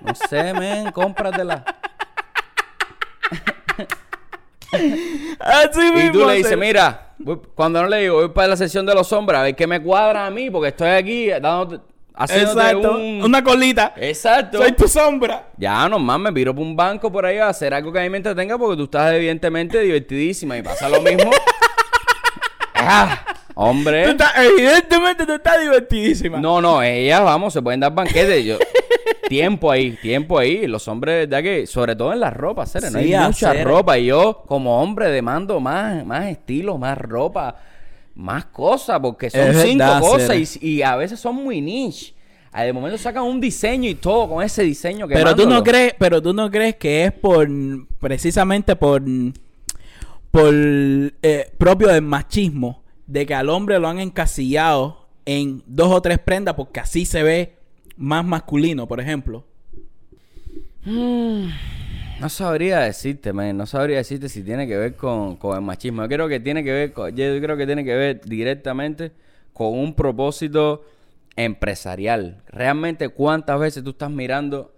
No 0.01 0.13
sé, 0.13 0.53
men, 0.53 0.91
cómpratela. 0.91 1.65
Así 5.39 5.79
Y 5.87 5.91
mismo, 5.91 6.11
tú 6.11 6.25
le 6.27 6.33
dices, 6.35 6.57
mira, 6.57 7.13
voy- 7.17 7.39
cuando 7.55 7.81
no 7.81 7.87
le 7.89 8.01
digo, 8.01 8.15
voy 8.15 8.29
para 8.29 8.49
la 8.49 8.57
sesión 8.57 8.85
de 8.85 8.93
los 8.95 9.11
hombres, 9.13 9.39
a 9.39 9.43
ver 9.43 9.55
qué 9.55 9.67
me 9.67 9.81
cuadra 9.81 10.25
a 10.25 10.29
mí, 10.29 10.49
porque 10.49 10.69
estoy 10.69 10.89
aquí 10.89 11.27
dándote, 11.29 11.79
Exacto. 12.17 12.91
un... 12.93 13.21
Una 13.23 13.43
colita. 13.43 13.93
Exacto. 13.97 14.59
Soy 14.59 14.71
tu 14.71 14.87
sombra. 14.87 15.49
Ya, 15.57 15.89
nomás 15.89 16.17
me 16.19 16.31
piro 16.31 16.55
por 16.55 16.63
un 16.63 16.75
banco 16.75 17.11
por 17.11 17.25
ahí 17.25 17.37
a 17.37 17.49
hacer 17.49 17.73
algo 17.73 17.91
que 17.91 17.99
a 17.99 18.03
mí 18.03 18.09
me 18.09 18.17
entretenga 18.17 18.57
porque 18.57 18.77
tú 18.77 18.83
estás 18.85 19.13
evidentemente 19.13 19.79
divertidísima 19.81 20.57
y 20.57 20.61
pasa 20.61 20.87
lo 20.87 21.01
mismo. 21.01 21.29
ah, 22.75 23.21
Tú 23.27 23.61
hombre. 23.61 24.09
estás, 24.09 24.31
evidentemente 24.37 25.25
tú 25.25 25.33
estás 25.33 25.59
divertidísima. 25.61 26.37
No, 26.39 26.61
no, 26.61 26.81
ellas, 26.81 27.21
vamos, 27.23 27.53
se 27.53 27.61
pueden 27.61 27.79
dar 27.79 27.93
banquetes. 27.93 28.43
Yo, 28.45 28.57
tiempo 29.27 29.71
ahí, 29.71 29.91
tiempo 30.01 30.37
ahí. 30.39 30.67
Los 30.67 30.87
hombres, 30.87 31.27
¿verdad 31.29 31.43
que? 31.43 31.67
Sobre 31.67 31.95
todo 31.95 32.13
en 32.13 32.19
la 32.19 32.29
ropa, 32.29 32.65
¿sabes? 32.65 32.91
No 32.91 32.99
Sí, 32.99 33.13
hay 33.13 33.27
mucha 33.27 33.51
hacer- 33.51 33.65
ropa. 33.67 33.97
Y 33.97 34.05
yo, 34.07 34.43
como 34.47 34.81
hombre, 34.81 35.09
demando 35.11 35.59
más, 35.59 36.05
más 36.05 36.25
estilo, 36.27 36.77
más 36.77 36.97
ropa, 36.97 37.55
más 38.15 38.45
cosas, 38.45 38.99
porque 38.99 39.29
son 39.29 39.41
Es 39.41 39.61
cinco 39.63 39.83
verdad, 39.83 39.99
cosas 40.01 40.57
y, 40.61 40.67
y 40.75 40.81
a 40.81 40.95
veces 40.95 41.19
son 41.19 41.35
muy 41.35 41.61
niche. 41.61 42.13
De 42.55 42.71
momento 42.71 42.97
sacan 42.97 43.23
un 43.23 43.41
diseño 43.41 43.89
y 43.89 43.95
todo 43.95 44.29
con 44.29 44.41
ese 44.41 44.63
diseño 44.63 45.09
que 45.09 45.13
Pero 45.15 45.35
tú 45.35 45.45
no 45.45 45.61
crees, 45.61 45.93
pero 45.99 46.21
tú 46.21 46.33
no 46.33 46.49
crees 46.49 46.75
que 46.77 47.03
es 47.03 47.11
por 47.11 47.49
precisamente 47.99 48.77
por 48.77 49.01
por 50.31 50.53
eh, 50.53 51.51
propio 51.57 51.87
del 51.89 52.01
machismo 52.01 52.83
de 53.07 53.25
que 53.25 53.33
al 53.35 53.49
hombre 53.49 53.79
lo 53.79 53.87
han 53.87 53.99
encasillado 53.99 55.05
en 55.25 55.63
dos 55.65 55.91
o 55.91 56.01
tres 56.01 56.19
prendas 56.19 56.55
porque 56.55 56.79
así 56.79 57.05
se 57.05 57.23
ve 57.23 57.55
más 57.97 58.25
masculino, 58.25 58.87
por 58.87 58.99
ejemplo. 58.99 59.45
No 62.17 62.29
sabría 62.29 62.79
decirte, 62.79 63.33
man. 63.33 63.57
No 63.57 63.65
sabría 63.65 63.97
decirte 63.97 64.29
si 64.29 64.41
tiene 64.41 64.67
que 64.67 64.77
ver 64.77 64.95
con, 64.95 65.35
con 65.35 65.57
el 65.57 65.61
machismo. 65.61 66.03
Yo 66.03 66.07
creo 66.07 66.27
que 66.29 66.39
tiene 66.39 66.63
que 66.63 66.71
ver 66.71 66.93
yo 67.13 67.41
creo 67.41 67.57
que 67.57 67.65
tiene 67.65 67.83
que 67.83 67.93
ver 67.93 68.21
directamente 68.23 69.11
con 69.51 69.77
un 69.77 69.93
propósito 69.93 70.85
empresarial. 71.35 72.41
Realmente, 72.47 73.09
¿cuántas 73.09 73.59
veces 73.59 73.83
tú 73.83 73.89
estás 73.89 74.09
mirando 74.11 74.74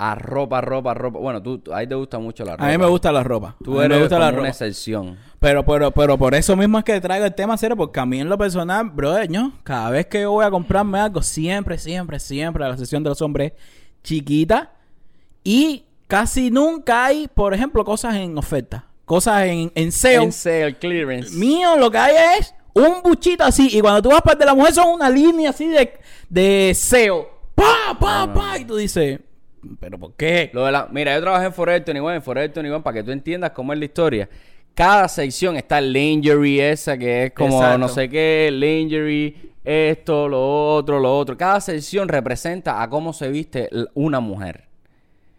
a 0.00 0.14
ropa, 0.14 0.60
ropa, 0.60 0.94
ropa? 0.94 1.18
Bueno, 1.18 1.42
tú, 1.42 1.58
tú- 1.58 1.74
a 1.74 1.80
ti 1.80 1.88
te 1.88 1.94
gusta 1.96 2.18
mucho 2.20 2.44
la 2.44 2.52
ropa. 2.52 2.66
A 2.68 2.70
mí 2.70 2.78
me 2.78 2.86
gusta 2.86 3.10
la 3.10 3.22
ropa. 3.24 3.56
Tú 3.62 3.72
mí 3.72 3.78
eres 3.80 3.96
me 3.96 3.98
gusta 4.04 4.16
como 4.16 4.24
la 4.24 4.28
una 4.28 4.36
ropa. 4.38 4.48
excepción. 4.48 5.18
Pero, 5.40 5.64
pero, 5.64 5.90
pero 5.90 6.16
por 6.16 6.34
eso 6.34 6.56
mismo 6.56 6.78
es 6.78 6.84
que 6.84 7.00
traigo 7.00 7.24
el 7.26 7.34
tema 7.34 7.56
serio, 7.56 7.76
porque 7.76 7.98
a 8.00 8.06
mí 8.06 8.20
en 8.20 8.28
lo 8.28 8.38
personal, 8.38 8.88
brother, 8.90 9.28
¿no? 9.30 9.52
cada 9.64 9.90
vez 9.90 10.06
que 10.06 10.20
yo 10.22 10.30
voy 10.32 10.44
a 10.44 10.50
comprarme 10.50 10.98
algo, 11.00 11.20
siempre, 11.22 11.78
siempre, 11.78 12.18
siempre 12.20 12.64
la 12.68 12.76
sesión 12.76 13.02
de 13.02 13.10
los 13.10 13.20
hombres 13.22 13.52
es 13.52 13.58
chiquita 14.02 14.72
y 15.44 15.84
casi 16.06 16.50
nunca 16.50 17.06
hay, 17.06 17.28
por 17.28 17.52
ejemplo, 17.54 17.84
cosas 17.84 18.14
en 18.16 18.36
oferta, 18.38 18.86
cosas 19.04 19.44
en, 19.46 19.70
en 19.74 19.92
sale. 19.92 20.14
En 20.16 20.32
sale, 20.32 20.76
clearance. 20.78 21.34
Mío, 21.36 21.76
lo 21.76 21.90
que 21.90 21.98
hay 21.98 22.38
es 22.38 22.54
un 22.74 23.02
buchito 23.02 23.44
así, 23.44 23.68
y 23.76 23.80
cuando 23.80 24.02
tú 24.02 24.10
vas 24.10 24.22
para 24.22 24.34
el 24.34 24.38
de 24.38 24.44
la 24.46 24.54
mujer 24.54 24.72
son 24.74 24.88
una 24.94 25.10
línea 25.10 25.50
así 25.50 25.66
de, 25.68 25.98
de 26.28 26.72
SEO. 26.74 27.28
¡Pa, 27.54 27.96
pa, 27.98 28.32
pa! 28.32 28.58
Y 28.58 28.64
tú 28.64 28.76
dices, 28.76 29.18
¿pero 29.80 29.98
por 29.98 30.14
qué? 30.14 30.50
Lo 30.52 30.64
de 30.64 30.72
la, 30.72 30.88
mira, 30.90 31.14
yo 31.14 31.20
trabajé 31.20 31.46
en 31.46 31.52
Forever 31.52 31.82
21, 31.84 32.14
en 32.14 32.22
Forever 32.22 32.52
21, 32.52 32.82
para 32.82 32.94
que 32.94 33.02
tú 33.02 33.10
entiendas 33.10 33.50
cómo 33.52 33.72
es 33.72 33.78
la 33.78 33.84
historia. 33.84 34.28
Cada 34.74 35.08
sección 35.08 35.56
está 35.56 35.78
el 35.78 35.92
lingerie 35.92 36.70
esa, 36.70 36.96
que 36.96 37.24
es 37.24 37.32
como 37.32 37.56
Exacto. 37.56 37.78
no 37.78 37.88
sé 37.88 38.08
qué, 38.08 38.50
lingerie, 38.52 39.34
esto, 39.64 40.28
lo 40.28 40.74
otro, 40.74 41.00
lo 41.00 41.16
otro. 41.16 41.36
Cada 41.36 41.60
sección 41.60 42.08
representa 42.08 42.82
a 42.82 42.88
cómo 42.88 43.12
se 43.12 43.28
viste 43.28 43.68
una 43.94 44.20
mujer. 44.20 44.68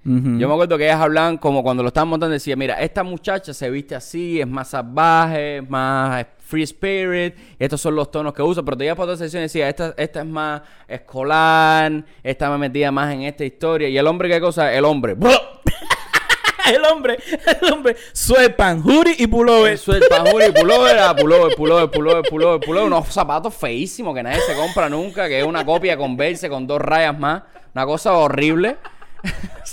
Yo 0.04 0.48
me 0.48 0.54
acuerdo 0.54 0.78
que 0.78 0.86
ellas 0.86 1.02
hablaban 1.02 1.38
como 1.38 1.62
cuando 1.62 1.84
lo 1.84 1.90
estaban 1.90 2.08
montando, 2.08 2.34
decía, 2.34 2.56
mira, 2.56 2.82
esta 2.82 3.04
muchacha 3.04 3.54
se 3.54 3.70
viste 3.70 3.96
así, 3.96 4.42
es 4.42 4.48
más 4.48 4.70
salvaje, 4.70 5.58
es 5.58 5.70
más 5.70 6.26
free 6.50 6.64
spirit, 6.64 7.36
estos 7.60 7.80
son 7.80 7.96
los 7.96 8.10
tonos 8.10 8.34
que 8.34 8.42
usa, 8.42 8.64
pero 8.64 8.76
te 8.76 8.86
ibas 8.86 8.98
para 8.98 9.12
otra 9.12 9.18
sección 9.18 9.42
y 9.42 9.44
decía, 9.44 9.70
esta, 9.70 9.94
esta 9.98 10.22
es 10.22 10.26
más 10.26 10.62
escolar, 10.88 12.04
esta 12.24 12.50
me 12.50 12.58
metía 12.58 12.92
más 12.92 13.14
en 13.14 13.22
esta 13.22 13.46
historia. 13.46 13.88
Y 13.88 13.98
el 13.98 14.08
hombre, 14.08 14.30
¿qué 14.30 14.42
cosa? 14.42 14.74
El 14.74 14.84
hombre. 14.86 15.16
el 16.74 16.84
hombre, 16.86 17.20
el 17.62 17.74
hombre, 17.74 17.96
sweatpants, 18.14 18.84
hoodie 18.84 19.16
y 19.20 19.28
pullover. 19.28 19.74
Eso 19.74 19.96
es 19.96 20.08
pajuri, 20.08 20.52
pullover, 20.52 20.98
ah, 20.98 21.16
pullover, 21.16 21.56
pullover, 21.56 21.92
pullover, 21.92 22.24
pullover, 22.28 22.60
pullover. 22.60 22.88
Unos 22.88 23.08
zapatos 23.10 23.54
feísimos 23.54 24.16
que 24.16 24.24
nadie 24.24 24.40
se 24.42 24.56
compra 24.56 24.90
nunca, 24.90 25.28
que 25.28 25.40
es 25.40 25.46
una 25.46 25.64
copia 25.64 25.98
con 25.98 26.18
Verse 26.18 26.50
con 26.50 26.66
dos 26.66 26.82
rayas 26.82 27.18
más. 27.18 27.44
Una 27.76 27.86
cosa 27.86 28.14
horrible. 28.14 28.78
o 29.24 29.66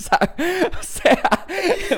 sea, 0.82 1.46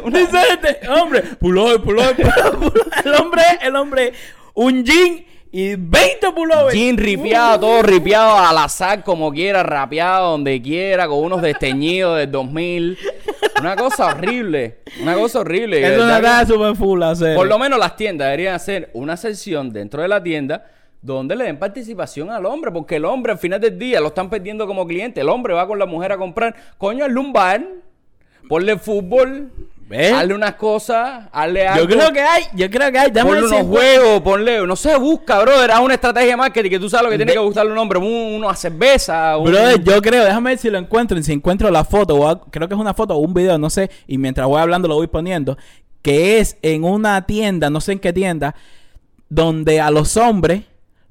una- 0.04 0.20
este 0.20 0.88
hombre, 0.88 1.22
pullover, 1.22 1.80
pullover, 1.80 2.16
pullover. 2.16 2.72
El 3.04 3.14
hombre, 3.14 3.42
el 3.62 3.76
hombre, 3.76 4.12
un 4.58 4.84
jean 4.84 5.24
y 5.52 5.76
20 5.76 6.32
pullover. 6.32 6.74
jean 6.74 6.96
ripiado, 6.96 7.60
todo 7.60 7.82
ripiado 7.82 8.36
al 8.36 8.58
azar, 8.58 9.04
como 9.04 9.30
quiera, 9.32 9.62
rapeado 9.62 10.32
donde 10.32 10.60
quiera, 10.60 11.06
con 11.06 11.20
unos 11.20 11.40
desteñidos 11.40 12.18
del 12.18 12.30
2000. 12.32 12.98
Una 13.60 13.76
cosa 13.76 14.06
horrible, 14.06 14.78
una 15.00 15.14
cosa 15.14 15.40
horrible. 15.40 15.80
Eso 15.80 15.90
de 15.90 15.98
no 15.98 16.06
verdad 16.06 16.46
súper 16.46 16.74
full 16.74 17.02
hacer. 17.04 17.36
Por 17.36 17.46
lo 17.46 17.56
menos 17.58 17.78
las 17.78 17.96
tiendas 17.96 18.26
deberían 18.26 18.54
hacer 18.54 18.90
una 18.94 19.16
sección 19.16 19.72
dentro 19.72 20.02
de 20.02 20.08
la 20.08 20.22
tienda 20.22 20.66
donde 21.00 21.36
le 21.36 21.44
den 21.44 21.58
participación 21.58 22.30
al 22.30 22.44
hombre, 22.44 22.72
porque 22.72 22.96
el 22.96 23.04
hombre 23.04 23.32
al 23.32 23.38
final 23.38 23.60
del 23.60 23.78
día 23.78 24.00
lo 24.00 24.08
están 24.08 24.28
perdiendo 24.28 24.66
como 24.66 24.88
cliente. 24.88 25.20
El 25.20 25.28
hombre 25.28 25.54
va 25.54 25.68
con 25.68 25.78
la 25.78 25.86
mujer 25.86 26.10
a 26.10 26.16
comprar, 26.16 26.54
coño, 26.78 27.04
hazle 27.04 27.20
un 27.20 27.32
bar, 27.32 27.64
ponle 28.48 28.76
fútbol, 28.76 29.52
Hazle 29.90 30.34
unas 30.34 30.54
cosas, 30.56 31.24
hazle 31.32 31.66
algo. 31.66 31.88
Yo 31.88 31.96
creo 31.96 32.12
que 32.12 32.20
hay, 32.20 32.42
yo 32.54 32.70
creo 32.70 32.92
que 32.92 32.98
hay. 32.98 33.10
Déjame 33.10 33.30
Ponle 33.40 33.46
unos 33.46 33.66
juegos, 33.68 34.20
ponle, 34.20 34.66
no 34.66 34.76
sé, 34.76 34.96
busca, 34.96 35.40
brother, 35.40 35.70
haz 35.70 35.80
una 35.80 35.94
estrategia 35.94 36.30
de 36.30 36.36
marketing 36.36 36.70
que 36.70 36.78
tú 36.78 36.90
sabes 36.90 37.04
lo 37.04 37.10
que 37.10 37.16
tiene 37.16 37.32
que 37.32 37.38
gustarle 37.38 37.70
a 37.70 37.72
un 37.72 37.78
hombre, 37.78 37.98
un- 37.98 38.44
una 38.44 38.54
cerveza, 38.54 39.36
un... 39.38 39.44
Brother, 39.50 39.82
yo 39.82 40.02
creo, 40.02 40.24
déjame 40.24 40.50
ver 40.50 40.58
si 40.58 40.68
lo 40.70 40.76
encuentro. 40.78 41.20
Si 41.22 41.32
encuentro 41.32 41.70
la 41.70 41.84
foto, 41.84 42.28
a- 42.28 42.44
creo 42.50 42.68
que 42.68 42.74
es 42.74 42.80
una 42.80 42.92
foto 42.92 43.14
o 43.14 43.18
un 43.18 43.32
video, 43.32 43.56
no 43.58 43.70
sé. 43.70 43.90
Y 44.06 44.18
mientras 44.18 44.46
voy 44.46 44.60
hablando 44.60 44.88
lo 44.88 44.96
voy 44.96 45.06
poniendo. 45.06 45.56
Que 46.02 46.38
es 46.38 46.58
en 46.62 46.84
una 46.84 47.24
tienda, 47.26 47.70
no 47.70 47.80
sé 47.80 47.92
en 47.92 47.98
qué 47.98 48.12
tienda, 48.12 48.54
donde 49.28 49.80
a 49.80 49.90
los 49.90 50.16
hombres 50.16 50.62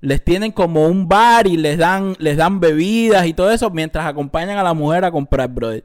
les 0.01 0.23
tienen 0.23 0.51
como 0.51 0.87
un 0.87 1.07
bar 1.07 1.47
y 1.47 1.57
les 1.57 1.77
dan, 1.77 2.15
les 2.19 2.37
dan 2.37 2.59
bebidas 2.59 3.25
y 3.25 3.33
todo 3.33 3.51
eso 3.51 3.69
mientras 3.71 4.05
acompañan 4.05 4.57
a 4.57 4.63
la 4.63 4.73
mujer 4.73 5.03
a 5.05 5.11
comprar, 5.11 5.49
brother. 5.49 5.83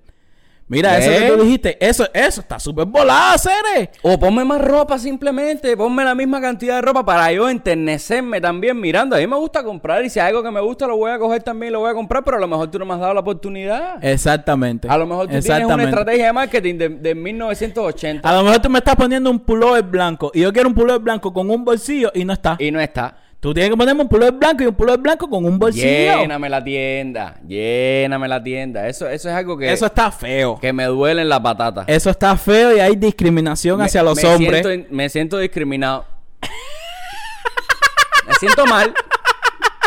Mira, 0.72 0.96
eso 0.96 1.11
que 1.11 1.30
tú 1.30 1.42
dijiste, 1.42 1.76
eso, 1.87 2.06
eso 2.14 2.40
está 2.40 2.58
súper 2.58 2.87
volado, 2.87 3.37
Cere. 3.37 3.90
O 4.00 4.18
ponme 4.18 4.42
más 4.42 4.58
ropa 4.58 4.98
simplemente, 4.98 5.76
ponme 5.76 6.02
la 6.02 6.14
misma 6.14 6.40
cantidad 6.40 6.76
de 6.76 6.80
ropa 6.80 7.04
para 7.04 7.30
yo 7.30 7.50
enternecerme 7.50 8.40
también 8.40 8.80
mirando. 8.80 9.14
A 9.14 9.18
mí 9.18 9.26
me 9.26 9.37
gusta 9.37 9.62
comprar 9.62 10.02
y 10.02 10.08
si 10.08 10.18
hay 10.18 10.28
algo 10.28 10.42
que 10.42 10.50
me 10.50 10.61
gusta 10.61 10.87
lo 10.87 10.96
voy 10.96 11.11
a 11.11 11.18
coger 11.18 11.42
también 11.42 11.70
y 11.70 11.72
lo 11.74 11.80
voy 11.80 11.90
a 11.90 11.94
comprar, 11.94 12.24
pero 12.24 12.38
a 12.38 12.40
lo 12.40 12.48
mejor 12.48 12.70
tú 12.70 12.78
no 12.78 12.87
me 12.87 12.94
has 12.94 13.00
dado 13.00 13.12
la 13.12 13.20
oportunidad. 13.20 14.02
Exactamente. 14.02 14.88
A 14.88 14.96
lo 14.96 15.06
mejor 15.06 15.28
tú 15.28 15.38
tienes 15.38 15.66
una 15.66 15.85
estrategia 15.85 16.26
de 16.26 16.32
marketing 16.32 16.78
de, 16.78 16.88
de 16.88 17.14
1980 17.14 18.26
A 18.26 18.32
lo 18.35 18.42
mejor 18.42 18.62
tú 18.62 18.70
me 18.70 18.78
estás 18.78 18.96
poniendo 18.96 19.30
un 19.30 19.40
pullover 19.40 19.82
blanco 19.82 20.30
y 20.32 20.40
yo 20.40 20.52
quiero 20.54 20.70
un 20.70 20.74
pullover 20.74 21.00
blanco 21.00 21.35
con 21.35 21.50
un 21.50 21.64
bolsillo 21.66 22.11
y 22.14 22.24
no 22.24 22.32
está. 22.32 22.56
y 22.58 22.70
no 22.70 22.80
está. 22.80 23.16
Tú 23.42 23.52
tienes 23.52 23.70
que 23.72 23.76
ponerme 23.76 24.02
un 24.02 24.09
pullover 24.09 24.35
blanco 24.35 24.62
y 24.62 24.66
un 24.68 24.74
pullover 24.76 25.00
blanco 25.00 25.28
con 25.28 25.44
un 25.44 25.59
bolsillo. 25.59 25.85
Lléname 26.20 26.48
la 26.48 26.62
tienda, 26.62 27.40
lléname 27.44 28.28
la 28.28 28.40
tienda. 28.40 28.87
Eso, 28.87 29.09
eso 29.09 29.28
es 29.28 29.35
algo 29.35 29.59
que, 29.59 29.72
Eso 29.72 29.85
está 29.85 30.12
feo. 30.12 30.61
que 30.61 30.72
me 30.72 30.85
duele 30.85 31.22
en 31.22 31.28
la 31.28 31.42
patata. 31.42 31.83
Eso 31.88 32.09
está 32.09 32.37
feo 32.37 32.76
y 32.76 32.78
hay 32.78 32.94
discriminación 32.94 33.81
Me- 33.81 33.87
hacia 33.87 34.05
los 34.05 34.16
me 34.22 34.28
hombres. 34.28 34.64
Siento, 34.64 34.94
me 34.94 35.09
siento 35.09 35.38
discriminado. 35.38 36.05
me 38.28 38.35
siento 38.35 38.64
mal. 38.64 38.94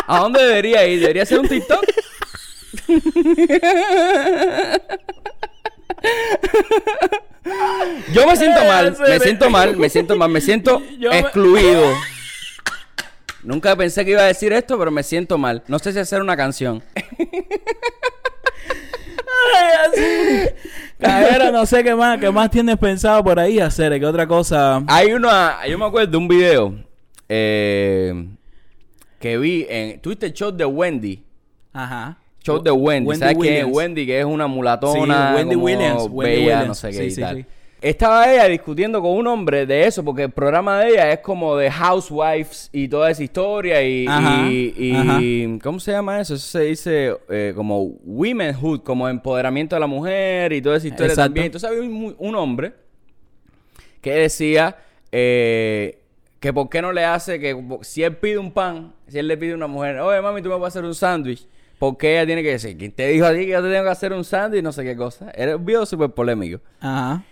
¿A 0.06 0.18
dónde 0.18 0.44
debería 0.44 0.86
ir? 0.86 1.00
¿Debería 1.00 1.24
ser 1.24 1.40
un 1.40 1.48
TikTok? 1.48 1.82
Yo 8.12 8.26
me 8.26 8.36
siento 8.36 8.64
mal, 8.64 8.96
me 8.98 9.20
siento 9.20 9.48
mal, 9.50 9.76
me 9.76 9.88
siento 9.88 10.16
mal, 10.16 10.28
me 10.30 10.40
siento 10.42 10.82
excluido. 11.10 11.84
Nunca 13.46 13.76
pensé 13.76 14.04
que 14.04 14.10
iba 14.10 14.22
a 14.22 14.26
decir 14.26 14.52
esto, 14.52 14.76
pero 14.76 14.90
me 14.90 15.04
siento 15.04 15.38
mal. 15.38 15.62
No 15.68 15.78
sé 15.78 15.92
si 15.92 16.00
hacer 16.00 16.20
una 16.20 16.36
canción. 16.36 16.82
Cajero, 20.98 21.52
no 21.52 21.64
sé 21.64 21.84
qué 21.84 21.94
más, 21.94 22.18
qué 22.18 22.28
más 22.32 22.50
tienes 22.50 22.76
pensado 22.76 23.22
por 23.22 23.38
ahí 23.38 23.60
hacer, 23.60 23.96
qué 24.00 24.04
otra 24.04 24.26
cosa. 24.26 24.82
Hay 24.88 25.12
una, 25.12 25.64
yo 25.68 25.78
me 25.78 25.84
acuerdo 25.84 26.10
de 26.10 26.16
un 26.16 26.26
video 26.26 26.74
eh, 27.28 28.26
que 29.20 29.38
vi 29.38 29.64
en, 29.68 30.00
¿tuviste 30.00 30.26
el 30.26 30.32
show 30.32 30.50
de 30.50 30.64
Wendy? 30.64 31.22
Ajá. 31.72 32.18
Show 32.42 32.60
de 32.60 32.72
Wendy. 32.72 33.08
Wendy 33.10 33.20
¿Sabes 33.20 33.36
quién 33.38 33.54
es 33.54 33.60
Williams. 33.64 33.76
Wendy? 33.76 34.06
Que 34.06 34.18
es 34.18 34.24
una 34.24 34.46
mulatona. 34.48 35.28
Sí, 35.30 35.36
Wendy 35.36 35.54
como 35.54 35.66
Williams, 35.66 36.02
Wendy 36.10 36.34
bella, 36.34 36.42
Williams. 36.42 36.66
no 36.66 36.74
sé 36.74 36.90
qué 36.90 36.96
Sí, 36.96 37.04
y 37.04 37.10
sí, 37.12 37.20
tal. 37.20 37.46
Estaba 37.88 38.32
ella 38.32 38.46
discutiendo 38.48 39.00
con 39.00 39.12
un 39.12 39.26
hombre 39.28 39.64
de 39.64 39.86
eso, 39.86 40.04
porque 40.04 40.24
el 40.24 40.30
programa 40.32 40.80
de 40.80 40.88
ella 40.90 41.12
es 41.12 41.20
como 41.20 41.56
de 41.56 41.70
housewives 41.70 42.68
y 42.72 42.88
toda 42.88 43.10
esa 43.12 43.22
historia 43.22 43.80
y, 43.80 44.06
Ajá, 44.08 44.48
y- 44.50 44.74
y- 44.76 45.58
¿cómo 45.60 45.78
se 45.78 45.92
llama 45.92 46.20
eso? 46.20 46.34
Eso 46.34 46.46
se 46.48 46.60
dice 46.62 47.16
eh, 47.28 47.52
como 47.54 47.82
womenhood, 48.04 48.80
como 48.80 49.08
empoderamiento 49.08 49.76
de 49.76 49.80
la 49.80 49.86
mujer 49.86 50.52
y 50.52 50.60
toda 50.60 50.78
esa 50.78 50.88
historia 50.88 51.06
Exacto. 51.12 51.26
también. 51.28 51.46
Entonces 51.46 51.70
había 51.70 51.82
un, 51.82 52.16
un 52.18 52.34
hombre 52.34 52.72
que 54.00 54.12
decía 54.14 54.76
eh, 55.12 56.00
que 56.40 56.52
por 56.52 56.68
qué 56.68 56.82
no 56.82 56.92
le 56.92 57.04
hace 57.04 57.38
que 57.38 57.56
si 57.82 58.02
él 58.02 58.16
pide 58.16 58.38
un 58.38 58.50
pan, 58.50 58.94
si 59.06 59.18
él 59.20 59.28
le 59.28 59.36
pide 59.36 59.52
a 59.52 59.54
una 59.54 59.68
mujer, 59.68 60.00
oye 60.00 60.20
mami, 60.20 60.42
tú 60.42 60.48
me 60.48 60.54
vas 60.56 60.64
a 60.64 60.66
hacer 60.78 60.84
un 60.84 60.94
sándwich, 60.94 61.46
¿por 61.78 61.96
qué 61.96 62.14
ella 62.16 62.26
tiene 62.26 62.42
que 62.42 62.50
decir? 62.50 62.76
¿Quién 62.76 62.90
te 62.90 63.06
dijo 63.08 63.26
a 63.26 63.30
ti 63.32 63.38
que 63.46 63.48
yo 63.52 63.62
te 63.62 63.70
tengo 63.70 63.84
que 63.84 63.90
hacer 63.90 64.12
un 64.12 64.24
sándwich? 64.24 64.62
No 64.64 64.72
sé 64.72 64.82
qué 64.82 64.96
cosa. 64.96 65.30
Era 65.36 65.56
un 65.56 65.64
video 65.64 65.86
súper 65.86 66.10
polémico. 66.10 66.60
Ajá. 66.80 67.22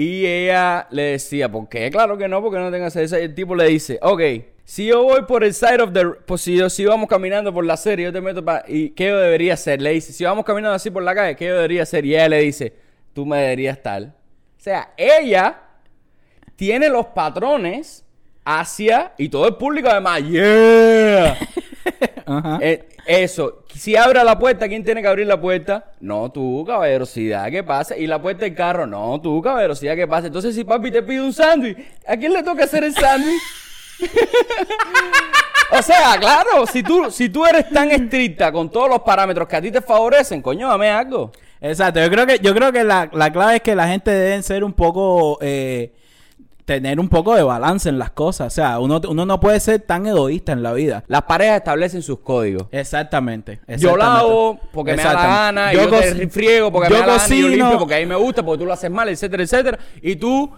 Y 0.00 0.24
ella 0.24 0.86
le 0.92 1.02
decía, 1.02 1.50
¿por 1.50 1.68
qué? 1.68 1.90
Claro 1.90 2.16
que 2.16 2.28
no, 2.28 2.40
porque 2.40 2.60
no 2.60 2.70
tengo 2.70 2.86
eso. 2.86 3.00
Y 3.18 3.22
el 3.22 3.34
tipo 3.34 3.56
le 3.56 3.66
dice, 3.66 3.98
ok, 4.00 4.22
Si 4.62 4.86
yo 4.86 5.02
voy 5.02 5.22
por 5.22 5.42
el 5.42 5.52
side 5.52 5.82
of 5.82 5.92
the... 5.92 6.04
Pues 6.24 6.42
si, 6.42 6.56
yo, 6.56 6.70
si 6.70 6.84
vamos 6.84 7.08
caminando 7.08 7.52
por 7.52 7.64
la 7.64 7.76
serie, 7.76 8.04
yo 8.04 8.12
te 8.12 8.20
meto 8.20 8.44
para... 8.44 8.64
¿Y 8.68 8.90
qué 8.90 9.08
yo 9.08 9.18
debería 9.18 9.54
hacer? 9.54 9.82
Le 9.82 9.90
dice, 9.90 10.12
si 10.12 10.22
vamos 10.22 10.44
caminando 10.44 10.76
así 10.76 10.88
por 10.88 11.02
la 11.02 11.16
calle, 11.16 11.34
¿qué 11.34 11.46
yo 11.46 11.56
debería 11.56 11.82
hacer? 11.82 12.06
Y 12.06 12.14
ella 12.14 12.28
le 12.28 12.38
dice, 12.42 12.74
tú 13.12 13.26
me 13.26 13.38
deberías 13.38 13.82
tal. 13.82 14.14
O 14.56 14.60
sea, 14.60 14.92
ella 14.96 15.62
tiene 16.54 16.88
los 16.88 17.06
patrones 17.06 18.04
hacia... 18.44 19.14
Y 19.18 19.28
todo 19.28 19.48
el 19.48 19.56
público 19.56 19.88
además, 19.88 20.22
¡yeah! 20.28 21.36
Ajá. 22.28 22.58
Eh, 22.60 22.88
eso, 23.06 23.64
si 23.74 23.96
abre 23.96 24.22
la 24.22 24.38
puerta, 24.38 24.68
¿quién 24.68 24.84
tiene 24.84 25.00
que 25.00 25.08
abrir 25.08 25.26
la 25.26 25.40
puerta? 25.40 25.92
No, 26.00 26.30
tú, 26.30 26.62
caballerosidad, 26.66 27.50
¿qué 27.50 27.64
pasa? 27.64 27.96
Y 27.96 28.06
la 28.06 28.20
puerta 28.20 28.44
del 28.44 28.54
carro, 28.54 28.86
no, 28.86 29.18
tú, 29.22 29.40
caballerosidad, 29.40 29.96
¿qué 29.96 30.06
pasa? 30.06 30.26
Entonces, 30.26 30.54
si 30.54 30.62
papi 30.62 30.90
te 30.90 31.02
pide 31.02 31.22
un 31.22 31.32
sándwich, 31.32 31.78
¿a 32.06 32.16
quién 32.18 32.34
le 32.34 32.42
toca 32.42 32.64
hacer 32.64 32.84
el 32.84 32.94
sándwich? 32.94 33.40
o 35.72 35.82
sea, 35.82 36.18
claro, 36.20 36.66
si 36.66 36.82
tú, 36.82 37.10
si 37.10 37.30
tú 37.30 37.46
eres 37.46 37.70
tan 37.70 37.90
estricta 37.90 38.52
con 38.52 38.70
todos 38.70 38.90
los 38.90 39.00
parámetros 39.00 39.48
que 39.48 39.56
a 39.56 39.62
ti 39.62 39.70
te 39.70 39.80
favorecen, 39.80 40.42
coño, 40.42 40.68
dame 40.68 40.90
algo. 40.90 41.32
Exacto, 41.62 42.00
yo 42.00 42.10
creo 42.10 42.26
que, 42.26 42.38
yo 42.40 42.54
creo 42.54 42.70
que 42.72 42.84
la, 42.84 43.08
la 43.12 43.32
clave 43.32 43.56
es 43.56 43.62
que 43.62 43.74
la 43.74 43.88
gente 43.88 44.10
debe 44.10 44.42
ser 44.42 44.62
un 44.62 44.74
poco, 44.74 45.38
eh, 45.40 45.92
tener 46.68 47.00
un 47.00 47.08
poco 47.08 47.34
de 47.34 47.42
balance 47.42 47.88
en 47.88 47.98
las 47.98 48.10
cosas. 48.10 48.48
O 48.48 48.54
sea, 48.54 48.78
uno, 48.78 49.00
uno 49.08 49.24
no 49.24 49.40
puede 49.40 49.58
ser 49.58 49.80
tan 49.80 50.06
egoísta 50.06 50.52
en 50.52 50.62
la 50.62 50.74
vida. 50.74 51.02
Las 51.08 51.22
parejas 51.22 51.56
establecen 51.56 52.02
sus 52.02 52.18
códigos. 52.18 52.66
Exactamente. 52.70 53.60
Yo 53.78 53.96
lavo 53.96 54.60
porque 54.70 54.94
me 54.94 55.02
da 55.02 55.14
la 55.14 55.26
gana, 55.26 55.72
Yo 55.72 55.84
yo, 55.84 55.88
te 55.88 56.26
co- 56.26 56.30
friego 56.30 56.70
porque 56.70 56.90
yo 56.90 56.96
me 56.96 57.00
da 57.00 57.06
la 57.06 57.16
gana, 57.16 57.34
y 57.34 57.40
yo 57.40 57.48
limpio 57.48 57.78
porque 57.78 57.94
a 57.94 57.98
mí 58.00 58.04
me 58.06 58.16
gusta, 58.16 58.42
porque 58.44 58.58
tú 58.58 58.66
lo 58.66 58.74
haces 58.74 58.90
mal, 58.90 59.08
etcétera, 59.08 59.42
etcétera. 59.42 59.78
Y 60.02 60.16
tú, 60.16 60.52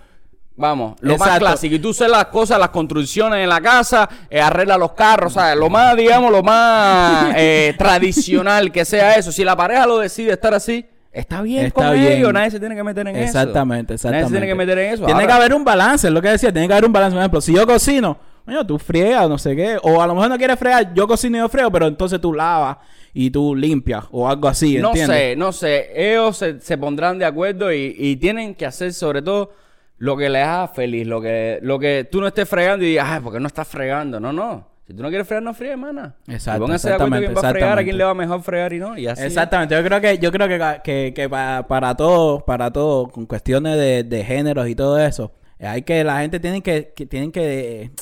vamos, 0.57 0.97
lo 1.01 1.13
más 1.17 1.29
Exacto. 1.29 1.47
clásico. 1.47 1.75
Y 1.77 1.79
tú 1.79 1.91
haces 1.91 2.11
las 2.11 2.25
cosas, 2.27 2.59
las 2.59 2.71
construcciones 2.71 3.39
en 3.45 3.49
la 3.49 3.61
casa, 3.61 4.09
eh, 4.29 4.41
arregla 4.41 4.77
los 4.77 4.91
carros, 4.95 5.35
¿sabes? 5.35 5.57
Lo 5.57 5.71
más, 5.71 5.95
digamos, 5.97 6.33
lo 6.33 6.43
más 6.43 7.35
eh, 7.37 7.73
tradicional 7.79 8.73
que 8.73 8.85
sea 8.85 9.15
eso. 9.15 9.31
Si 9.31 9.45
la 9.45 9.55
pareja 9.55 9.87
lo 9.87 9.99
decide 10.01 10.33
estar 10.33 10.55
así, 10.55 10.85
está 11.13 11.43
bien 11.43 11.67
Está 11.67 11.89
con 11.89 11.95
bien. 11.99 12.13
ellos, 12.13 12.33
nadie 12.33 12.51
se 12.51 12.61
tiene 12.61 12.75
que 12.77 12.83
meter 12.85 13.07
en 13.09 13.17
eso. 13.17 13.25
Exactamente, 13.25 13.95
exactamente. 13.95 14.23
Nadie 14.23 14.29
se 14.29 14.41
tiene 14.41 14.47
que 14.47 14.55
meter 14.57 14.79
en 14.79 14.93
eso. 14.95 15.05
Tiene 15.05 15.13
Ahora- 15.23 15.27
que 15.27 15.33
haber 15.33 15.55
un 15.55 15.65
balance, 15.65 16.07
es 16.09 16.13
lo 16.13 16.23
que 16.23 16.29
decía, 16.29 16.53
tiene 16.53 16.67
que 16.69 16.75
haber 16.75 16.85
un 16.87 16.93
balance. 16.93 17.15
Por 17.15 17.21
ejemplo, 17.21 17.41
si 17.41 17.55
yo 17.55 17.67
cocino, 17.67 18.17
coño, 18.45 18.67
tú 18.67 18.79
friegas, 18.79 19.29
no 19.29 19.39
sé 19.39 19.55
qué. 19.57 19.77
O 19.83 20.01
a 20.03 20.07
lo 20.07 20.15
mejor 20.15 20.31
no 20.31 20.39
quieres 20.39 20.59
fregar, 20.59 20.95
yo 20.95 21.07
cocino 21.09 21.37
y 21.37 21.41
yo 21.41 21.49
friego, 21.49 21.71
pero 21.71 21.87
entonces 21.87 22.21
tú 22.21 22.33
lavas 22.33 22.79
y 23.13 23.31
tú 23.31 23.57
limpias 23.57 24.05
o 24.13 24.29
algo 24.29 24.47
así, 24.49 24.79
No 24.79 24.95
sé, 24.95 25.35
no 25.37 25.53
sé. 25.53 25.91
Ellos 25.95 26.37
se, 26.37 26.61
se 26.61 26.79
pondrán 26.79 27.19
de 27.19 27.25
acuerdo 27.25 27.73
y, 27.73 27.95
y 27.99 28.17
tienen 28.17 28.55
que 28.55 28.67
hacer 28.67 28.93
sobre 28.93 29.21
todo 29.23 29.53
lo 29.99 30.17
que 30.17 30.29
les 30.31 30.45
haga 30.45 30.69
feliz. 30.69 31.07
Lo 31.07 31.21
que, 31.21 31.59
lo 31.63 31.79
que 31.79 32.09
tú 32.11 32.21
no 32.21 32.29
estés 32.29 32.49
fregando 32.49 32.85
y 32.85 32.91
digas, 32.91 33.07
ay, 33.11 33.21
¿por 33.21 33.33
qué 33.33 33.41
no 33.41 33.49
estás 33.49 33.67
fregando? 33.69 34.19
No, 34.21 34.33
no. 34.33 34.70
Si 34.91 34.97
tú 34.97 35.05
no 35.05 35.09
quieres 35.09 35.25
fregar, 35.29 35.45
no 35.45 35.55
friegues, 35.55 35.75
hermana. 35.75 36.17
Exacto, 36.27 36.65
Y 36.65 36.69
de 36.69 36.75
acuerdo 36.75 37.17
quién 37.19 37.35
va 37.37 37.39
a 37.39 37.41
fregar, 37.41 37.45
a 37.45 37.49
exactamente. 37.51 37.85
quién 37.85 37.99
le 37.99 38.05
va 38.05 38.15
mejor 38.15 38.43
fregar 38.43 38.73
y 38.73 38.79
no. 38.81 38.99
Y 38.99 39.07
así. 39.07 39.23
Exactamente, 39.23 39.77
yo 39.77 39.85
creo 39.85 40.01
que, 40.01 40.19
yo 40.19 40.33
creo 40.33 40.49
que, 40.49 40.81
que, 40.83 41.13
que 41.15 41.29
pa- 41.29 41.65
para 41.69 41.95
todo, 41.95 42.45
para 42.45 42.73
todo, 42.73 43.07
con 43.09 43.25
cuestiones 43.27 43.77
de, 43.77 44.03
de 44.03 44.25
géneros 44.25 44.67
y 44.69 44.75
todo 44.75 44.99
eso, 44.99 45.31
hay 45.61 45.83
que, 45.83 46.03
la 46.03 46.23
gente 46.23 46.41
tiene 46.41 46.61
que, 46.61 46.93
que 46.97 47.07
tienen 47.07 47.31
que, 47.31 47.93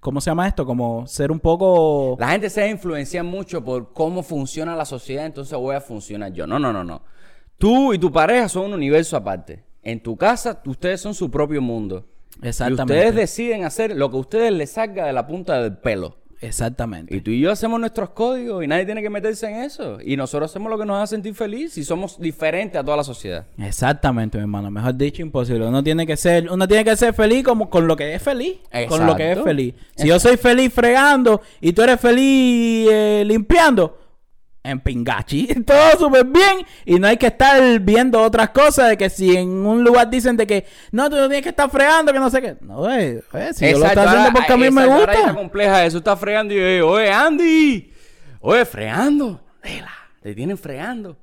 ¿cómo 0.00 0.20
se 0.20 0.30
llama 0.30 0.46
esto? 0.46 0.64
Como 0.64 1.04
ser 1.08 1.32
un 1.32 1.40
poco... 1.40 2.16
La 2.20 2.28
gente 2.28 2.48
se 2.48 2.68
influencia 2.68 3.24
mucho 3.24 3.64
por 3.64 3.92
cómo 3.92 4.22
funciona 4.22 4.76
la 4.76 4.84
sociedad, 4.84 5.26
entonces 5.26 5.58
voy 5.58 5.74
a 5.74 5.80
funcionar 5.80 6.32
yo. 6.32 6.46
No, 6.46 6.60
no, 6.60 6.72
no, 6.72 6.84
no. 6.84 7.02
Tú 7.58 7.92
y 7.92 7.98
tu 7.98 8.12
pareja 8.12 8.48
son 8.48 8.66
un 8.66 8.74
universo 8.74 9.16
aparte. 9.16 9.64
En 9.82 10.00
tu 10.00 10.16
casa, 10.16 10.62
ustedes 10.64 11.00
son 11.00 11.12
su 11.12 11.28
propio 11.28 11.60
mundo. 11.60 12.06
Exactamente. 12.40 12.94
Y 12.94 12.96
ustedes 12.98 13.14
deciden 13.16 13.64
hacer 13.64 13.96
lo 13.96 14.10
que 14.10 14.16
a 14.16 14.20
ustedes 14.20 14.52
les 14.52 14.70
salga 14.70 15.06
de 15.06 15.12
la 15.12 15.26
punta 15.26 15.60
del 15.60 15.76
pelo. 15.78 16.19
Exactamente. 16.40 17.14
Y 17.14 17.20
tú 17.20 17.30
y 17.30 17.40
yo 17.40 17.50
hacemos 17.50 17.78
nuestros 17.78 18.10
códigos 18.10 18.64
y 18.64 18.66
nadie 18.66 18.86
tiene 18.86 19.02
que 19.02 19.10
meterse 19.10 19.46
en 19.46 19.56
eso. 19.56 19.98
Y 20.02 20.16
nosotros 20.16 20.50
hacemos 20.50 20.70
lo 20.70 20.78
que 20.78 20.86
nos 20.86 21.02
hace 21.02 21.16
sentir 21.16 21.34
feliz 21.34 21.76
y 21.76 21.84
somos 21.84 22.18
diferentes 22.18 22.80
a 22.80 22.84
toda 22.84 22.96
la 22.96 23.04
sociedad. 23.04 23.46
Exactamente, 23.58 24.38
mi 24.38 24.42
hermano. 24.42 24.70
Mejor 24.70 24.94
dicho, 24.96 25.22
imposible. 25.22 25.66
Uno 25.66 25.82
tiene 25.82 26.06
que 26.06 26.16
ser, 26.16 26.50
uno 26.50 26.66
tiene 26.66 26.84
que 26.84 26.96
ser 26.96 27.12
feliz 27.12 27.44
como 27.44 27.68
con 27.68 27.86
lo 27.86 27.96
que 27.96 28.14
es 28.14 28.22
feliz. 28.22 28.54
Con 28.88 29.06
lo 29.06 29.16
que 29.16 29.24
es 29.24 29.28
Exacto. 29.30 29.44
feliz. 29.44 29.74
Si 29.96 30.08
yo 30.08 30.18
soy 30.18 30.36
feliz 30.36 30.72
fregando 30.72 31.42
y 31.60 31.72
tú 31.72 31.82
eres 31.82 32.00
feliz 32.00 32.88
eh, 32.90 33.22
limpiando, 33.26 33.99
en 34.62 34.80
pingachi, 34.80 35.46
todo 35.66 35.98
súper 35.98 36.24
bien. 36.26 36.66
Y 36.84 36.98
no 36.98 37.06
hay 37.06 37.16
que 37.16 37.28
estar 37.28 37.80
viendo 37.80 38.20
otras 38.20 38.50
cosas 38.50 38.90
de 38.90 38.96
que 38.96 39.08
si 39.08 39.36
en 39.36 39.48
un 39.48 39.82
lugar 39.82 40.10
dicen 40.10 40.36
de 40.36 40.46
que 40.46 40.66
no, 40.92 41.08
tú 41.08 41.16
no 41.16 41.26
tienes 41.28 41.42
que 41.42 41.48
estar 41.50 41.70
fregando, 41.70 42.12
que 42.12 42.18
no 42.18 42.30
sé 42.30 42.42
qué. 42.42 42.56
No, 42.60 42.90
eh, 42.90 43.22
eh, 43.32 43.50
si 43.54 43.70
yo 43.70 43.78
lo 43.78 43.86
estoy 43.86 44.04
haciendo 44.06 44.32
porque 44.32 44.52
a 44.52 44.56
mí 44.56 44.70
me 44.70 44.82
está 44.82 44.96
gusta. 44.96 45.34
compleja 45.34 45.84
eso. 45.84 45.98
Está 45.98 46.16
fregando 46.16 46.54
y 46.54 46.58
yo 46.58 46.66
digo, 46.66 46.88
oye, 46.90 47.10
Andy. 47.10 47.92
Oye, 48.40 48.64
fregando. 48.64 49.40
Vela, 49.62 49.92
te 50.22 50.34
tienen 50.34 50.56
fregando. 50.56 51.16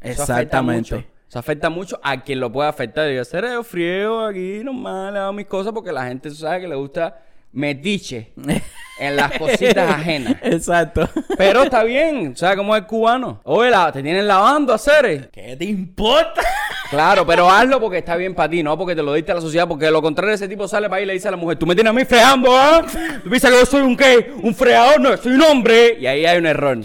Eso 0.00 0.22
afecta 0.22 0.42
Exactamente. 0.42 0.94
mucho. 0.96 1.06
Eso 1.28 1.38
afecta 1.38 1.70
mucho 1.70 1.98
a 2.02 2.22
quien 2.22 2.38
lo 2.38 2.52
pueda 2.52 2.68
afectar. 2.68 3.10
Yo 3.10 3.22
hacer 3.22 3.44
yo 3.44 3.64
friego 3.64 4.24
aquí, 4.24 4.60
normal, 4.62 5.16
hago 5.16 5.32
mis 5.32 5.46
cosas 5.46 5.72
porque 5.72 5.90
la 5.90 6.06
gente 6.06 6.30
sabe 6.30 6.60
que 6.62 6.68
le 6.68 6.74
gusta 6.76 7.18
metiche 7.54 8.32
en 8.98 9.16
las 9.16 9.38
cositas 9.38 9.90
ajenas. 9.90 10.36
Exacto. 10.42 11.08
Pero 11.36 11.62
está 11.64 11.82
bien, 11.84 12.36
¿sabes 12.36 12.56
cómo 12.56 12.74
es 12.76 12.82
el 12.82 12.86
cubano? 12.86 13.40
Oye, 13.44 13.70
la- 13.70 13.90
te 13.92 14.02
tienen 14.02 14.26
lavando, 14.28 14.72
hacer. 14.74 15.30
¿Qué 15.32 15.56
te 15.56 15.64
importa? 15.64 16.42
Claro, 16.90 17.26
pero 17.26 17.50
hazlo 17.50 17.80
porque 17.80 17.98
está 17.98 18.14
bien 18.16 18.34
para 18.34 18.48
ti, 18.50 18.62
no 18.62 18.76
porque 18.78 18.94
te 18.94 19.02
lo 19.02 19.14
diste 19.14 19.32
a 19.32 19.36
la 19.36 19.40
sociedad, 19.40 19.66
porque 19.66 19.86
de 19.86 19.90
lo 19.90 20.02
contrario 20.02 20.34
ese 20.34 20.46
tipo 20.46 20.68
sale 20.68 20.88
para 20.88 20.98
ahí 20.98 21.02
y 21.04 21.06
le 21.06 21.12
dice 21.14 21.26
a 21.28 21.30
la 21.32 21.36
mujer, 21.36 21.58
tú 21.58 21.66
me 21.66 21.74
tienes 21.74 21.90
a 21.90 21.94
mí 21.94 22.04
freando, 22.04 22.56
¿ah? 22.56 22.84
¿Tú 23.22 23.28
piensas 23.30 23.50
que 23.50 23.58
yo 23.58 23.66
soy 23.66 23.82
un 23.82 23.96
qué? 23.96 24.32
¿Un 24.42 24.54
freador? 24.54 25.00
No, 25.00 25.16
soy 25.16 25.32
un 25.32 25.42
hombre. 25.42 25.96
Y 25.98 26.06
ahí 26.06 26.24
hay 26.26 26.38
un 26.38 26.46
error. 26.46 26.78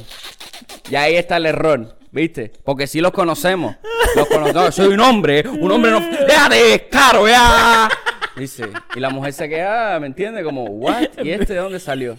Y 0.90 0.96
ahí 0.96 1.16
está 1.16 1.38
el 1.38 1.46
error, 1.46 1.96
¿viste? 2.12 2.52
Porque 2.64 2.88
sí 2.88 3.02
los 3.02 3.12
conocemos. 3.12 3.76
Los 4.16 4.28
conocemos. 4.28 4.76
Soy 4.76 4.94
un 4.94 5.00
hombre, 5.00 5.44
un 5.48 5.72
hombre 5.72 5.92
no... 5.92 6.00
¡Déjate, 6.00 6.88
caro, 6.90 7.28
ya! 7.28 7.90
Dice. 8.36 8.70
Y 8.96 9.00
la 9.00 9.10
mujer 9.10 9.34
se 9.34 9.50
queda, 9.50 10.00
¿me 10.00 10.08
entiendes? 10.08 10.44
Como, 10.44 10.64
¿what? 10.64 11.10
¿Y 11.24 11.32
este 11.32 11.54
de 11.54 11.60
dónde 11.60 11.80
salió? 11.80 12.18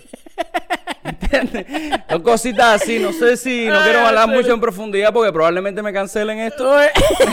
¿Entiendes? 1.02 1.66
Son 2.10 2.22
cositas 2.22 2.82
así, 2.82 2.98
no 2.98 3.12
sé 3.12 3.36
si 3.36 3.66
no 3.66 3.82
quiero 3.82 4.00
hablar 4.00 4.28
mucho 4.28 4.52
en 4.52 4.60
profundidad 4.60 5.12
porque 5.12 5.32
probablemente 5.32 5.82
me 5.82 5.92
cancelen 5.92 6.38
esto. 6.38 6.76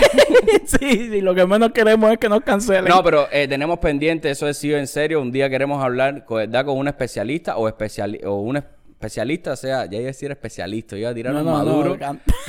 sí, 0.65 1.09
sí, 1.11 1.21
lo 1.21 1.35
que 1.35 1.45
menos 1.45 1.71
queremos 1.71 2.11
es 2.11 2.17
que 2.17 2.29
nos 2.29 2.41
cancelen. 2.41 2.85
No, 2.85 3.03
pero 3.03 3.27
eh, 3.31 3.47
tenemos 3.47 3.79
pendiente, 3.79 4.29
eso 4.29 4.47
es 4.47 4.57
sí 4.57 4.73
en 4.73 4.87
serio. 4.87 5.21
Un 5.21 5.31
día 5.31 5.49
queremos 5.49 5.83
hablar 5.83 6.23
con, 6.23 6.37
¿verdad? 6.37 6.65
con 6.65 6.77
un 6.77 6.87
especialista 6.87 7.57
o, 7.57 7.67
especiali 7.67 8.21
o 8.23 8.35
un 8.35 8.57
especialista, 8.57 8.76
o 8.99 9.55
sea, 9.55 9.85
ya 9.85 9.97
iba 9.97 10.03
a 10.03 10.07
decir 10.07 10.31
especialista, 10.31 10.97
iba 10.97 11.09
a 11.09 11.13
tirar 11.13 11.33
No, 11.33 11.39
un 11.39 11.45
no, 11.45 11.51
maduro. 11.53 11.97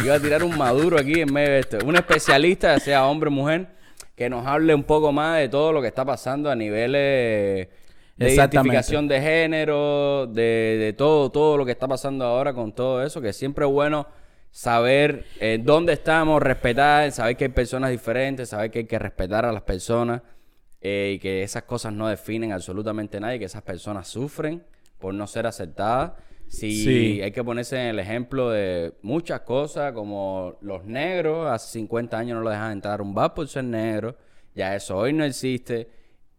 iba 0.04 0.14
a 0.14 0.20
tirar 0.20 0.42
un 0.42 0.56
maduro 0.56 0.98
aquí 0.98 1.20
en 1.20 1.32
medio 1.32 1.50
de 1.52 1.58
esto. 1.60 1.78
Un 1.84 1.96
especialista, 1.96 2.78
sea 2.80 3.06
hombre 3.06 3.28
o 3.28 3.30
mujer, 3.30 3.68
que 4.14 4.28
nos 4.30 4.46
hable 4.46 4.74
un 4.74 4.84
poco 4.84 5.12
más 5.12 5.38
de 5.38 5.48
todo 5.48 5.72
lo 5.72 5.80
que 5.82 5.88
está 5.88 6.04
pasando 6.04 6.50
a 6.50 6.56
niveles 6.56 7.68
de 8.16 8.34
identificación 8.34 9.06
de 9.08 9.20
género, 9.20 10.26
de, 10.26 10.76
de 10.80 10.92
todo, 10.94 11.30
todo 11.30 11.56
lo 11.56 11.64
que 11.64 11.72
está 11.72 11.86
pasando 11.86 12.24
ahora 12.24 12.52
con 12.52 12.72
todo 12.72 13.02
eso, 13.02 13.20
que 13.20 13.32
siempre 13.32 13.64
es 13.64 13.70
bueno 13.70 14.06
saber 14.50 15.24
eh, 15.40 15.60
dónde 15.62 15.92
estamos, 15.92 16.42
respetar, 16.42 17.12
saber 17.12 17.36
que 17.36 17.44
hay 17.44 17.50
personas 17.50 17.90
diferentes, 17.90 18.48
saber 18.48 18.70
que 18.70 18.80
hay 18.80 18.84
que 18.86 18.98
respetar 18.98 19.44
a 19.44 19.52
las 19.52 19.62
personas 19.62 20.22
eh, 20.80 21.12
y 21.14 21.18
que 21.18 21.42
esas 21.42 21.64
cosas 21.64 21.92
no 21.92 22.08
definen 22.08 22.52
absolutamente 22.52 23.20
nadie, 23.20 23.38
que 23.38 23.44
esas 23.44 23.62
personas 23.62 24.08
sufren 24.08 24.64
por 24.98 25.14
no 25.14 25.26
ser 25.26 25.46
aceptadas. 25.46 26.12
Si 26.48 26.84
Sí. 26.84 27.20
hay 27.22 27.30
que 27.30 27.44
ponerse 27.44 27.76
en 27.76 27.86
el 27.88 27.98
ejemplo 27.98 28.50
de 28.50 28.94
muchas 29.02 29.40
cosas, 29.42 29.92
como 29.92 30.56
los 30.62 30.84
negros, 30.84 31.46
hace 31.50 31.72
50 31.78 32.18
años 32.18 32.36
no 32.38 32.42
lo 32.42 32.50
dejaban 32.50 32.72
entrar 32.72 33.00
a 33.00 33.02
un 33.02 33.14
bar 33.14 33.34
por 33.34 33.46
ser 33.48 33.64
negro, 33.64 34.16
ya 34.54 34.74
eso 34.74 34.96
hoy 34.96 35.12
no 35.12 35.24
existe. 35.24 35.88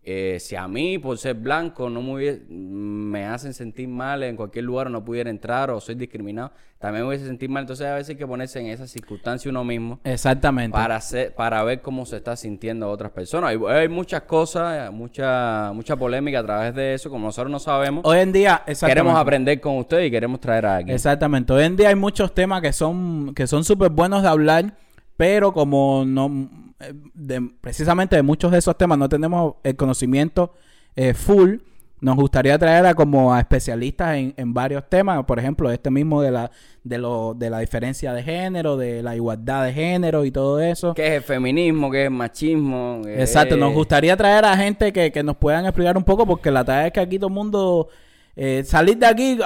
Eh, 0.01 0.37
si 0.39 0.55
a 0.55 0.67
mí, 0.67 0.97
por 0.97 1.17
ser 1.17 1.35
blanco, 1.35 1.89
no 1.89 2.01
me, 2.01 2.13
hubiese- 2.13 2.45
me 2.49 3.25
hacen 3.25 3.53
sentir 3.53 3.87
mal 3.89 4.23
en 4.23 4.35
cualquier 4.37 4.63
lugar, 4.65 4.89
no 4.89 5.03
pudiera 5.03 5.29
entrar 5.29 5.69
o 5.71 5.81
soy 5.81 5.95
discriminado, 5.95 6.51
también 6.79 7.03
me 7.03 7.09
hubiese 7.09 7.27
sentir 7.27 7.49
mal. 7.49 7.63
Entonces, 7.63 7.85
a 7.85 7.95
veces 7.95 8.11
hay 8.11 8.15
que 8.15 8.25
ponerse 8.25 8.59
en 8.61 8.67
esa 8.67 8.87
circunstancia 8.87 9.51
uno 9.51 9.63
mismo 9.65 9.99
Exactamente. 10.05 10.73
para, 10.73 10.95
hacer, 10.95 11.35
para 11.35 11.61
ver 11.63 11.81
cómo 11.81 12.05
se 12.05 12.15
está 12.15 12.37
sintiendo 12.37 12.89
otras 12.89 13.11
personas. 13.11 13.49
Hay, 13.51 13.59
hay 13.67 13.89
muchas 13.89 14.21
cosas, 14.23 14.89
mucha, 14.91 15.71
mucha 15.73 15.97
polémica 15.97 16.39
a 16.39 16.43
través 16.43 16.73
de 16.73 16.93
eso, 16.93 17.09
como 17.09 17.25
nosotros 17.27 17.51
no 17.51 17.59
sabemos. 17.59 18.03
Hoy 18.05 18.19
en 18.19 18.31
día. 18.31 18.63
Queremos 18.85 19.15
aprender 19.17 19.59
con 19.59 19.77
ustedes 19.77 20.07
y 20.07 20.11
queremos 20.11 20.39
traer 20.39 20.65
a 20.65 20.77
alguien. 20.77 20.95
Exactamente. 20.95 21.51
Hoy 21.51 21.65
en 21.65 21.75
día 21.75 21.89
hay 21.89 21.95
muchos 21.95 22.33
temas 22.33 22.61
que 22.61 22.71
son 22.71 23.33
que 23.35 23.45
son 23.47 23.65
súper 23.65 23.89
buenos 23.91 24.21
de 24.23 24.29
hablar, 24.29 24.73
pero 25.17 25.51
como 25.51 26.05
no 26.07 26.49
de- 27.13 27.51
precisamente 27.61 28.15
de 28.15 28.23
muchos 28.23 28.51
de 28.51 28.57
esos 28.59 28.77
temas 28.77 28.97
no 28.97 29.09
tenemos 29.09 29.55
el 29.63 29.75
conocimiento 29.75 30.53
eh, 30.95 31.13
full, 31.13 31.57
nos 32.01 32.15
gustaría 32.15 32.57
traer 32.57 32.85
a 32.85 32.93
como 32.93 33.33
a 33.33 33.39
especialistas 33.39 34.15
en, 34.15 34.33
en 34.37 34.53
varios 34.53 34.87
temas, 34.89 35.23
por 35.25 35.37
ejemplo, 35.37 35.69
este 35.69 35.91
mismo 35.91 36.21
de 36.21 36.31
la 36.31 36.51
de 36.83 36.97
lo 36.97 37.33
de 37.33 37.49
la 37.49 37.59
diferencia 37.59 38.13
de 38.13 38.23
género, 38.23 38.77
de 38.77 39.03
la 39.03 39.17
igualdad 39.17 39.65
de 39.65 39.73
género 39.73 40.23
y 40.23 40.31
todo 40.31 40.61
eso. 40.61 40.93
¿Qué 40.93 41.07
es 41.07 41.13
el 41.15 41.23
feminismo? 41.23 41.91
¿Qué 41.91 42.03
es 42.03 42.05
el 42.05 42.13
machismo? 42.13 43.01
¿Qué 43.03 43.19
Exacto, 43.19 43.57
nos 43.57 43.73
gustaría 43.73 44.15
traer 44.15 44.45
a 44.45 44.55
gente 44.55 44.93
que, 44.93 45.11
que 45.11 45.23
nos 45.23 45.35
puedan 45.35 45.65
explicar 45.65 45.97
un 45.97 46.05
poco, 46.05 46.25
porque 46.25 46.49
la 46.51 46.63
tarea 46.63 46.87
es 46.87 46.93
que 46.93 47.01
aquí 47.01 47.19
todo 47.19 47.27
el 47.27 47.33
mundo 47.33 47.89
eh, 48.37 48.63
salir 48.65 48.97
de 48.97 49.05
aquí 49.05 49.37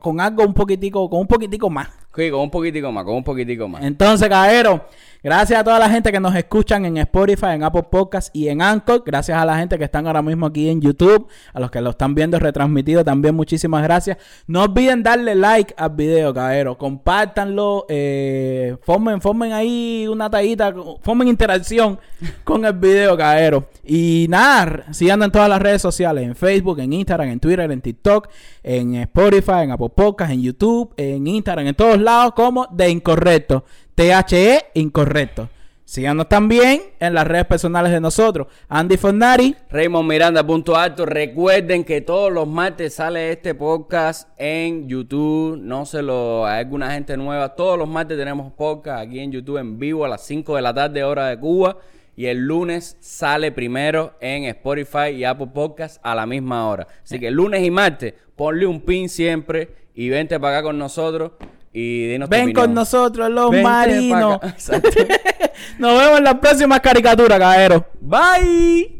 con 0.00 0.20
algo 0.20 0.42
un 0.44 0.54
poquitico, 0.54 1.08
con 1.08 1.20
un 1.20 1.26
poquitico 1.28 1.70
más. 1.70 1.88
Con 2.16 2.40
un 2.40 2.50
poquitico 2.50 2.90
más, 2.90 3.04
con 3.04 3.14
un 3.14 3.24
poquitico 3.24 3.68
más. 3.68 3.84
Entonces, 3.84 4.26
caballero, 4.26 4.86
gracias 5.22 5.60
a 5.60 5.64
toda 5.64 5.78
la 5.78 5.90
gente 5.90 6.10
que 6.10 6.18
nos 6.18 6.34
escuchan 6.34 6.86
en 6.86 6.96
Spotify, 6.96 7.48
en 7.50 7.62
Apple 7.62 7.84
Podcasts 7.90 8.30
y 8.32 8.48
en 8.48 8.62
Anchor. 8.62 9.02
Gracias 9.04 9.36
a 9.36 9.44
la 9.44 9.58
gente 9.58 9.76
que 9.76 9.84
están 9.84 10.06
ahora 10.06 10.22
mismo 10.22 10.46
aquí 10.46 10.70
en 10.70 10.80
YouTube, 10.80 11.28
a 11.52 11.60
los 11.60 11.70
que 11.70 11.82
lo 11.82 11.90
están 11.90 12.14
viendo 12.14 12.38
retransmitido 12.38 13.04
también, 13.04 13.34
muchísimas 13.34 13.82
gracias. 13.82 14.16
No 14.46 14.62
olviden 14.62 15.02
darle 15.02 15.34
like 15.34 15.74
al 15.76 15.90
video, 15.90 16.32
caballero. 16.32 16.78
Compártanlo, 16.78 17.84
eh, 17.90 18.78
formen, 18.80 19.20
formen 19.20 19.52
ahí 19.52 20.06
una 20.08 20.30
tallita, 20.30 20.74
formen 21.02 21.28
interacción 21.28 22.00
con 22.44 22.64
el 22.64 22.72
video, 22.72 23.14
caballero. 23.14 23.68
Y 23.84 24.26
nada, 24.30 24.92
síganos 24.92 25.26
en 25.26 25.32
todas 25.32 25.50
las 25.50 25.60
redes 25.60 25.82
sociales, 25.82 26.24
en 26.24 26.34
Facebook, 26.34 26.80
en 26.80 26.94
Instagram, 26.94 27.28
en 27.28 27.40
Twitter, 27.40 27.70
en 27.70 27.82
TikTok, 27.82 28.28
en 28.62 28.94
Spotify, 28.94 29.64
en 29.64 29.72
Apple 29.72 29.90
Podcasts, 29.94 30.32
en 30.32 30.42
YouTube, 30.42 30.94
en 30.96 31.26
Instagram, 31.26 31.66
en 31.66 31.74
todos 31.74 32.00
como 32.34 32.68
de 32.70 32.90
Incorrecto. 32.90 33.64
THE 33.94 34.64
Incorrecto. 34.74 35.48
Síganos 35.84 36.28
también 36.28 36.82
en 36.98 37.14
las 37.14 37.26
redes 37.26 37.46
personales 37.46 37.92
de 37.92 38.00
nosotros. 38.00 38.48
Andy 38.68 38.96
Fornari. 38.96 39.54
Raymond 39.70 40.08
Miranda, 40.08 40.44
punto 40.44 40.76
alto. 40.76 41.06
Recuerden 41.06 41.84
que 41.84 42.00
todos 42.00 42.32
los 42.32 42.46
martes 42.46 42.94
sale 42.94 43.30
este 43.30 43.54
podcast 43.54 44.28
en 44.36 44.88
YouTube. 44.88 45.56
No 45.58 45.86
se 45.86 46.02
lo. 46.02 46.44
Hay 46.44 46.60
alguna 46.60 46.90
gente 46.90 47.16
nueva. 47.16 47.54
Todos 47.54 47.78
los 47.78 47.88
martes 47.88 48.18
tenemos 48.18 48.52
podcast 48.52 49.06
aquí 49.06 49.20
en 49.20 49.30
YouTube 49.30 49.58
en 49.58 49.78
vivo 49.78 50.04
a 50.04 50.08
las 50.08 50.22
5 50.26 50.56
de 50.56 50.62
la 50.62 50.74
tarde, 50.74 51.04
hora 51.04 51.28
de 51.28 51.38
Cuba. 51.38 51.78
Y 52.16 52.26
el 52.26 52.38
lunes 52.38 52.96
sale 53.00 53.52
primero 53.52 54.14
en 54.20 54.44
Spotify 54.44 55.10
y 55.14 55.24
Apple 55.24 55.48
Podcast 55.54 56.00
a 56.02 56.14
la 56.14 56.26
misma 56.26 56.68
hora. 56.68 56.88
Así 57.04 57.20
que 57.20 57.30
lunes 57.30 57.64
y 57.64 57.70
martes, 57.70 58.14
ponle 58.34 58.66
un 58.66 58.80
pin 58.80 59.08
siempre 59.08 59.70
y 59.94 60.08
vente 60.08 60.38
para 60.40 60.58
acá 60.58 60.64
con 60.64 60.78
nosotros 60.78 61.32
y 61.78 62.06
Ven 62.06 62.22
opinión. 62.22 62.52
con 62.54 62.72
nosotros 62.72 63.28
los 63.28 63.50
Vente 63.50 63.62
marinos. 63.68 64.38
Nos 65.78 65.98
vemos 66.00 66.18
en 66.18 66.24
la 66.24 66.40
próxima 66.40 66.80
caricatura, 66.80 67.38
caballero. 67.38 67.86
Bye. 68.00 68.95